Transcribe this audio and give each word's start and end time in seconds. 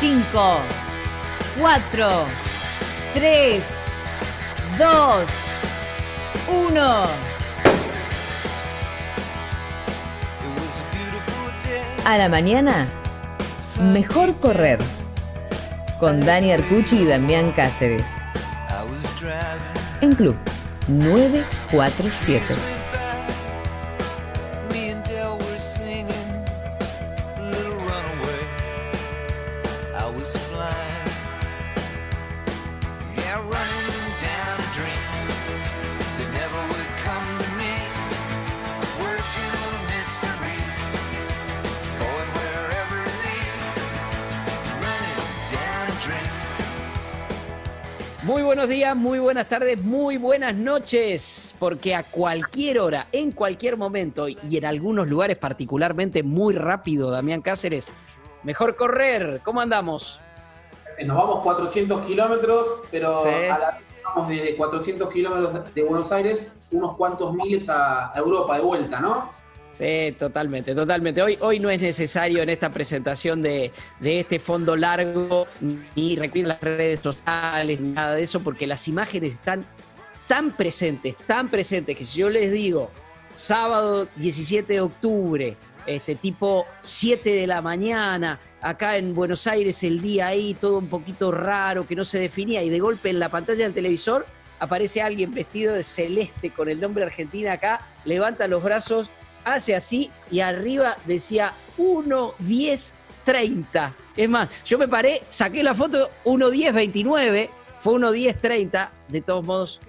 5, 0.00 0.60
4, 1.58 2.08
3, 3.14 3.62
2, 4.78 5.30
1. 6.68 7.04
A 12.06 12.18
la 12.18 12.28
mañana, 12.28 12.88
mejor 13.92 14.34
correr. 14.40 14.78
Con 15.98 16.24
Dani 16.24 16.52
Arcucci 16.52 17.02
y 17.02 17.04
Damián 17.04 17.52
Cáceres. 17.52 18.06
En 20.00 20.12
Club 20.12 20.36
947. 20.88 22.69
Buenas 49.30 49.48
tardes, 49.48 49.80
muy 49.80 50.16
buenas 50.16 50.56
noches, 50.56 51.54
porque 51.60 51.94
a 51.94 52.02
cualquier 52.02 52.80
hora, 52.80 53.06
en 53.12 53.30
cualquier 53.30 53.76
momento 53.76 54.26
y 54.28 54.56
en 54.56 54.64
algunos 54.64 55.08
lugares 55.08 55.38
particularmente 55.38 56.24
muy 56.24 56.52
rápido, 56.52 57.12
Damián 57.12 57.40
Cáceres, 57.40 57.86
mejor 58.42 58.74
correr. 58.74 59.40
¿Cómo 59.44 59.60
andamos? 59.60 60.18
Nos 61.06 61.16
vamos 61.16 61.44
400 61.44 62.04
kilómetros, 62.04 62.82
pero 62.90 63.22
a 63.22 63.24
la 63.24 63.56
vez 63.70 63.84
vamos 64.04 64.28
desde 64.30 64.56
400 64.56 65.08
kilómetros 65.10 65.74
de 65.76 65.82
Buenos 65.84 66.10
Aires 66.10 66.56
unos 66.72 66.96
cuantos 66.96 67.32
miles 67.32 67.68
a 67.68 68.10
Europa 68.16 68.56
de 68.56 68.62
vuelta, 68.62 68.98
¿no? 68.98 69.30
Sí, 69.80 70.14
totalmente, 70.18 70.74
totalmente. 70.74 71.22
Hoy, 71.22 71.38
hoy 71.40 71.58
no 71.58 71.70
es 71.70 71.80
necesario 71.80 72.42
en 72.42 72.50
esta 72.50 72.68
presentación 72.70 73.40
de, 73.40 73.72
este 74.02 74.38
fondo 74.38 74.76
largo 74.76 75.46
ni 75.96 76.16
recurrir 76.16 76.48
las 76.48 76.60
redes 76.60 77.00
sociales, 77.00 77.80
ni 77.80 77.92
nada 77.92 78.14
de 78.14 78.22
eso, 78.22 78.40
porque 78.40 78.66
las 78.66 78.86
imágenes 78.88 79.32
están 79.32 79.64
tan 80.26 80.50
presentes, 80.50 81.16
tan 81.26 81.48
presentes, 81.50 81.96
que 81.96 82.04
si 82.04 82.18
yo 82.18 82.28
les 82.28 82.52
digo 82.52 82.90
sábado 83.34 84.06
17 84.16 84.70
de 84.70 84.80
octubre, 84.82 85.56
este 85.86 86.14
tipo 86.14 86.66
7 86.82 87.30
de 87.30 87.46
la 87.46 87.62
mañana, 87.62 88.38
acá 88.60 88.98
en 88.98 89.14
Buenos 89.14 89.46
Aires 89.46 89.82
el 89.82 90.02
día 90.02 90.26
ahí, 90.26 90.52
todo 90.52 90.76
un 90.76 90.88
poquito 90.88 91.32
raro, 91.32 91.86
que 91.86 91.96
no 91.96 92.04
se 92.04 92.18
definía, 92.18 92.62
y 92.62 92.68
de 92.68 92.80
golpe 92.80 93.08
en 93.08 93.18
la 93.18 93.30
pantalla 93.30 93.64
del 93.64 93.72
televisor 93.72 94.26
aparece 94.58 95.00
alguien 95.00 95.32
vestido 95.32 95.72
de 95.72 95.82
celeste 95.82 96.50
con 96.50 96.68
el 96.68 96.78
nombre 96.78 97.02
Argentina 97.02 97.52
acá, 97.54 97.80
levanta 98.04 98.46
los 98.46 98.62
brazos 98.62 99.08
hace 99.44 99.74
así 99.74 100.10
y 100.30 100.40
arriba 100.40 100.96
decía 101.06 101.52
1, 101.78 102.34
10, 102.38 102.94
30. 103.24 103.94
Es 104.16 104.28
más, 104.28 104.48
yo 104.64 104.78
me 104.78 104.88
paré, 104.88 105.22
saqué 105.30 105.62
la 105.62 105.74
foto 105.74 106.10
1, 106.24 106.50
10, 106.50 106.74
29, 106.74 107.50
fue 107.80 107.94
1, 107.94 108.12
10, 108.12 108.38
30. 108.38 108.92
De 109.08 109.20
todos 109.20 109.44
modos, 109.44 109.80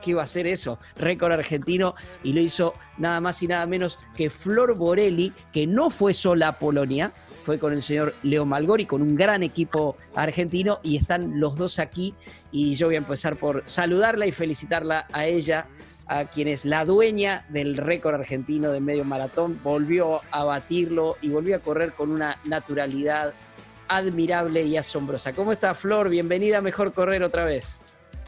¿qué 0.00 0.10
iba 0.12 0.22
a 0.22 0.26
ser 0.26 0.46
eso? 0.46 0.78
Récord 0.96 1.32
argentino 1.32 1.94
y 2.22 2.32
lo 2.32 2.40
hizo 2.40 2.74
nada 2.98 3.20
más 3.20 3.42
y 3.42 3.48
nada 3.48 3.66
menos 3.66 3.98
que 4.16 4.30
Flor 4.30 4.76
Borelli, 4.76 5.32
que 5.52 5.66
no 5.66 5.90
fue 5.90 6.14
sola 6.14 6.48
a 6.48 6.58
Polonia, 6.58 7.12
fue 7.44 7.58
con 7.58 7.72
el 7.72 7.82
señor 7.82 8.14
Leo 8.22 8.44
Malgori, 8.44 8.86
con 8.86 9.02
un 9.02 9.16
gran 9.16 9.42
equipo 9.42 9.96
argentino 10.14 10.78
y 10.82 10.96
están 10.96 11.40
los 11.40 11.56
dos 11.56 11.78
aquí 11.78 12.14
y 12.52 12.74
yo 12.74 12.86
voy 12.88 12.96
a 12.96 12.98
empezar 12.98 13.36
por 13.36 13.62
saludarla 13.66 14.26
y 14.26 14.32
felicitarla 14.32 15.06
a 15.12 15.26
ella 15.26 15.66
a 16.10 16.24
quien 16.24 16.48
es 16.48 16.64
la 16.64 16.84
dueña 16.84 17.44
del 17.50 17.76
récord 17.76 18.16
argentino 18.16 18.72
de 18.72 18.80
medio 18.80 19.04
maratón, 19.04 19.60
volvió 19.62 20.20
a 20.32 20.42
batirlo 20.42 21.16
y 21.22 21.28
volvió 21.28 21.54
a 21.54 21.60
correr 21.60 21.92
con 21.92 22.10
una 22.10 22.40
naturalidad 22.42 23.32
admirable 23.86 24.64
y 24.64 24.76
asombrosa. 24.76 25.32
¿Cómo 25.32 25.52
está 25.52 25.72
Flor? 25.72 26.08
Bienvenida 26.08 26.58
a 26.58 26.62
Mejor 26.62 26.92
Correr 26.92 27.22
otra 27.22 27.44
vez. 27.44 27.78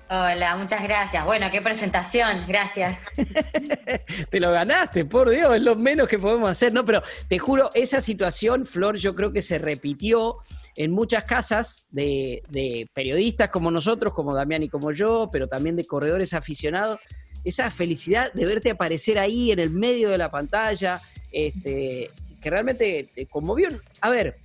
Hola, 0.09 0.55
muchas 0.57 0.81
gracias. 0.85 1.25
Bueno, 1.25 1.49
qué 1.51 1.61
presentación, 1.61 2.45
gracias. 2.47 3.01
te 4.31 4.39
lo 4.39 4.53
ganaste, 4.53 5.05
por 5.05 5.31
Dios, 5.31 5.53
es 5.57 5.63
lo 5.63 5.75
menos 5.75 6.07
que 6.07 6.21
podemos 6.21 6.51
hacer, 6.51 6.73
¿no? 6.73 6.85
Pero 6.85 7.03
te 7.27 7.41
juro, 7.41 7.69
esa 7.75 8.01
situación, 8.01 8.65
Flor, 8.65 8.97
yo 8.97 9.17
creo 9.17 9.33
que 9.33 9.43
se 9.43 9.59
repitió 9.59 10.37
en 10.77 10.93
muchas 10.93 11.25
casas 11.25 11.85
de, 11.91 12.45
de 12.49 12.89
periodistas 12.95 13.51
como 13.51 13.73
nosotros, 13.73 14.15
como 14.15 14.37
Damián 14.37 14.63
y 14.63 14.69
como 14.69 14.93
yo, 14.93 15.29
pero 15.33 15.49
también 15.49 15.75
de 15.75 15.85
corredores 15.85 16.33
aficionados, 16.33 17.01
esa 17.45 17.71
felicidad 17.71 18.33
de 18.33 18.47
verte 18.47 18.71
aparecer 18.71 19.19
ahí 19.19 19.53
en 19.53 19.59
el 19.59 19.71
medio 19.71 20.11
de 20.11 20.19
la 20.19 20.31
pantalla, 20.31 21.01
este, 21.31 22.11
que 22.41 22.51
realmente 22.51 23.09
te 23.15 23.27
conmovió. 23.27 23.69
A 24.01 24.11
ver, 24.11 24.37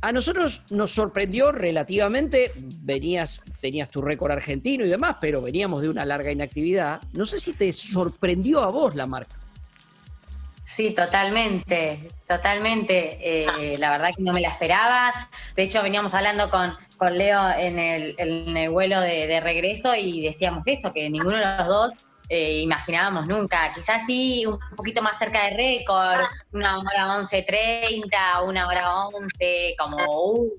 a 0.00 0.10
nosotros 0.10 0.62
nos 0.70 0.90
sorprendió 0.90 1.52
relativamente, 1.52 2.50
venías, 2.80 3.40
tenías 3.60 3.88
tu 3.88 4.02
récord 4.02 4.32
argentino 4.32 4.84
y 4.84 4.88
demás, 4.88 5.16
pero 5.20 5.40
veníamos 5.40 5.80
de 5.80 5.88
una 5.88 6.04
larga 6.04 6.32
inactividad. 6.32 7.00
No 7.12 7.24
sé 7.24 7.38
si 7.38 7.52
te 7.52 7.72
sorprendió 7.72 8.62
a 8.62 8.70
vos 8.70 8.96
la 8.96 9.06
marca. 9.06 9.38
Sí, 10.72 10.92
totalmente, 10.92 12.08
totalmente. 12.26 13.18
Eh, 13.20 13.76
la 13.76 13.90
verdad 13.90 14.08
que 14.16 14.22
no 14.22 14.32
me 14.32 14.40
la 14.40 14.48
esperaba. 14.48 15.12
De 15.54 15.64
hecho, 15.64 15.82
veníamos 15.82 16.14
hablando 16.14 16.48
con, 16.48 16.74
con 16.96 17.18
Leo 17.18 17.50
en 17.58 17.78
el, 17.78 18.14
el 18.16 18.70
vuelo 18.70 18.98
de, 19.02 19.38
regreso 19.40 19.94
y 19.94 20.22
decíamos 20.22 20.62
esto, 20.64 20.90
que 20.94 21.10
ninguno 21.10 21.36
de 21.36 21.44
los 21.44 21.66
dos 21.66 21.92
eh, 22.30 22.60
imaginábamos 22.62 23.28
nunca. 23.28 23.70
Quizás 23.74 24.06
sí, 24.06 24.46
un 24.46 24.58
poquito 24.74 25.02
más 25.02 25.18
cerca 25.18 25.44
de 25.44 25.56
récord, 25.56 26.20
una 26.52 26.78
hora 26.78 27.18
11.30, 27.20 28.48
una 28.48 28.66
hora 28.66 28.96
11, 29.08 29.74
como 29.78 29.98
uh, 30.32 30.58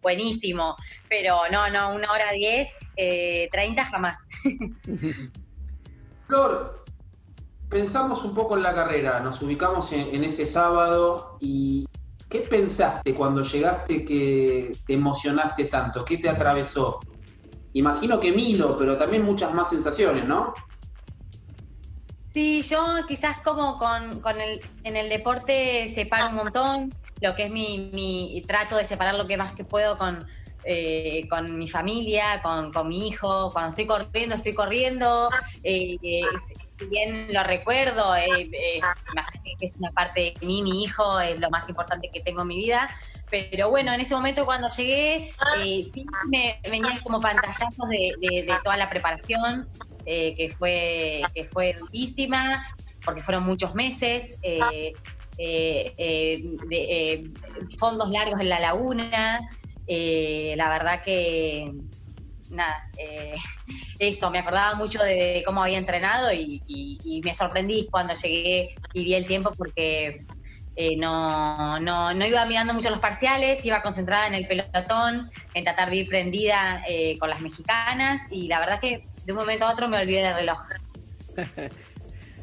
buenísimo. 0.00 0.74
Pero 1.08 1.42
no, 1.52 1.70
no, 1.70 1.94
una 1.94 2.10
hora 2.10 2.32
10, 2.32 2.68
eh, 2.96 3.48
30 3.52 3.84
jamás. 3.84 4.24
Pensamos 7.72 8.24
un 8.24 8.34
poco 8.34 8.56
en 8.56 8.62
la 8.62 8.74
carrera, 8.74 9.18
nos 9.18 9.42
ubicamos 9.42 9.92
en 9.92 10.22
ese 10.22 10.46
sábado 10.46 11.38
y 11.40 11.86
¿Qué 12.32 12.38
pensaste 12.38 13.14
cuando 13.14 13.42
llegaste 13.42 14.06
que 14.06 14.74
te 14.86 14.94
emocionaste 14.94 15.66
tanto? 15.66 16.02
¿Qué 16.02 16.16
te 16.16 16.30
atravesó? 16.30 16.98
Imagino 17.74 18.18
que 18.18 18.32
Milo, 18.32 18.74
pero 18.78 18.96
también 18.96 19.22
muchas 19.22 19.52
más 19.52 19.68
sensaciones, 19.68 20.24
¿no? 20.24 20.54
Sí, 22.32 22.62
yo 22.62 23.04
quizás 23.06 23.42
como 23.42 23.76
con, 23.76 24.40
el, 24.40 24.62
en 24.82 24.96
el 24.96 25.10
deporte 25.10 25.92
separo 25.94 26.30
un 26.30 26.36
montón, 26.36 26.94
lo 27.20 27.34
que 27.34 27.42
es 27.42 27.50
mi, 27.50 27.90
mi 27.92 28.42
trato 28.46 28.76
de 28.76 28.86
separar 28.86 29.14
lo 29.16 29.26
que 29.26 29.36
más 29.36 29.52
que 29.52 29.64
puedo 29.64 29.98
con, 29.98 30.26
eh, 30.64 31.28
con 31.28 31.58
mi 31.58 31.68
familia, 31.68 32.40
con, 32.42 32.88
mi 32.88 33.08
hijo, 33.08 33.50
cuando 33.52 33.70
estoy 33.70 33.86
corriendo, 33.86 34.36
estoy 34.36 34.54
corriendo, 34.54 35.28
eh, 35.64 35.98
si 36.82 36.88
bien 36.88 37.32
lo 37.32 37.42
recuerdo, 37.42 38.16
eh, 38.16 38.50
eh 38.52 38.80
que 39.58 39.66
es 39.66 39.76
una 39.76 39.92
parte 39.92 40.34
de 40.40 40.46
mí, 40.46 40.62
mi 40.62 40.82
hijo, 40.84 41.20
es 41.20 41.38
lo 41.38 41.50
más 41.50 41.68
importante 41.68 42.10
que 42.12 42.20
tengo 42.20 42.42
en 42.42 42.48
mi 42.48 42.56
vida, 42.56 42.90
pero 43.30 43.70
bueno, 43.70 43.92
en 43.92 44.00
ese 44.00 44.14
momento 44.14 44.44
cuando 44.44 44.68
llegué, 44.68 45.32
sí 45.62 46.06
me 46.28 46.60
venían 46.62 46.98
como 47.00 47.20
pantallazos 47.20 47.88
de, 47.88 48.46
toda 48.62 48.76
la 48.76 48.90
preparación, 48.90 49.68
que, 50.04 50.54
fue, 50.58 51.22
que 51.34 51.44
fue 51.44 51.74
durísima, 51.78 52.64
porque 53.04 53.22
fueron 53.22 53.44
muchos 53.44 53.74
meses, 53.74 54.40
de, 54.40 54.94
fondos 57.78 58.10
largos 58.10 58.40
en 58.40 58.48
la 58.48 58.60
laguna, 58.60 59.38
eh, 59.86 60.54
la 60.56 60.68
verdad 60.68 61.02
que, 61.02 61.72
nada, 62.52 62.88
eh, 62.98 63.34
eso, 63.98 64.30
me 64.30 64.38
acordaba 64.38 64.74
mucho 64.74 65.02
de, 65.02 65.42
cómo 65.44 65.62
había 65.62 65.78
entrenado 65.78 66.32
y, 66.32 67.20
me 67.24 67.34
sorprendí 67.34 67.88
cuando 67.90 68.14
llegué 68.14 68.74
y 68.92 69.04
vi 69.04 69.14
el 69.14 69.26
tiempo 69.26 69.52
porque 69.56 70.24
eh, 70.76 70.96
no, 70.96 71.78
no, 71.80 72.14
no, 72.14 72.26
iba 72.26 72.44
mirando 72.46 72.74
mucho 72.74 72.90
los 72.90 72.98
parciales, 72.98 73.64
iba 73.64 73.82
concentrada 73.82 74.26
en 74.26 74.34
el 74.34 74.46
pelotón, 74.46 75.30
en 75.54 75.64
tratar 75.64 75.90
de 75.90 75.96
ir 75.96 76.08
prendida 76.08 76.82
con 77.18 77.28
las 77.28 77.40
mexicanas 77.40 78.20
y 78.30 78.48
la 78.48 78.58
verdad 78.60 78.80
que 78.80 79.04
de 79.24 79.32
un 79.32 79.38
momento 79.38 79.66
a 79.66 79.72
otro 79.72 79.88
me 79.88 79.98
olvidé 80.00 80.24
del 80.24 80.34
reloj. 80.34 80.60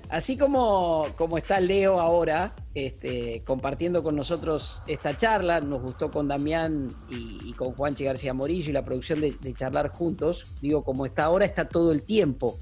Así 0.10 0.38
como, 0.38 1.08
como 1.16 1.38
está 1.38 1.60
Leo 1.60 2.00
ahora, 2.00 2.54
este, 2.74 3.42
compartiendo 3.46 4.04
con 4.04 4.16
nosotros 4.16 4.82
esta 4.88 5.18
charla, 5.18 5.60
nos 5.60 5.82
gustó 5.82 6.12
con 6.12 6.28
Damián 6.28 6.90
y, 7.10 7.54
con 7.54 7.74
Juanchi 7.74 8.04
García 8.06 8.34
Morillo 8.34 8.70
y 8.70 8.74
la 8.74 8.86
producción 8.86 9.22
de, 9.22 9.54
charlar 9.54 9.90
juntos, 9.90 10.54
digo, 10.62 10.84
como 10.84 11.06
está 11.06 11.26
ahora, 11.26 11.46
está 11.46 11.68
todo 11.68 11.92
el 11.92 12.04
tiempo. 12.04 12.60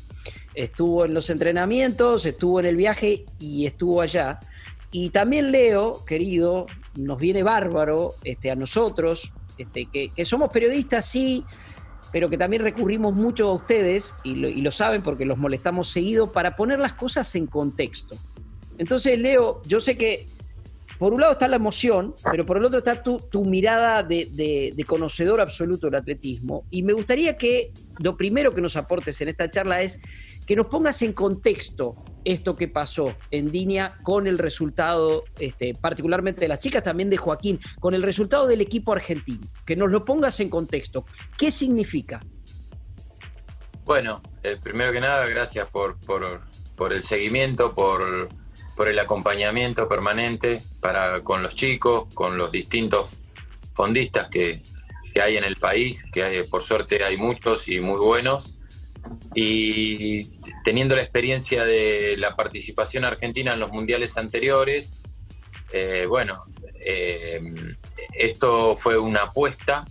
Estuvo 0.54 1.06
en 1.06 1.14
los 1.14 1.30
entrenamientos, 1.30 2.26
estuvo 2.26 2.60
en 2.60 2.66
el 2.66 2.76
viaje 2.76 3.26
y 3.40 3.66
estuvo 3.66 4.02
allá. 4.02 4.40
Y 4.92 5.10
también 5.10 5.52
Leo, 5.52 6.06
querido, 6.06 6.66
nos 6.96 7.20
viene 7.20 7.44
bárbaro 7.44 8.16
este, 8.24 8.50
a 8.50 8.56
nosotros, 8.56 9.32
este, 9.58 9.86
que, 9.86 10.10
que 10.10 10.26
somos 10.26 10.50
periodistas, 10.50 11.06
sí, 11.06 11.46
pero 12.12 12.30
que 12.30 12.38
también 12.38 12.64
recurrimos 12.64 13.14
mucho 13.14 13.50
a 13.50 13.54
ustedes, 13.54 14.16
y 14.24 14.36
lo, 14.36 14.72
saben 14.72 15.02
porque 15.02 15.26
los 15.26 15.38
molestamos 15.38 15.90
seguido, 15.90 16.32
para 16.32 16.56
poner 16.56 16.80
las 16.80 16.94
cosas 16.94 17.34
en 17.36 17.48
contexto. 17.48 18.18
Entonces, 18.78 19.20
Leo, 19.20 19.62
yo 19.66 19.80
sé 19.80 19.98
que 19.98 20.28
por 20.98 21.14
un 21.14 21.22
lado 21.22 21.34
está 21.34 21.48
la 21.48 21.58
emoción, 21.58 22.16
pero 22.32 22.46
por 22.46 22.58
el 22.58 22.66
otro 22.66 22.80
está 22.80 23.04
tu, 23.04 23.46
mirada 23.46 24.02
de, 24.02 24.86
conocedor 24.88 25.42
absoluto 25.42 25.88
del 25.88 25.96
atletismo. 25.96 26.66
Y 26.72 26.82
me 26.82 26.94
gustaría 26.94 27.38
que 27.38 27.72
lo 28.00 28.18
primero 28.18 28.54
que 28.54 28.62
nos 28.62 28.76
aportes 28.76 29.22
en 29.22 29.28
esta 29.28 29.48
charla 29.48 29.82
es 29.82 30.00
que 30.48 30.56
nos 30.56 30.68
pongas 30.68 31.02
en 31.04 31.14
contexto 31.14 31.96
esto 32.26 32.56
que 32.56 32.68
pasó 32.68 33.16
en 33.30 33.52
Dinia 33.52 34.00
con 34.02 34.26
el 34.26 34.38
resultado, 34.38 35.24
este, 35.40 35.76
particularmente 35.76 36.42
de 36.42 36.48
las 36.48 36.60
chicas, 36.60 36.84
también 36.84 37.10
de 37.10 37.18
Joaquín, 37.18 37.60
con 37.80 37.94
el 37.94 38.02
resultado 38.02 38.48
del 38.48 38.62
equipo 38.62 38.92
argentino. 38.92 39.48
Que 39.66 39.76
nos 39.76 39.92
lo 39.92 40.04
pongas 40.04 40.40
en 40.40 40.50
contexto. 40.50 41.06
¿Qué 41.38 41.52
significa? 41.52 42.22
Bueno, 43.86 44.22
eh, 44.44 44.58
primero 44.62 44.92
que 44.92 45.00
nada, 45.00 45.26
gracias 45.28 45.70
por, 45.70 45.98
por 46.00 46.92
el 46.92 47.04
seguimiento, 47.04 47.74
por 47.76 48.30
por 48.78 48.88
el 48.88 49.00
acompañamiento 49.00 49.90
permanente 49.90 50.62
para, 50.80 51.24
con 51.24 51.42
los 51.42 51.56
chicos, 51.56 52.14
con 52.14 52.38
los 52.38 52.52
distintos 52.52 53.18
fondistas 53.74 54.30
que, 54.30 54.62
hay 55.20 55.36
en 55.36 55.44
el 55.44 55.56
país, 55.56 56.06
que 56.14 56.22
hay, 56.22 56.44
por 56.44 56.62
suerte 56.62 57.04
hay 57.04 57.18
muchos 57.18 57.68
y 57.70 57.80
muy 57.80 58.00
buenos. 58.00 58.60
Y 59.34 60.26
teniendo 60.64 60.96
la 60.96 61.02
experiencia 61.02 61.66
de 61.66 62.16
la 62.18 62.36
participación 62.36 63.04
argentina 63.04 63.54
en 63.54 63.60
los 63.60 63.72
mundiales 63.72 64.16
anteriores, 64.16 64.94
eh, 65.74 66.06
bueno, 66.08 66.44
eh, 66.86 67.42
esto 68.14 68.78
fue 68.78 69.00
una 69.00 69.24
apuesta 69.24 69.88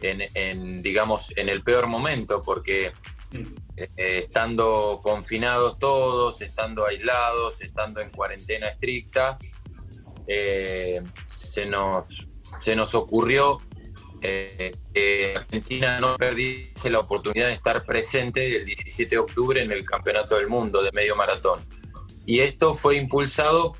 en, 0.00 0.78
digamos, 0.78 1.36
en 1.36 1.50
el 1.50 1.62
peor 1.62 1.86
momento, 1.86 2.42
porque 2.42 2.92
eh, 3.76 3.90
estando 3.96 5.00
confinados 5.02 5.78
todos, 5.78 6.40
estando 6.40 6.86
aislados, 6.86 7.60
estando 7.60 8.00
en 8.00 8.10
cuarentena 8.10 8.68
estricta, 8.68 9.38
eh, 10.26 11.02
se, 11.46 11.66
nos, 11.66 12.26
se 12.64 12.74
nos 12.74 12.94
ocurrió 12.94 13.58
eh, 14.22 14.74
que 14.94 15.34
Argentina 15.36 16.00
no 16.00 16.16
perdiese 16.16 16.88
la 16.90 17.00
oportunidad 17.00 17.48
de 17.48 17.52
estar 17.52 17.84
presente 17.84 18.56
el 18.56 18.64
17 18.64 19.10
de 19.10 19.18
octubre 19.18 19.62
en 19.62 19.70
el 19.70 19.84
Campeonato 19.84 20.36
del 20.36 20.48
Mundo 20.48 20.82
de 20.82 20.90
medio 20.92 21.14
maratón. 21.14 21.60
Y 22.24 22.40
esto 22.40 22.74
fue 22.74 22.96
impulsado 22.96 23.72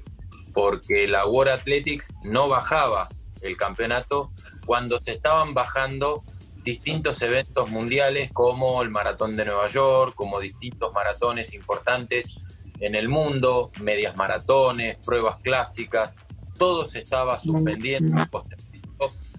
porque 0.52 1.08
la 1.08 1.26
World 1.26 1.52
Athletics 1.52 2.14
no 2.22 2.48
bajaba 2.48 3.08
el 3.42 3.56
campeonato 3.56 4.30
cuando 4.64 4.98
se 4.98 5.12
estaban 5.12 5.54
bajando 5.54 6.22
distintos 6.66 7.22
eventos 7.22 7.70
mundiales 7.70 8.32
como 8.32 8.82
el 8.82 8.90
Maratón 8.90 9.36
de 9.36 9.44
Nueva 9.44 9.68
York, 9.68 10.16
como 10.16 10.40
distintos 10.40 10.92
maratones 10.92 11.54
importantes 11.54 12.34
en 12.80 12.96
el 12.96 13.08
mundo, 13.08 13.70
medias 13.80 14.16
maratones, 14.16 14.96
pruebas 14.96 15.36
clásicas, 15.42 16.16
todo 16.58 16.84
se 16.84 16.98
estaba 16.98 17.38
suspendiendo, 17.38 18.16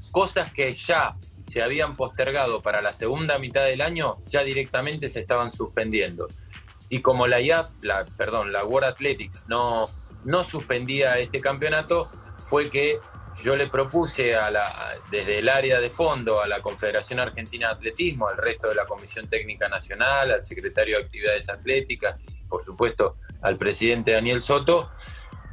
cosas 0.09 0.53
que 0.53 0.71
ya 0.71 1.17
se 1.43 1.61
habían 1.61 1.97
postergado 1.97 2.61
para 2.61 2.81
la 2.81 2.93
segunda 2.93 3.37
mitad 3.39 3.65
del 3.65 3.81
año, 3.81 4.19
ya 4.27 4.43
directamente 4.43 5.09
se 5.09 5.19
estaban 5.19 5.51
suspendiendo. 5.51 6.29
Y 6.87 7.01
como 7.01 7.27
la 7.27 7.41
IAF, 7.41 7.71
la, 7.81 8.05
perdón, 8.05 8.53
la 8.53 8.63
World 8.63 8.87
Athletics 8.87 9.43
no, 9.49 9.89
no 10.23 10.45
suspendía 10.45 11.19
este 11.19 11.41
campeonato, 11.41 12.09
fue 12.45 12.69
que 12.69 12.99
yo 13.41 13.55
le 13.55 13.67
propuse 13.67 14.35
a 14.35 14.49
la, 14.49 14.91
desde 15.11 15.39
el 15.39 15.49
área 15.49 15.79
de 15.79 15.89
fondo 15.89 16.41
a 16.41 16.47
la 16.47 16.61
Confederación 16.61 17.19
Argentina 17.19 17.67
de 17.67 17.73
Atletismo, 17.75 18.27
al 18.27 18.37
resto 18.37 18.69
de 18.69 18.75
la 18.75 18.85
Comisión 18.85 19.27
Técnica 19.29 19.67
Nacional, 19.67 20.31
al 20.31 20.43
secretario 20.43 20.97
de 20.97 21.03
Actividades 21.03 21.49
Atléticas 21.49 22.23
y 22.27 22.43
por 22.47 22.63
supuesto 22.63 23.17
al 23.41 23.57
presidente 23.57 24.11
Daniel 24.11 24.41
Soto, 24.41 24.91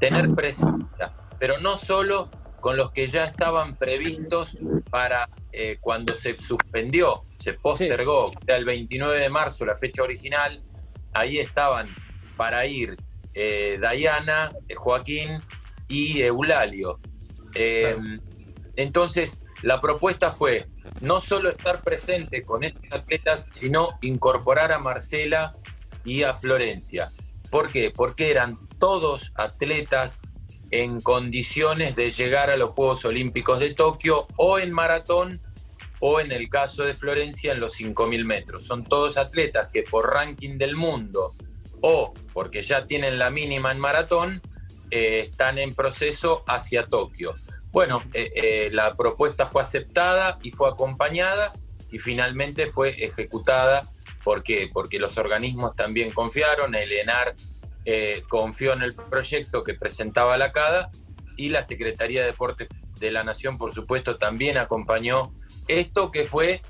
tener 0.01 0.35
presencia, 0.35 1.13
pero 1.39 1.61
no 1.61 1.77
solo 1.77 2.31
con 2.61 2.77
los 2.77 2.93
que 2.93 3.07
ya 3.07 3.25
estaban 3.25 3.77
previstos 3.77 4.57
para 4.91 5.29
eh, 5.53 5.77
cuando 5.81 6.15
se 6.15 6.37
suspendió, 6.39 7.25
se 7.37 7.53
postergó, 7.53 8.33
era 8.47 8.57
el 8.57 8.65
29 8.65 9.19
de 9.19 9.29
marzo 9.29 9.67
la 9.67 9.77
fecha 9.77 10.03
original, 10.03 10.63
ahí 11.13 11.39
estaban 11.39 11.95
para 12.37 12.65
ir 12.67 12.97
eh, 13.35 13.79
Dayana, 13.81 14.53
eh, 14.69 14.75
Joaquín 14.75 15.43
y 15.89 16.23
Eulalio. 16.23 17.01
Eh, 17.55 17.97
entonces, 18.77 19.41
la 19.63 19.81
propuesta 19.81 20.33
fue 20.33 20.67
no 21.01 21.21
solo 21.21 21.49
estar 21.49 21.83
presente 21.83 22.43
con 22.43 22.65
estos 22.65 22.85
atletas, 22.93 23.47
sino 23.51 23.91
incorporar 24.03 24.73
a 24.73 24.79
Marcela 24.79 25.57
y 26.05 26.23
a 26.23 26.35
Florencia. 26.35 27.11
¿Por 27.51 27.71
qué? 27.71 27.91
Porque 27.91 28.31
eran 28.31 28.59
todos 28.79 29.33
atletas 29.37 30.21
en 30.71 31.01
condiciones 31.01 31.95
de 31.95 32.11
llegar 32.11 32.51
a 32.51 32.57
los 32.57 32.71
Juegos 32.71 33.05
Olímpicos 33.05 33.61
de 33.61 33.75
Tokio 33.75 34.27
o 34.37 34.59
en 34.59 34.73
maratón 34.73 35.41
o 36.01 36.21
en 36.21 36.33
el 36.33 36.49
caso 36.49 36.83
de 36.83 36.95
Florencia 36.95 37.53
en 37.53 37.61
los 37.61 37.79
5.000 37.79 38.25
metros. 38.25 38.67
Son 38.67 38.85
todos 38.85 39.17
atletas 39.17 39.69
que 39.69 39.85
por 39.85 40.13
ranking 40.13 40.59
del 40.59 40.77
mundo 40.77 41.35
o 41.81 42.13
porque 42.33 42.63
ya 42.63 42.87
tienen 42.87 43.19
la 43.19 43.31
mínima 43.31 43.71
en 43.71 43.79
maratón, 43.79 44.43
eh, 44.91 45.19
están 45.19 45.59
en 45.59 45.75
proceso 45.75 46.43
hacia 46.47 46.87
Tokio. 46.87 47.35
Bueno, 47.75 48.05
eh, 48.13 48.31
eh, 48.37 48.69
la 48.71 48.95
propuesta 48.95 49.47
fue 49.47 49.61
aceptada 49.61 50.39
y 50.45 50.53
fue 50.53 50.71
acompañada 50.71 51.53
y 51.91 51.99
finalmente 51.99 52.69
fue 52.69 52.91
ejecutada. 53.05 53.83
¿Por 54.23 54.45
qué? 54.45 54.71
Porque 54.73 55.01
los 55.01 55.19
organismos 55.19 55.75
también 55.75 56.13
confiaron, 56.13 56.77
el 56.77 56.93
ENAR 56.93 57.35
eh, 57.85 58.23
confió 58.29 58.75
en 58.75 58.83
el 58.83 58.95
proyecto 58.95 59.65
que 59.65 59.75
presentaba 59.75 60.37
la 60.37 60.53
CADA 60.53 60.89
y 61.37 61.49
la 61.49 61.65
Secretaría 61.65 62.21
de 62.21 62.29
Deportes 62.29 62.69
de 63.01 63.11
la 63.11 63.25
Nación, 63.25 63.59
por 63.59 63.75
supuesto, 63.75 64.19
también 64.19 64.57
acompañó 64.57 65.33
esto 65.67 66.13
que 66.13 66.27
fue 66.27 66.63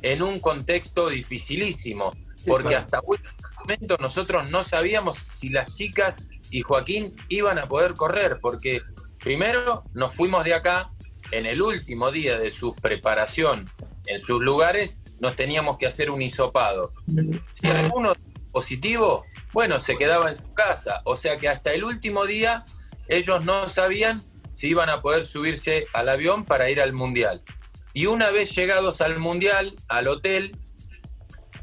en 0.00 0.22
un 0.22 0.40
contexto 0.40 1.10
dificilísimo, 1.10 2.12
porque 2.46 2.76
hasta 2.76 3.00
el 3.06 3.58
momento 3.58 3.98
nosotros 4.00 4.48
no 4.48 4.64
sabíamos 4.64 5.16
si 5.16 5.50
las 5.50 5.70
chicas 5.72 6.26
y 6.50 6.62
Joaquín 6.62 7.12
iban 7.28 7.58
a 7.58 7.68
poder 7.68 7.92
correr, 7.92 8.38
porque 8.40 8.80
Primero, 9.20 9.84
nos 9.94 10.14
fuimos 10.14 10.44
de 10.44 10.54
acá, 10.54 10.90
en 11.32 11.46
el 11.46 11.60
último 11.60 12.10
día 12.10 12.38
de 12.38 12.50
su 12.50 12.74
preparación 12.74 13.68
en 14.06 14.20
sus 14.20 14.40
lugares, 14.40 15.00
nos 15.18 15.34
teníamos 15.34 15.78
que 15.78 15.86
hacer 15.86 16.10
un 16.10 16.22
hisopado. 16.22 16.92
Si 17.52 17.66
alguno 17.66 18.12
positivo, 18.52 19.24
bueno, 19.52 19.80
se 19.80 19.96
quedaba 19.96 20.30
en 20.30 20.38
su 20.38 20.54
casa. 20.54 21.02
O 21.04 21.16
sea 21.16 21.38
que 21.38 21.48
hasta 21.48 21.72
el 21.72 21.84
último 21.84 22.26
día 22.26 22.64
ellos 23.08 23.44
no 23.44 23.68
sabían 23.68 24.22
si 24.52 24.68
iban 24.68 24.88
a 24.88 25.02
poder 25.02 25.24
subirse 25.24 25.86
al 25.92 26.08
avión 26.08 26.44
para 26.44 26.70
ir 26.70 26.80
al 26.80 26.92
Mundial. 26.92 27.42
Y 27.92 28.06
una 28.06 28.30
vez 28.30 28.54
llegados 28.54 29.00
al 29.00 29.18
Mundial, 29.18 29.74
al 29.88 30.08
hotel, 30.08 30.56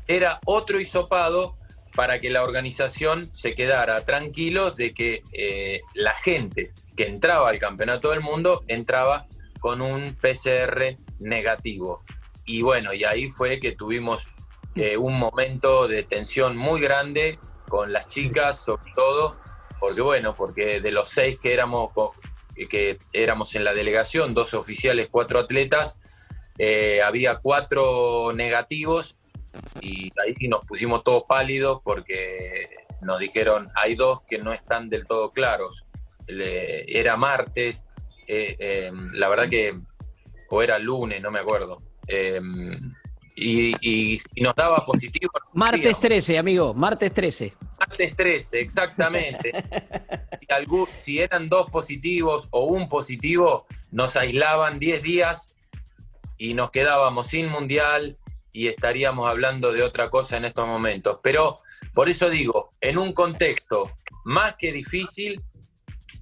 era 0.08 0.40
otro 0.46 0.80
hisopado 0.80 1.58
para 1.96 2.20
que 2.20 2.30
la 2.30 2.44
organización 2.44 3.32
se 3.34 3.54
quedara 3.56 4.04
tranquilo 4.04 4.72
de 4.72 4.94
que 4.94 5.22
eh, 5.34 5.82
la 5.94 6.16
gente 6.16 6.74
que 6.96 7.06
entraba 7.06 7.50
al 7.50 7.60
Campeonato 7.60 8.10
del 8.10 8.22
Mundo 8.22 8.64
entraba 8.68 9.28
con 9.60 9.82
un 9.82 10.16
PCR 10.16 10.98
negativo. 11.20 12.04
Y 12.46 12.62
bueno, 12.62 12.94
y 12.94 13.04
ahí 13.04 13.30
fue 13.30 13.60
que 13.60 13.74
tuvimos 13.74 14.28
eh, 14.76 14.98
un 14.98 15.18
momento 15.18 15.88
de 15.88 16.04
tensión 16.04 16.58
muy 16.58 16.82
grande 16.82 17.40
con 17.70 17.94
las 17.94 18.08
chicas, 18.08 18.60
sobre 18.60 18.92
todo, 18.96 19.38
porque 19.80 20.02
bueno, 20.02 20.36
porque 20.36 20.82
de 20.82 20.92
los 20.92 21.10
seis 21.10 21.38
que 21.40 21.54
éramos, 21.54 21.92
que 22.70 22.98
éramos 23.14 23.56
en 23.56 23.64
la 23.64 23.74
delegación, 23.74 24.34
dos 24.34 24.54
oficiales, 24.54 25.10
cuatro 25.10 25.40
atletas, 25.40 25.98
eh, 26.58 27.02
había 27.04 27.38
cuatro 27.38 28.32
negativos 28.34 29.18
y 29.82 30.12
ahí 30.20 30.48
nos 30.48 30.66
pusimos 30.66 31.04
todos 31.04 31.24
pálidos 31.28 31.82
porque 31.84 32.70
nos 33.02 33.20
dijeron, 33.20 33.70
hay 33.76 33.96
dos 33.96 34.22
que 34.22 34.38
no 34.38 34.54
están 34.54 34.90
del 34.90 35.06
todo 35.06 35.32
claros. 35.32 35.86
era 36.28 37.18
martes, 37.18 37.86
eh, 38.28 38.56
em, 38.60 39.12
la 39.14 39.28
verdad 39.28 39.50
que, 39.50 39.78
o 40.50 40.62
era 40.62 40.80
lunes, 40.80 41.22
no 41.22 41.32
me 41.32 41.40
acuerdo. 41.40 41.82
Em, 42.08 42.78
y, 43.36 44.18
nos 44.42 44.56
daba 44.56 44.84
positivo. 44.86 45.32
Martes 45.54 46.00
13, 46.00 46.38
amigo, 46.38 46.74
martes 46.74 47.12
13. 47.12 47.54
Martes 47.80 48.16
13, 48.16 48.60
exactamente. 48.62 49.52
si, 50.40 50.88
si 50.94 51.20
eran 51.20 51.50
dos 51.50 51.70
positivos 51.70 52.48
o 52.52 52.66
un 52.66 52.88
positivo, 52.88 53.66
nos 53.92 54.16
aislaban 54.16 54.80
10 54.80 55.04
días 55.04 55.54
y 56.38 56.54
nos 56.54 56.72
quedábamos 56.72 57.28
sin 57.28 57.48
mundial, 57.50 58.18
y 58.54 58.68
estaríamos 58.68 59.28
hablando 59.28 59.74
de 59.74 59.82
otra 59.82 60.10
cosa 60.10 60.38
en 60.38 60.46
estos 60.46 60.68
momentos. 60.68 61.20
Pero 61.22 61.58
por 61.94 62.08
eso 62.08 62.30
digo, 62.30 62.74
en 62.80 62.98
un 62.98 63.12
contexto 63.12 63.92
más 64.24 64.56
que 64.56 64.72
difícil, 64.72 65.42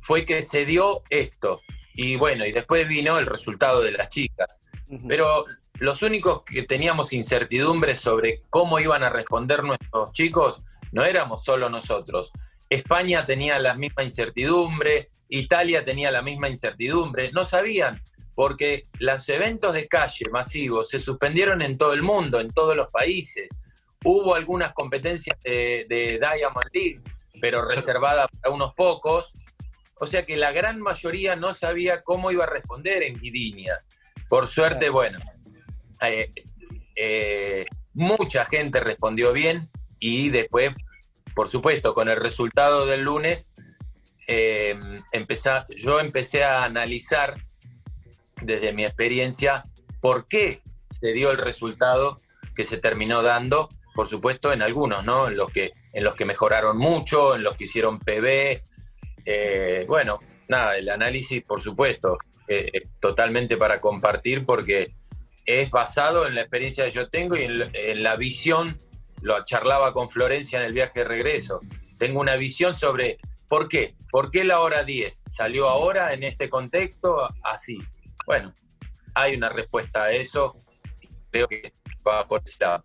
fue 0.02 0.26
que 0.26 0.42
se 0.42 0.66
dio 0.66 1.04
esto. 1.10 1.62
y 1.94 2.16
bueno, 2.16 2.46
y 2.46 2.54
después 2.54 2.88
vino 2.88 3.20
el 3.20 3.26
resultado 3.26 3.82
de 3.82 3.92
las 3.92 4.08
chicas. 4.08 4.60
Pero 5.08 5.46
los 5.76 6.02
únicos 6.04 6.44
que 6.44 6.64
teníamos 6.64 7.12
incertidumbre 7.12 7.96
sobre 7.96 8.44
cómo 8.50 8.80
iban 8.80 9.04
a 9.04 9.10
responder 9.10 9.64
nuestros 9.64 10.12
chicos 10.14 10.64
no 10.92 11.04
éramos 11.04 11.44
solo 11.44 11.70
nosotros. 11.70 12.32
España 12.70 13.26
tenía 13.26 13.60
la 13.60 13.76
misma 13.76 14.04
incertidumbre, 14.04 15.10
Italia 15.28 15.84
tenía 15.84 16.12
la 16.12 16.22
misma 16.22 16.50
incertidumbre, 16.50 17.32
no 17.32 17.46
sabían, 17.46 18.02
porque 18.42 18.88
los 18.98 19.30
eventos 19.30 19.72
de 19.72 19.88
calle 19.88 20.26
masivos 20.32 20.90
se 20.90 21.00
suspendieron 21.00 21.62
en 21.62 21.78
todo 21.78 21.94
el 21.94 22.02
mundo, 22.02 22.40
en 22.40 22.50
todos 22.50 22.76
los 22.76 22.88
países. 22.88 23.56
Hubo 24.04 24.34
algunas 24.34 24.74
competencias 24.74 25.38
de, 25.44 25.86
Diamond 26.20 26.66
League, 26.74 27.02
pero 27.40 27.64
reservadas 27.64 28.30
para 28.42 28.52
unos 28.52 28.74
pocos. 28.74 29.36
O 30.00 30.08
sea 30.08 30.26
que 30.26 30.38
la 30.38 30.52
gran 30.52 30.82
mayoría 30.82 31.36
no 31.36 31.54
sabía 31.54 32.02
cómo 32.02 32.32
iba 32.32 32.46
a 32.46 32.48
responder 32.48 33.04
en 33.04 33.20
Guidinia. 33.20 33.84
Por 34.28 34.48
suerte, 34.48 34.90
bueno, 34.90 35.20
eh, 36.02 36.32
eh, 36.96 37.68
mucha 37.94 38.46
gente 38.46 38.80
respondió 38.80 39.34
bien 39.34 39.70
y 40.00 40.32
después, 40.32 40.74
por 41.36 41.48
supuesto, 41.48 41.94
con 41.94 42.10
el 42.10 42.18
resultado 42.18 42.88
del 42.88 43.02
lunes, 43.02 43.52
eh, 44.28 44.76
yo 45.78 46.00
empecé 46.00 46.44
a 46.44 46.64
analizar 46.64 47.36
desde 48.42 48.74
mi 48.74 48.86
experiencia 48.86 49.64
por 50.02 50.28
qué 50.28 50.62
se 50.90 51.14
dio 51.14 51.32
el 51.32 51.38
resultado 51.38 52.18
que 52.56 52.64
se 52.64 52.78
terminó 52.78 53.22
dando, 53.22 53.70
por 53.96 54.08
supuesto 54.08 54.52
en 54.52 54.62
algunos, 54.62 55.06
¿no? 55.06 55.28
En 55.28 55.38
los 55.38 55.52
que, 55.52 55.72
en 55.94 56.04
los 56.04 56.16
que 56.16 56.26
mejoraron 56.26 56.78
mucho, 56.78 57.36
en 57.36 57.44
los 57.44 57.56
que 57.56 57.64
hicieron 57.66 58.00
PB. 58.00 58.62
bueno, 59.88 60.20
nada, 60.48 60.78
el 60.78 60.90
análisis, 60.90 61.44
por 61.44 61.62
supuesto, 61.62 62.18
totalmente 63.00 63.58
para 63.58 63.80
compartir 63.80 64.46
porque 64.46 64.94
es 65.46 65.70
basado 65.70 66.28
en 66.28 66.36
la 66.36 66.42
experiencia 66.42 66.86
que 66.86 66.92
yo 66.92 67.10
tengo 67.10 67.36
y 67.36 67.44
en, 67.44 68.04
la 68.04 68.16
visión, 68.16 68.78
lo 69.22 69.44
charlaba 69.46 69.94
con 69.94 70.10
Florencia 70.10 70.60
en 70.60 70.66
el 70.66 70.74
viaje 70.74 71.00
de 71.00 71.06
regreso, 71.06 71.62
tengo 71.98 72.20
una 72.20 72.36
visión 72.36 72.74
sobre 72.74 73.18
por 73.48 73.68
qué, 73.68 73.96
por 74.12 74.32
qué 74.32 74.44
la 74.44 74.60
hora 74.62 74.84
10 74.84 75.24
salió 75.28 75.68
ahora 75.68 76.14
en 76.14 76.24
este 76.24 76.50
contexto 76.50 77.30
así. 77.44 77.78
Bueno, 78.32 78.54
hay 79.14 79.36
una 79.36 79.50
respuesta 79.50 80.04
a 80.04 80.12
eso, 80.14 80.56
creo 81.32 81.50
que 81.50 81.74
va 82.08 82.26
por 82.26 82.42
ese 82.46 82.64
lado. 82.64 82.82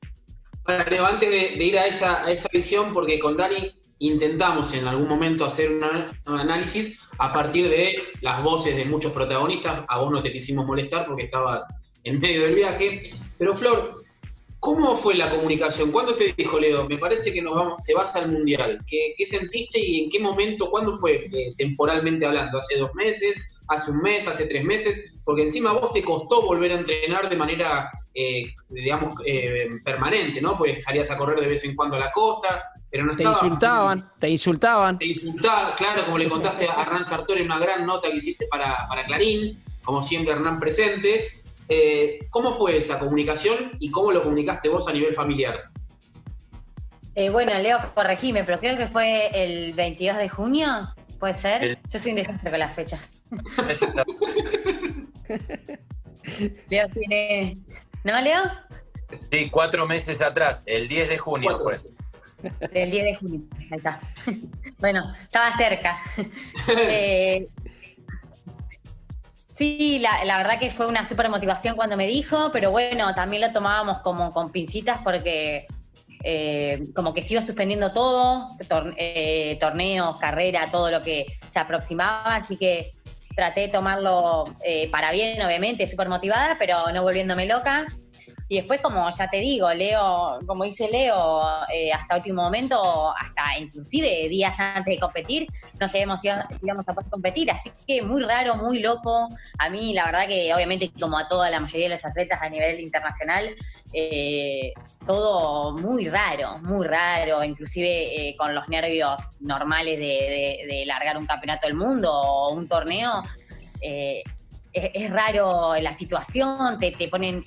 Bueno, 0.64 1.06
antes 1.06 1.30
de, 1.30 1.64
ir 1.64 1.78
a 1.78 1.86
esa 1.86 2.24
visión, 2.52 2.92
porque 2.92 3.20
con 3.20 3.36
Dani 3.36 3.72
intentamos 4.00 4.74
en 4.74 4.88
algún 4.88 5.06
momento 5.06 5.44
hacer 5.44 5.70
un, 5.70 5.84
análisis 6.24 7.08
a 7.18 7.32
partir 7.32 7.70
de 7.70 7.96
las 8.22 8.42
voces 8.42 8.76
de 8.76 8.86
muchos 8.86 9.12
protagonistas. 9.12 9.84
A 9.86 9.98
vos 9.98 10.10
no 10.10 10.20
te 10.20 10.32
quisimos 10.32 10.66
molestar 10.66 11.06
porque 11.06 11.26
estabas 11.26 11.94
en 12.02 12.18
medio 12.18 12.42
del 12.42 12.56
viaje. 12.56 13.02
Pero 13.38 13.54
Flor, 13.54 13.94
¿cómo 14.66 14.96
fue 14.96 15.14
la 15.14 15.28
comunicación? 15.28 15.92
¿Cuándo 15.92 16.16
te 16.16 16.34
dijo 16.36 16.58
Leo? 16.58 16.88
Me 16.88 16.98
parece 16.98 17.32
que 17.32 17.40
nos 17.40 17.54
vamos, 17.54 17.78
te 17.84 17.94
vas 17.94 18.16
al 18.16 18.32
mundial. 18.32 18.84
¿Qué, 18.84 19.14
sentiste 19.24 19.78
y 19.78 20.02
en 20.02 20.10
qué 20.10 20.18
momento? 20.18 20.68
¿Cuándo 20.68 20.92
fue 20.92 21.28
eh, 21.32 21.54
temporalmente 21.56 22.26
hablando? 22.26 22.58
¿Hace 22.58 22.76
dos 22.76 22.92
meses? 22.96 23.62
¿Hace 23.68 23.92
un 23.92 23.98
mes? 23.98 24.26
¿Hace 24.26 24.46
tres 24.46 24.64
meses? 24.64 25.20
Porque 25.24 25.44
encima 25.44 25.70
a 25.70 25.74
vos 25.74 25.92
te 25.92 26.02
costó 26.02 26.42
volver 26.42 26.72
a 26.72 26.80
entrenar 26.80 27.30
de 27.30 27.36
manera, 27.36 27.88
eh, 28.12 28.46
digamos, 28.70 29.14
eh, 29.24 29.68
permanente, 29.84 30.40
¿no? 30.40 30.58
Pues 30.58 30.84
salías 30.84 31.12
a 31.12 31.16
correr 31.16 31.38
de 31.38 31.46
vez 31.46 31.64
en 31.64 31.76
cuando 31.76 31.94
a 31.94 32.00
la 32.00 32.10
costa, 32.10 32.64
pero 32.90 33.04
no 33.04 33.14
Te 33.14 33.22
insultaban, 33.22 34.10
te 34.18 34.28
insultaban. 34.28 34.98
Te 34.98 35.06
insultaban, 35.06 35.74
claro, 35.76 36.06
como 36.06 36.18
le 36.18 36.28
contaste 36.28 36.66
a 36.68 36.82
Hernán 36.82 37.04
Sartori 37.04 37.42
una 37.42 37.60
gran 37.60 37.86
nota 37.86 38.10
que 38.10 38.16
hiciste 38.16 38.48
para, 38.48 38.88
para 38.88 39.04
Clarín, 39.04 39.62
como 39.84 40.02
siempre 40.02 40.34
Hernán 40.34 40.58
presente. 40.58 41.30
Eh, 41.68 42.20
¿Cómo 42.30 42.52
fue 42.52 42.76
esa 42.76 42.98
comunicación 42.98 43.72
y 43.80 43.90
cómo 43.90 44.12
lo 44.12 44.22
comunicaste 44.22 44.68
vos 44.68 44.86
a 44.88 44.92
nivel 44.92 45.14
familiar? 45.14 45.70
Eh, 47.14 47.30
bueno, 47.30 47.52
Leo, 47.58 47.78
corregime, 47.94 48.44
pero 48.44 48.58
creo 48.58 48.76
que 48.76 48.86
fue 48.86 49.30
el 49.32 49.72
22 49.72 50.18
de 50.18 50.28
junio, 50.28 50.94
¿puede 51.18 51.34
ser? 51.34 51.78
Yo 51.88 51.98
soy 51.98 52.12
un 52.12 52.16
desastre 52.16 52.50
con 52.50 52.58
las 52.58 52.74
fechas. 52.74 53.22
Leo 56.68 56.88
tiene... 56.88 57.58
¿No, 58.04 58.20
Leo? 58.20 58.42
Sí, 59.30 59.50
cuatro 59.50 59.86
meses 59.86 60.20
atrás, 60.20 60.62
el 60.66 60.88
10 60.88 61.08
de 61.08 61.18
junio 61.18 61.58
fue. 61.58 61.76
El 62.72 62.90
10 62.90 63.04
de 63.04 63.14
junio, 63.16 63.40
ahí 63.70 63.78
está. 63.78 64.00
Bueno, 64.78 65.02
estaba 65.22 65.56
cerca. 65.56 65.96
eh, 66.78 67.48
Sí, 69.56 69.98
la, 70.00 70.36
verdad 70.36 70.58
que 70.58 70.70
fue 70.70 70.86
una 70.86 71.08
súper 71.08 71.30
motivación 71.30 71.76
cuando 71.76 71.96
me 71.96 72.06
dijo, 72.06 72.50
pero 72.52 72.70
bueno, 72.70 73.14
también 73.14 73.40
lo 73.40 73.52
tomábamos 73.52 74.00
como 74.00 74.30
con 74.30 74.52
pincitas 74.52 74.98
porque 75.02 75.66
eh, 76.22 76.88
como 76.94 77.14
que 77.14 77.22
se 77.22 77.32
iba 77.32 77.40
suspendiendo 77.40 77.90
todo, 77.94 78.48
eh, 78.98 79.56
torneos, 79.58 80.18
carrera, 80.18 80.70
todo 80.70 80.90
lo 80.90 81.00
que 81.00 81.38
se 81.48 81.58
aproximaba, 81.58 82.36
así 82.36 82.58
que 82.58 82.92
traté 83.34 83.62
de 83.62 83.68
tomarlo 83.68 84.44
eh, 84.62 84.90
para 84.90 85.10
bien, 85.10 85.40
obviamente, 85.40 85.86
súper 85.86 86.10
motivada, 86.10 86.56
pero 86.58 86.92
no 86.92 87.02
volviéndome 87.02 87.46
loca. 87.46 87.86
Y 88.48 88.58
después, 88.58 88.80
como 88.80 89.10
ya 89.10 89.28
te 89.28 89.38
digo, 89.38 89.72
Leo, 89.74 90.38
como 90.46 90.64
dice 90.64 90.88
Leo, 90.88 91.42
eh, 91.72 91.92
hasta 91.92 92.16
último 92.16 92.42
momento, 92.42 93.12
hasta 93.16 93.58
inclusive 93.58 94.28
días 94.28 94.58
antes 94.60 94.84
de 94.84 95.00
competir, 95.00 95.48
no 95.80 95.88
sabíamos 95.88 96.20
si 96.20 96.28
íbamos 96.62 96.88
a 96.88 96.94
poder 96.94 97.10
competir. 97.10 97.50
Así 97.50 97.72
que 97.88 98.02
muy 98.02 98.22
raro, 98.22 98.54
muy 98.56 98.78
loco. 98.78 99.26
A 99.58 99.68
mí, 99.68 99.92
la 99.94 100.06
verdad 100.06 100.28
que 100.28 100.54
obviamente, 100.54 100.92
como 101.00 101.18
a 101.18 101.26
toda 101.26 101.50
la 101.50 101.58
mayoría 101.58 101.86
de 101.86 101.94
los 101.94 102.04
atletas 102.04 102.40
a 102.40 102.48
nivel 102.48 102.78
internacional, 102.78 103.48
eh, 103.92 104.72
todo 105.04 105.76
muy 105.76 106.08
raro, 106.08 106.58
muy 106.58 106.86
raro, 106.86 107.42
inclusive 107.42 108.28
eh, 108.28 108.36
con 108.36 108.54
los 108.54 108.68
nervios 108.68 109.20
normales 109.40 109.98
de, 109.98 110.84
largar 110.86 111.16
un 111.16 111.26
campeonato 111.26 111.66
del 111.66 111.76
mundo 111.76 112.12
o 112.12 112.52
un 112.52 112.68
torneo 112.68 113.24
es, 114.76 115.10
raro 115.10 115.74
la 115.80 115.92
situación, 115.92 116.78
te, 116.78 116.92
te 116.92 117.08
ponen 117.08 117.44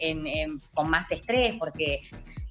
con 0.74 0.89
más 0.89 1.12
estrés 1.12 1.55
porque, 1.59 2.01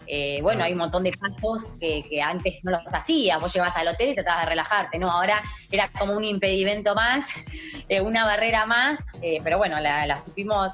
eh, 0.06 0.40
bueno, 0.42 0.62
hay 0.62 0.73
un 0.73 0.78
montón 0.78 1.02
de 1.02 1.12
pasos 1.12 1.75
que, 1.80 2.23
antes 2.23 2.62
no 2.62 2.70
los 2.70 2.94
hacías. 2.94 3.40
Vos 3.40 3.52
llevas 3.52 3.76
al 3.76 3.88
hotel 3.88 4.11
y 4.11 4.14
tratabas 4.14 4.42
de 4.42 4.50
relajarte, 4.50 4.99
¿no? 4.99 5.11
Ahora 5.11 5.42
era 5.70 5.90
como 5.99 6.14
un 6.14 6.25
impedimento 6.25 6.94
más, 6.94 7.26
eh, 7.88 8.00
una 8.00 8.25
barrera 8.25 8.66
más, 8.66 9.00
eh, 9.20 9.40
pero 9.42 9.58
bueno, 9.58 9.80
la, 9.80 10.23
supimos 10.25 10.73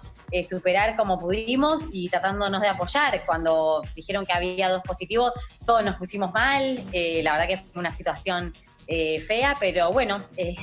superar 0.48 0.96
como 0.96 1.20
pudimos 1.20 1.84
y 1.92 2.08
tratándonos 2.08 2.60
de 2.60 2.66
apoyar. 2.66 3.24
Cuando 3.24 3.82
dijeron 3.94 4.26
que 4.26 4.32
había 4.32 4.68
dos 4.68 4.82
positivos, 4.82 5.32
todos 5.64 5.84
nos 5.84 5.94
pusimos 5.94 6.32
mal. 6.32 6.84
la 6.92 7.32
verdad 7.36 7.46
que 7.46 7.58
fue 7.58 7.78
una 7.78 7.94
situación 7.94 8.52
eh, 8.86 9.20
fea, 9.20 9.56
pero 9.58 9.92
bueno, 9.92 10.22
eh, 10.36 10.54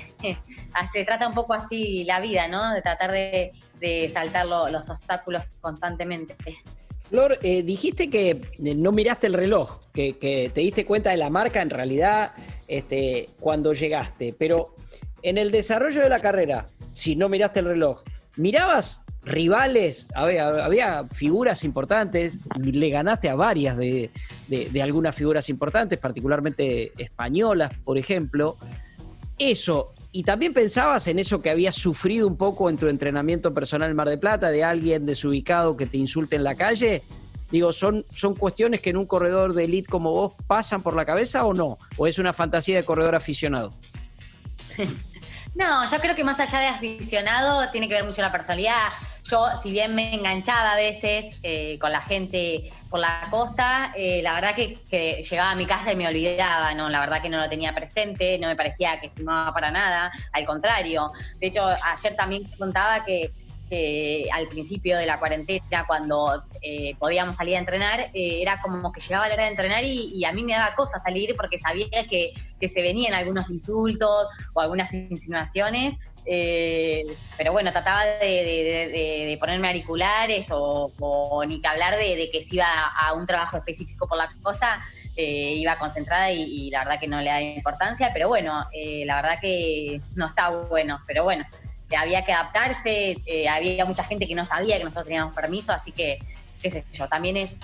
se 0.91 1.05
trata 1.05 1.27
un 1.27 1.33
poco 1.33 1.53
así 1.53 2.03
la 2.03 2.19
vida, 2.19 2.47
¿no? 2.47 2.73
De 2.73 2.81
tratar 2.81 3.11
de, 3.11 3.51
saltar 4.09 4.45
los 4.45 4.89
obstáculos 4.89 5.43
constantemente. 5.59 6.35
Flor, 7.09 7.39
eh, 7.41 7.63
dijiste 7.63 8.09
que 8.09 8.41
no 8.59 8.91
miraste 8.91 9.27
el 9.27 9.33
reloj, 9.33 9.81
que, 9.93 10.13
te 10.53 10.61
diste 10.61 10.85
cuenta 10.85 11.09
de 11.09 11.17
la 11.17 11.29
marca 11.29 11.61
en 11.61 11.69
realidad 11.69 12.33
este, 12.67 13.27
cuando 13.39 13.73
llegaste, 13.73 14.33
pero 14.37 14.75
en 15.21 15.37
el 15.37 15.51
desarrollo 15.51 16.01
de 16.01 16.09
la 16.09 16.19
carrera, 16.19 16.67
si 16.93 17.15
no 17.15 17.27
miraste 17.27 17.59
el 17.59 17.65
reloj, 17.65 18.03
¿mirabas 18.37 19.00
rivales, 19.23 20.07
había, 20.15 21.05
figuras 21.11 21.63
importantes, 21.63 22.41
le 22.59 22.89
ganaste 22.89 23.29
a 23.29 23.35
varias 23.35 23.77
de, 23.77 24.09
algunas 24.81 25.15
figuras 25.15 25.49
importantes, 25.49 25.99
particularmente 25.99 26.91
españolas, 26.97 27.71
por 27.83 27.97
ejemplo. 27.97 28.57
Eso, 29.37 29.93
y 30.11 30.23
también 30.23 30.53
pensabas 30.53 31.07
en 31.07 31.19
eso 31.19 31.41
que 31.41 31.49
habías 31.49 31.75
sufrido 31.75 32.27
un 32.27 32.37
poco 32.37 32.69
en 32.69 32.77
tu 32.77 32.87
entrenamiento 32.87 33.53
personal 33.53 33.89
en 33.89 33.95
Mar 33.95 34.09
de 34.09 34.17
Plata, 34.17 34.51
de 34.51 34.63
alguien 34.63 35.05
desubicado 35.05 35.77
que 35.77 35.85
te 35.85 35.97
insulte 35.97 36.35
en 36.35 36.43
la 36.43 36.55
calle. 36.55 37.03
Digo, 37.51 37.73
¿son, 37.73 38.05
¿son 38.13 38.35
cuestiones 38.35 38.81
que 38.81 38.91
en 38.91 38.97
un 38.97 39.05
corredor 39.05 39.53
de 39.53 39.65
elite 39.65 39.89
como 39.89 40.11
vos 40.11 40.33
pasan 40.47 40.81
por 40.81 40.95
la 40.95 41.05
cabeza 41.05 41.45
o 41.45 41.53
no? 41.53 41.79
¿O 41.97 42.07
es 42.07 42.17
una 42.17 42.33
fantasía 42.33 42.77
de 42.77 42.83
corredor 42.83 43.15
aficionado? 43.15 43.69
No, 45.53 45.87
yo 45.89 45.99
creo 45.99 46.15
que 46.15 46.23
más 46.23 46.39
allá 46.39 46.59
de 46.59 46.67
aficionado 46.67 47.69
tiene 47.71 47.87
que 47.87 47.95
ver 47.95 48.05
mucho 48.05 48.21
la 48.21 48.31
personalidad. 48.31 48.87
Yo, 49.23 49.47
si 49.61 49.71
bien 49.71 49.93
me 49.93 50.15
enganchaba 50.15 50.73
a 50.73 50.75
veces 50.77 51.37
eh, 51.43 51.77
con 51.79 51.91
la 51.91 52.01
gente 52.01 52.71
por 52.89 52.99
la 52.99 53.27
costa, 53.29 53.93
eh, 53.95 54.21
la 54.23 54.33
verdad 54.33 54.55
que, 54.55 54.79
llegaba 55.21 55.51
a 55.51 55.55
mi 55.55 55.65
casa 55.65 55.91
y 55.91 55.95
me 55.95 56.07
olvidaba, 56.07 56.73
¿no? 56.73 56.89
La 56.89 57.01
verdad 57.01 57.21
que 57.21 57.29
no 57.29 57.37
lo 57.37 57.49
tenía 57.49 57.75
presente, 57.75 58.39
no 58.39 58.47
me 58.47 58.55
parecía 58.55 58.99
que 58.99 59.09
sumaba 59.09 59.53
para 59.53 59.71
nada, 59.71 60.11
al 60.31 60.45
contrario. 60.45 61.11
De 61.39 61.47
hecho, 61.47 61.67
ayer 61.67 62.15
también 62.15 62.45
contaba 62.57 63.03
que 63.03 63.31
al 64.33 64.47
principio 64.47 64.97
de 64.97 65.05
la 65.05 65.19
cuarentena, 65.19 65.85
cuando 65.87 66.43
eh, 66.61 66.95
podíamos 66.99 67.35
salir 67.35 67.55
a 67.55 67.59
entrenar, 67.59 67.99
eh, 68.13 68.41
era 68.41 68.61
como 68.61 68.91
que 68.91 68.99
llegaba 68.99 69.27
la 69.27 69.33
hora 69.35 69.43
de 69.43 69.49
entrenar 69.49 69.83
y, 69.83 70.23
a 70.25 70.33
mí 70.33 70.43
me 70.43 70.53
daba 70.53 70.75
cosa 70.75 70.99
salir 70.99 71.35
porque 71.35 71.57
sabía 71.57 71.87
que, 72.09 72.31
se 72.67 72.81
venían 72.81 73.13
algunos 73.13 73.49
insultos 73.49 74.27
o 74.53 74.61
algunas 74.61 74.93
insinuaciones 74.93 75.95
Eh, 76.23 77.03
pero 77.35 77.51
bueno, 77.51 77.71
trataba 77.71 78.05
de, 78.05 79.35
ponerme 79.39 79.69
auriculares 79.69 80.49
o, 80.51 81.43
ni 81.47 81.59
que 81.59 81.67
hablar 81.67 81.97
de, 81.97 82.29
que 82.31 82.43
si 82.43 82.57
iba 82.57 82.67
a 82.67 83.13
un 83.13 83.25
trabajo 83.25 83.57
específico 83.57 84.07
por 84.07 84.19
la 84.19 84.29
costa, 84.43 84.79
eh, 85.17 85.55
iba 85.55 85.77
concentrada 85.77 86.31
y, 86.31 86.69
la 86.69 86.79
verdad 86.79 86.99
que 86.99 87.07
no 87.07 87.21
le 87.21 87.29
da 87.29 87.41
importancia, 87.41 88.11
pero 88.13 88.27
bueno, 88.27 88.67
eh, 88.71 89.03
la 89.05 89.21
verdad 89.21 89.39
que 89.41 90.01
no 90.15 90.25
está 90.25 90.49
bueno, 90.69 91.01
pero 91.05 91.23
bueno, 91.23 91.43
había 91.95 92.23
que 92.23 92.33
adaptarse, 92.33 93.17
había 93.49 93.85
mucha 93.85 94.03
gente 94.03 94.27
que 94.27 94.35
no 94.35 94.45
sabía 94.45 94.77
que 94.77 94.83
nosotros 94.83 95.05
teníamos 95.05 95.33
permiso, 95.33 95.73
así 95.73 95.91
que, 95.91 96.19
qué 96.61 96.69
sé 96.69 96.85
yo, 96.93 97.07
también 97.07 97.37
es, 97.37 97.59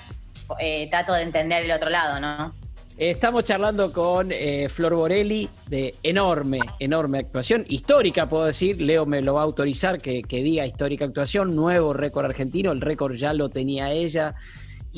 trato 0.90 1.14
de 1.14 1.24
entender 1.24 1.64
el 1.64 1.72
otro 1.72 1.90
lado, 1.90 2.20
¿no? 2.20 2.54
Estamos 2.98 3.44
charlando 3.44 3.94
con 3.94 4.32
eh, 4.32 4.70
Flor 4.70 4.96
Borelli 4.96 5.48
de 5.68 5.94
enorme, 6.02 6.60
enorme 6.80 7.20
actuación, 7.20 7.64
histórica 7.70 8.28
puedo 8.28 8.46
decir, 8.46 8.82
Leo 8.82 9.06
me 9.06 9.22
lo 9.22 9.36
va 9.36 9.42
a 9.42 9.44
autorizar 9.44 10.02
que, 10.02 10.24
diga 10.28 10.66
histórica 10.66 11.06
actuación, 11.06 11.56
nuevo 11.56 11.94
récord 11.94 12.26
argentino, 12.26 12.72
el 12.72 12.82
récord 12.82 13.14
ya 13.14 13.34
lo 13.34 13.50
tenía 13.50 13.92
ella 13.92 14.34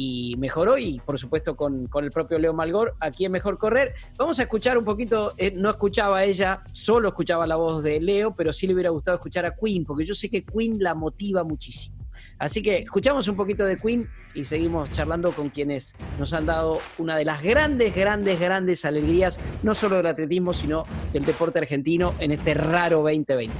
y 0.01 0.37
mejoró 0.37 0.77
y 0.77 1.01
por 1.01 1.19
supuesto 1.19 1.57
con, 1.57 1.89
el 1.93 2.09
propio 2.09 2.39
Leo 2.39 2.53
Malgor 2.53 2.95
aquí 3.01 3.25
en 3.25 3.33
Mejor 3.33 3.57
Correr. 3.57 3.93
Vamos 4.17 4.39
a 4.39 4.43
escuchar 4.43 4.77
un 4.77 4.85
poquito, 4.85 5.33
eh, 5.35 5.51
no 5.53 5.69
escuchaba 5.69 6.23
ella, 6.23 6.63
solo 6.71 7.09
escuchaba 7.09 7.45
la 7.45 7.57
voz 7.57 7.83
de 7.83 7.99
Leo, 7.99 8.33
pero 8.33 8.53
sí 8.53 8.65
le 8.65 8.75
hubiera 8.75 8.91
gustado 8.91 9.15
escuchar 9.15 9.45
a 9.45 9.53
Queen, 9.53 9.83
porque 9.83 10.05
yo 10.05 10.13
sé 10.13 10.29
que 10.29 10.45
Queen 10.45 10.81
la 10.81 10.95
motiva 10.95 11.43
muchísimo. 11.43 11.97
Así 12.37 12.61
que 12.61 12.77
escuchamos 12.77 13.27
un 13.27 13.35
poquito 13.35 13.65
de 13.65 13.75
Queen 13.75 14.09
y 14.33 14.45
seguimos 14.45 14.89
charlando 14.91 15.33
con 15.33 15.49
quienes 15.49 15.93
nos 16.17 16.31
han 16.31 16.45
dado 16.45 16.79
una 16.97 17.17
de 17.17 17.25
las 17.25 17.43
grandes, 17.43 17.93
grandes, 17.93 18.39
grandes 18.39 18.85
alegrías, 18.85 19.37
no 19.63 19.75
solo 19.75 19.97
del 19.97 20.07
atletismo, 20.07 20.53
sino 20.53 20.85
del 21.11 21.25
deporte 21.25 21.59
argentino 21.59 22.13
en 22.19 22.31
este 22.31 22.53
raro 22.53 22.99
2020. 22.99 23.53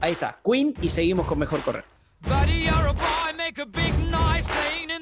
Ahí 0.00 0.12
está, 0.12 0.38
Queen 0.44 0.74
y 0.80 0.90
seguimos 0.90 1.26
con 1.26 1.40
Mejor 1.40 1.60
Correr. 1.62 1.84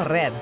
correr. 0.00 0.32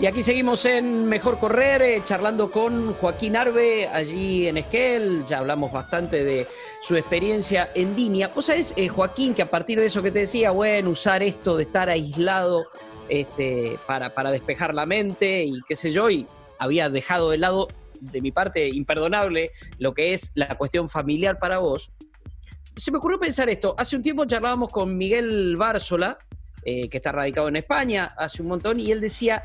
Y 0.00 0.06
aquí 0.06 0.22
seguimos 0.22 0.64
en 0.64 1.04
Mejor 1.04 1.38
Correr, 1.38 1.82
eh, 1.82 2.02
charlando 2.02 2.50
con 2.50 2.94
Joaquín 2.94 3.36
Arbe, 3.36 3.86
allí 3.86 4.48
en 4.48 4.56
Esquel. 4.56 5.26
Ya 5.26 5.38
hablamos 5.38 5.70
bastante 5.70 6.24
de 6.24 6.48
su 6.80 6.96
experiencia 6.96 7.70
en 7.74 7.94
línea. 7.94 8.28
Vos 8.28 8.46
sabés, 8.46 8.72
eh, 8.74 8.88
Joaquín, 8.88 9.34
que 9.34 9.42
a 9.42 9.50
partir 9.50 9.78
de 9.78 9.86
eso 9.86 10.02
que 10.02 10.10
te 10.10 10.20
decía, 10.20 10.50
bueno, 10.50 10.88
usar 10.88 11.22
esto 11.22 11.58
de 11.58 11.64
estar 11.64 11.90
aislado 11.90 12.64
este, 13.10 13.78
para, 13.86 14.14
para 14.14 14.30
despejar 14.30 14.72
la 14.72 14.86
mente 14.86 15.44
y 15.44 15.60
qué 15.68 15.76
sé 15.76 15.92
yo, 15.92 16.08
y 16.08 16.26
había 16.58 16.88
dejado 16.88 17.28
de 17.28 17.36
lado, 17.36 17.68
de 18.00 18.22
mi 18.22 18.32
parte, 18.32 18.66
imperdonable, 18.66 19.50
lo 19.78 19.92
que 19.92 20.14
es 20.14 20.32
la 20.34 20.46
cuestión 20.56 20.88
familiar 20.88 21.38
para 21.38 21.58
vos. 21.58 21.92
Se 22.78 22.90
me 22.90 22.96
ocurrió 22.96 23.18
pensar 23.18 23.50
esto. 23.50 23.74
Hace 23.76 23.94
un 23.94 24.02
tiempo 24.02 24.24
charlábamos 24.24 24.70
con 24.70 24.96
Miguel 24.96 25.54
Bársola, 25.58 26.18
eh, 26.64 26.88
que 26.88 26.98
está 26.98 27.12
radicado 27.12 27.48
en 27.48 27.56
España 27.56 28.08
hace 28.16 28.42
un 28.42 28.48
montón, 28.48 28.80
y 28.80 28.90
él 28.90 29.00
decía 29.00 29.44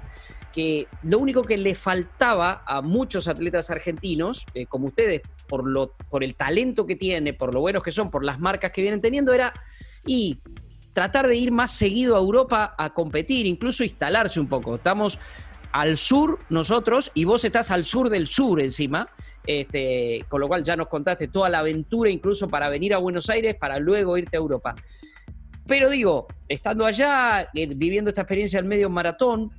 que 0.54 0.88
lo 1.04 1.20
único 1.20 1.44
que 1.44 1.58
le 1.58 1.76
faltaba 1.76 2.64
a 2.66 2.82
muchos 2.82 3.28
atletas 3.28 3.70
argentinos, 3.70 4.46
eh, 4.54 4.66
como 4.66 4.88
ustedes, 4.88 5.22
por, 5.48 5.68
lo, 5.68 5.94
por 6.10 6.24
el 6.24 6.36
talento 6.36 6.86
que 6.86 6.96
tiene, 6.96 7.34
por 7.34 7.54
lo 7.54 7.60
buenos 7.62 7.84
que 7.84 7.92
son, 7.92 8.10
por 8.10 8.24
las 8.24 8.40
marcas 8.40 8.72
que 8.72 8.82
vienen 8.82 9.02
teniendo, 9.02 9.34
era 9.34 9.54
y 10.06 10.40
tratar 10.94 11.28
de 11.28 11.36
ir 11.36 11.52
más 11.52 11.74
seguido 11.74 12.16
a 12.16 12.20
Europa 12.20 12.74
a 12.78 12.92
competir, 12.94 13.46
incluso 13.46 13.84
instalarse 13.84 14.40
un 14.40 14.48
poco. 14.48 14.76
Estamos 14.76 15.20
al 15.72 15.98
sur 15.98 16.40
nosotros 16.50 17.12
y 17.14 17.26
vos 17.26 17.46
estás 17.46 17.70
al 17.70 17.86
sur 17.86 18.10
del 18.10 18.28
sur 18.28 18.60
encima. 18.60 19.10
Este, 19.46 20.26
con 20.28 20.42
lo 20.42 20.48
cual 20.48 20.62
ya 20.62 20.76
nos 20.76 20.88
contaste 20.88 21.30
toda 21.30 21.48
la 21.48 21.60
aventura 21.60 22.10
incluso 22.10 22.48
para 22.48 22.68
venir 22.68 22.94
a 22.94 22.98
Buenos 22.98 23.30
Aires 23.30 23.56
para 23.56 23.80
luego 23.80 24.18
irte 24.18 24.36
a 24.36 24.40
Europa. 24.40 24.76
Pero 25.68 25.90
digo, 25.90 26.28
estando 26.48 26.86
allá, 26.86 27.50
eh, 27.54 27.68
viviendo 27.76 28.10
esta 28.10 28.22
experiencia 28.22 28.60
del 28.60 28.70
medio 28.70 28.90
maratón, 28.90 29.52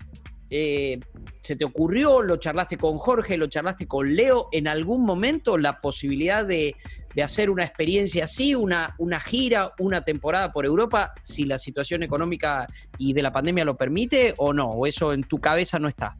eh, 0.51 0.99
¿se 1.42 1.55
te 1.57 1.64
ocurrió, 1.64 2.23
lo 2.23 2.38
charlaste 2.38 2.79
con 2.79 2.97
Jorge, 2.97 3.37
lo 3.37 3.49
charlaste 3.49 3.87
con 3.87 4.16
Leo, 4.16 4.49
en 4.53 4.68
algún 4.68 5.03
momento 5.05 5.59
la 5.59 5.79
posibilidad 5.79 6.47
de, 6.47 6.75
hacer 7.23 7.51
una 7.51 7.64
experiencia 7.64 8.25
así, 8.25 8.55
una, 8.55 8.94
gira, 9.21 9.73
una 9.81 10.05
temporada 10.05 10.53
por 10.53 10.64
Europa, 10.64 11.12
si 11.23 11.42
la 11.44 11.59
situación 11.59 12.05
económica 12.05 12.64
y 12.97 13.12
de 13.12 13.23
la 13.23 13.33
pandemia 13.33 13.64
lo 13.64 13.77
permite 13.77 14.35
o 14.38 14.53
no? 14.53 14.68
¿O 14.68 14.87
eso 14.87 15.12
en 15.12 15.23
tu 15.25 15.38
cabeza 15.38 15.81
no 15.81 15.88
está? 15.88 16.16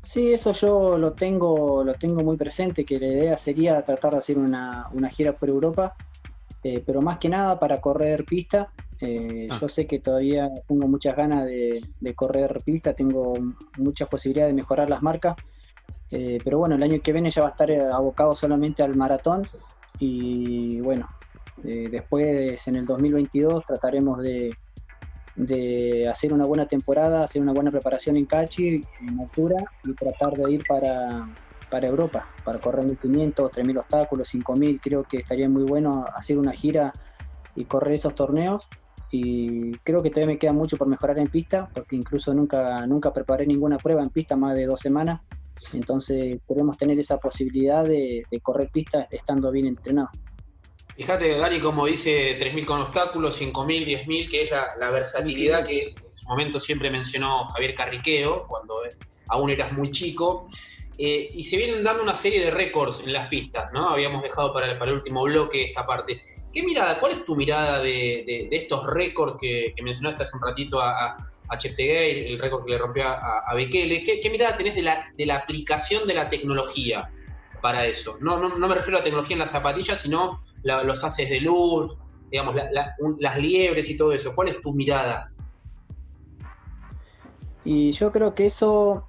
Sí, 0.00 0.32
eso 0.32 0.50
yo 0.50 0.98
lo 0.98 1.12
tengo, 1.12 1.84
lo 1.84 1.94
tengo 1.94 2.24
muy 2.24 2.36
presente, 2.36 2.84
que 2.84 2.98
la 2.98 3.06
idea 3.06 3.36
sería 3.36 3.80
tratar 3.82 4.12
de 4.12 4.18
hacer 4.18 4.36
una 4.36 5.10
gira 5.10 5.32
por 5.36 5.48
Europa 5.48 5.94
eh, 6.64 6.82
pero 6.84 7.02
más 7.02 7.18
que 7.18 7.28
nada 7.28 7.58
para 7.58 7.80
correr 7.80 8.24
pista. 8.24 8.72
Eh, 9.00 9.48
ah. 9.50 9.58
Yo 9.60 9.68
sé 9.68 9.86
que 9.86 9.98
todavía 9.98 10.48
tengo 10.68 10.86
muchas 10.86 11.16
ganas 11.16 11.44
de, 11.44 11.82
correr 12.14 12.56
pista, 12.64 12.94
tengo 12.94 13.34
muchas 13.78 14.08
posibilidades 14.08 14.52
de 14.52 14.56
mejorar 14.56 14.88
las 14.88 15.02
marcas, 15.02 15.36
eh, 16.10 16.38
pero 16.44 16.58
bueno, 16.58 16.76
el 16.76 16.82
año 16.82 17.00
que 17.02 17.12
viene 17.12 17.30
ya 17.30 17.42
va 17.42 17.48
a 17.48 17.50
estar 17.50 17.70
abocado 17.92 18.34
solamente 18.34 18.82
al 18.82 18.94
maratón 18.94 19.42
y 19.98 20.80
bueno, 20.80 21.08
después 21.62 22.66
en 22.68 22.76
el 22.76 22.86
2022 22.86 23.64
trataremos 23.64 24.18
de, 24.22 24.54
de 25.36 26.08
hacer 26.08 26.32
una 26.32 26.46
buena 26.46 26.66
temporada, 26.66 27.24
hacer 27.24 27.42
una 27.42 27.52
buena 27.52 27.70
preparación 27.70 28.16
en 28.16 28.26
Cachi, 28.26 28.80
en 29.00 29.20
altura 29.20 29.64
y 29.84 29.94
tratar 29.94 30.34
de 30.34 30.52
ir 30.52 30.62
para, 30.68 31.28
para 31.72 31.88
Europa, 31.88 32.28
para 32.44 32.60
correr 32.60 32.84
1500, 32.84 33.50
3000 33.50 33.78
obstáculos, 33.78 34.28
5000, 34.28 34.78
creo 34.78 35.04
que 35.04 35.16
estaría 35.16 35.48
muy 35.48 35.62
bueno 35.62 36.04
hacer 36.14 36.36
una 36.36 36.52
gira 36.52 36.92
y 37.56 37.64
correr 37.64 37.94
esos 37.94 38.14
torneos. 38.14 38.68
Y 39.10 39.72
creo 39.78 40.02
que 40.02 40.10
todavía 40.10 40.34
me 40.34 40.38
queda 40.38 40.52
mucho 40.52 40.76
por 40.76 40.86
mejorar 40.86 41.18
en 41.18 41.28
pista, 41.28 41.70
porque 41.72 41.96
incluso 41.96 42.34
nunca, 42.34 42.86
nunca 42.86 43.10
preparé 43.10 43.46
ninguna 43.46 43.78
prueba 43.78 44.02
en 44.02 44.10
pista 44.10 44.36
más 44.36 44.54
de 44.54 44.66
dos 44.66 44.80
semanas. 44.80 45.22
Entonces 45.72 46.38
podemos 46.46 46.76
tener 46.76 46.98
esa 46.98 47.18
posibilidad 47.18 47.84
de, 47.84 48.26
correr 48.42 48.68
pista 48.70 49.08
estando 49.10 49.50
bien 49.50 49.66
entrenado. 49.66 50.10
Fíjate, 50.94 51.38
Dani, 51.38 51.58
como 51.58 51.86
dice 51.86 52.38
3.000 52.38 52.66
con 52.66 52.82
obstáculos, 52.82 53.40
5.000, 53.40 54.04
10.000, 54.04 54.30
que 54.30 54.42
es 54.42 54.50
la, 54.78 54.90
versatilidad 54.90 55.64
que 55.64 55.94
en 55.96 56.14
su 56.14 56.28
momento 56.28 56.60
siempre 56.60 56.90
mencionó 56.90 57.46
Javier 57.46 57.72
Carriqueo, 57.72 58.46
cuando 58.46 58.74
aún 59.28 59.48
eras 59.48 59.72
muy 59.72 59.90
chico. 59.90 60.46
Eh, 61.04 61.32
y 61.34 61.42
se 61.42 61.56
vienen 61.56 61.82
dando 61.82 62.04
una 62.04 62.14
serie 62.14 62.44
de 62.44 62.52
récords 62.52 63.00
en 63.00 63.12
las 63.12 63.26
pistas, 63.26 63.72
¿no? 63.72 63.88
Habíamos 63.88 64.22
dejado 64.22 64.54
para, 64.54 64.78
para 64.78 64.92
el 64.92 64.98
último 64.98 65.24
bloque 65.24 65.64
esta 65.64 65.84
parte. 65.84 66.20
¿Qué 66.52 66.62
mirada, 66.62 66.96
cuál 67.00 67.10
es 67.10 67.24
tu 67.24 67.34
mirada 67.34 67.80
de, 67.80 68.46
estos 68.52 68.86
récords 68.86 69.34
que, 69.40 69.74
mencionaste 69.82 70.22
hace 70.22 70.36
un 70.36 70.42
ratito 70.44 70.80
a, 70.80 71.16
a 71.48 71.58
Cheptegei, 71.58 72.32
el 72.32 72.38
récord 72.38 72.64
que 72.64 72.70
le 72.70 72.78
rompió 72.78 73.08
a, 73.08 73.52
Bekele? 73.52 74.04
¿Qué, 74.04 74.30
mirada 74.30 74.56
tenés 74.56 74.76
de 74.76 74.82
la, 74.82 75.12
de 75.18 75.26
la 75.26 75.38
aplicación 75.38 76.06
de 76.06 76.14
la 76.14 76.28
tecnología 76.28 77.10
para 77.60 77.84
eso? 77.84 78.16
No, 78.20 78.38
no, 78.38 78.68
me 78.68 78.74
refiero 78.76 78.98
a 78.98 79.00
la 79.00 79.04
tecnología 79.04 79.34
en 79.34 79.40
las 79.40 79.50
zapatillas, 79.50 79.98
sino 79.98 80.38
los 80.62 81.02
haces 81.02 81.28
de 81.30 81.40
luz, 81.40 81.96
digamos, 82.30 82.54
las 83.18 83.38
liebres 83.38 83.90
y 83.90 83.96
todo 83.96 84.12
eso. 84.12 84.36
¿Cuál 84.36 84.50
es 84.50 84.60
tu 84.60 84.72
mirada? 84.72 85.32
Y 87.64 87.90
yo 87.90 88.12
creo 88.12 88.36
que 88.36 88.46
eso, 88.46 89.08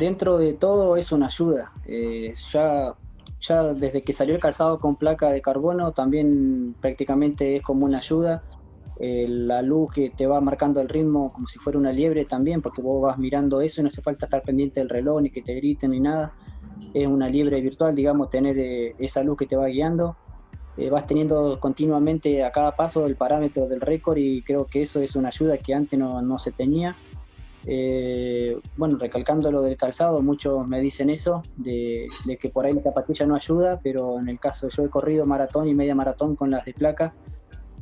dentro 0.00 0.38
de 0.38 0.54
todo, 0.54 0.96
es 0.96 1.12
una 1.12 1.26
ayuda. 1.26 1.72
Eh, 1.84 2.32
ya, 2.50 2.94
ya 3.40 3.74
desde 3.74 4.02
que 4.02 4.12
salió 4.14 4.34
el 4.34 4.40
calzado 4.40 4.80
con 4.80 4.96
placa 4.96 5.30
de 5.30 5.42
carbono, 5.42 5.92
también 5.92 6.74
prácticamente 6.80 7.56
es 7.56 7.62
como 7.62 7.84
una 7.84 7.98
ayuda. 7.98 8.42
Eh, 8.98 9.26
la 9.28 9.62
luz 9.62 9.92
que 9.94 10.10
te 10.10 10.26
va 10.26 10.40
marcando 10.40 10.80
el 10.80 10.88
ritmo 10.88 11.32
como 11.32 11.46
si 11.46 11.58
fuera 11.58 11.78
una 11.78 11.92
liebre 11.92 12.24
también, 12.24 12.60
porque 12.60 12.82
vos 12.82 13.00
vas 13.02 13.18
mirando 13.18 13.60
eso 13.60 13.80
y 13.80 13.84
no 13.84 13.88
hace 13.88 14.02
falta 14.02 14.26
estar 14.26 14.42
pendiente 14.42 14.80
del 14.80 14.88
reloj, 14.88 15.20
ni 15.20 15.30
que 15.30 15.42
te 15.42 15.54
griten, 15.54 15.90
ni 15.92 16.00
nada. 16.00 16.32
Es 16.92 17.06
una 17.06 17.28
liebre 17.28 17.60
virtual, 17.60 17.94
digamos, 17.94 18.30
tener 18.30 18.58
eh, 18.58 18.96
esa 18.98 19.22
luz 19.22 19.36
que 19.36 19.46
te 19.46 19.56
va 19.56 19.66
guiando. 19.66 20.16
vas 20.90 21.06
teniendo 21.06 21.60
continuamente 21.60 22.42
a 22.42 22.50
cada 22.50 22.74
paso 22.74 23.06
el 23.06 23.16
parámetro 23.16 23.68
del 23.68 23.82
récord 23.82 24.16
y 24.16 24.42
creo 24.42 24.64
que 24.64 24.80
eso 24.82 25.00
es 25.02 25.14
una 25.14 25.28
ayuda 25.28 25.58
que 25.58 25.74
antes 25.74 25.98
no, 25.98 26.22
no 26.22 26.38
se 26.38 26.52
tenía 26.52 26.96
eh, 27.66 28.58
bueno, 28.76 28.96
recalcando 28.98 29.52
lo 29.52 29.60
del 29.62 29.76
calzado, 29.76 30.22
muchos 30.22 30.66
me 30.66 30.80
dicen 30.80 31.10
eso, 31.10 31.42
de, 31.56 32.06
que 32.38 32.48
por 32.48 32.64
ahí 32.64 32.72
la 32.72 32.82
zapatilla 32.82 33.26
no 33.26 33.34
ayuda, 33.34 33.80
pero 33.82 34.18
en 34.18 34.28
el 34.28 34.38
caso 34.38 34.68
yo 34.68 34.84
he 34.84 34.88
corrido 34.90 35.26
maratón 35.26 35.68
y 35.68 35.74
media 35.74 35.94
maratón 35.94 36.36
con 36.36 36.50
las 36.50 36.64
de 36.64 36.72
placa 36.72 37.14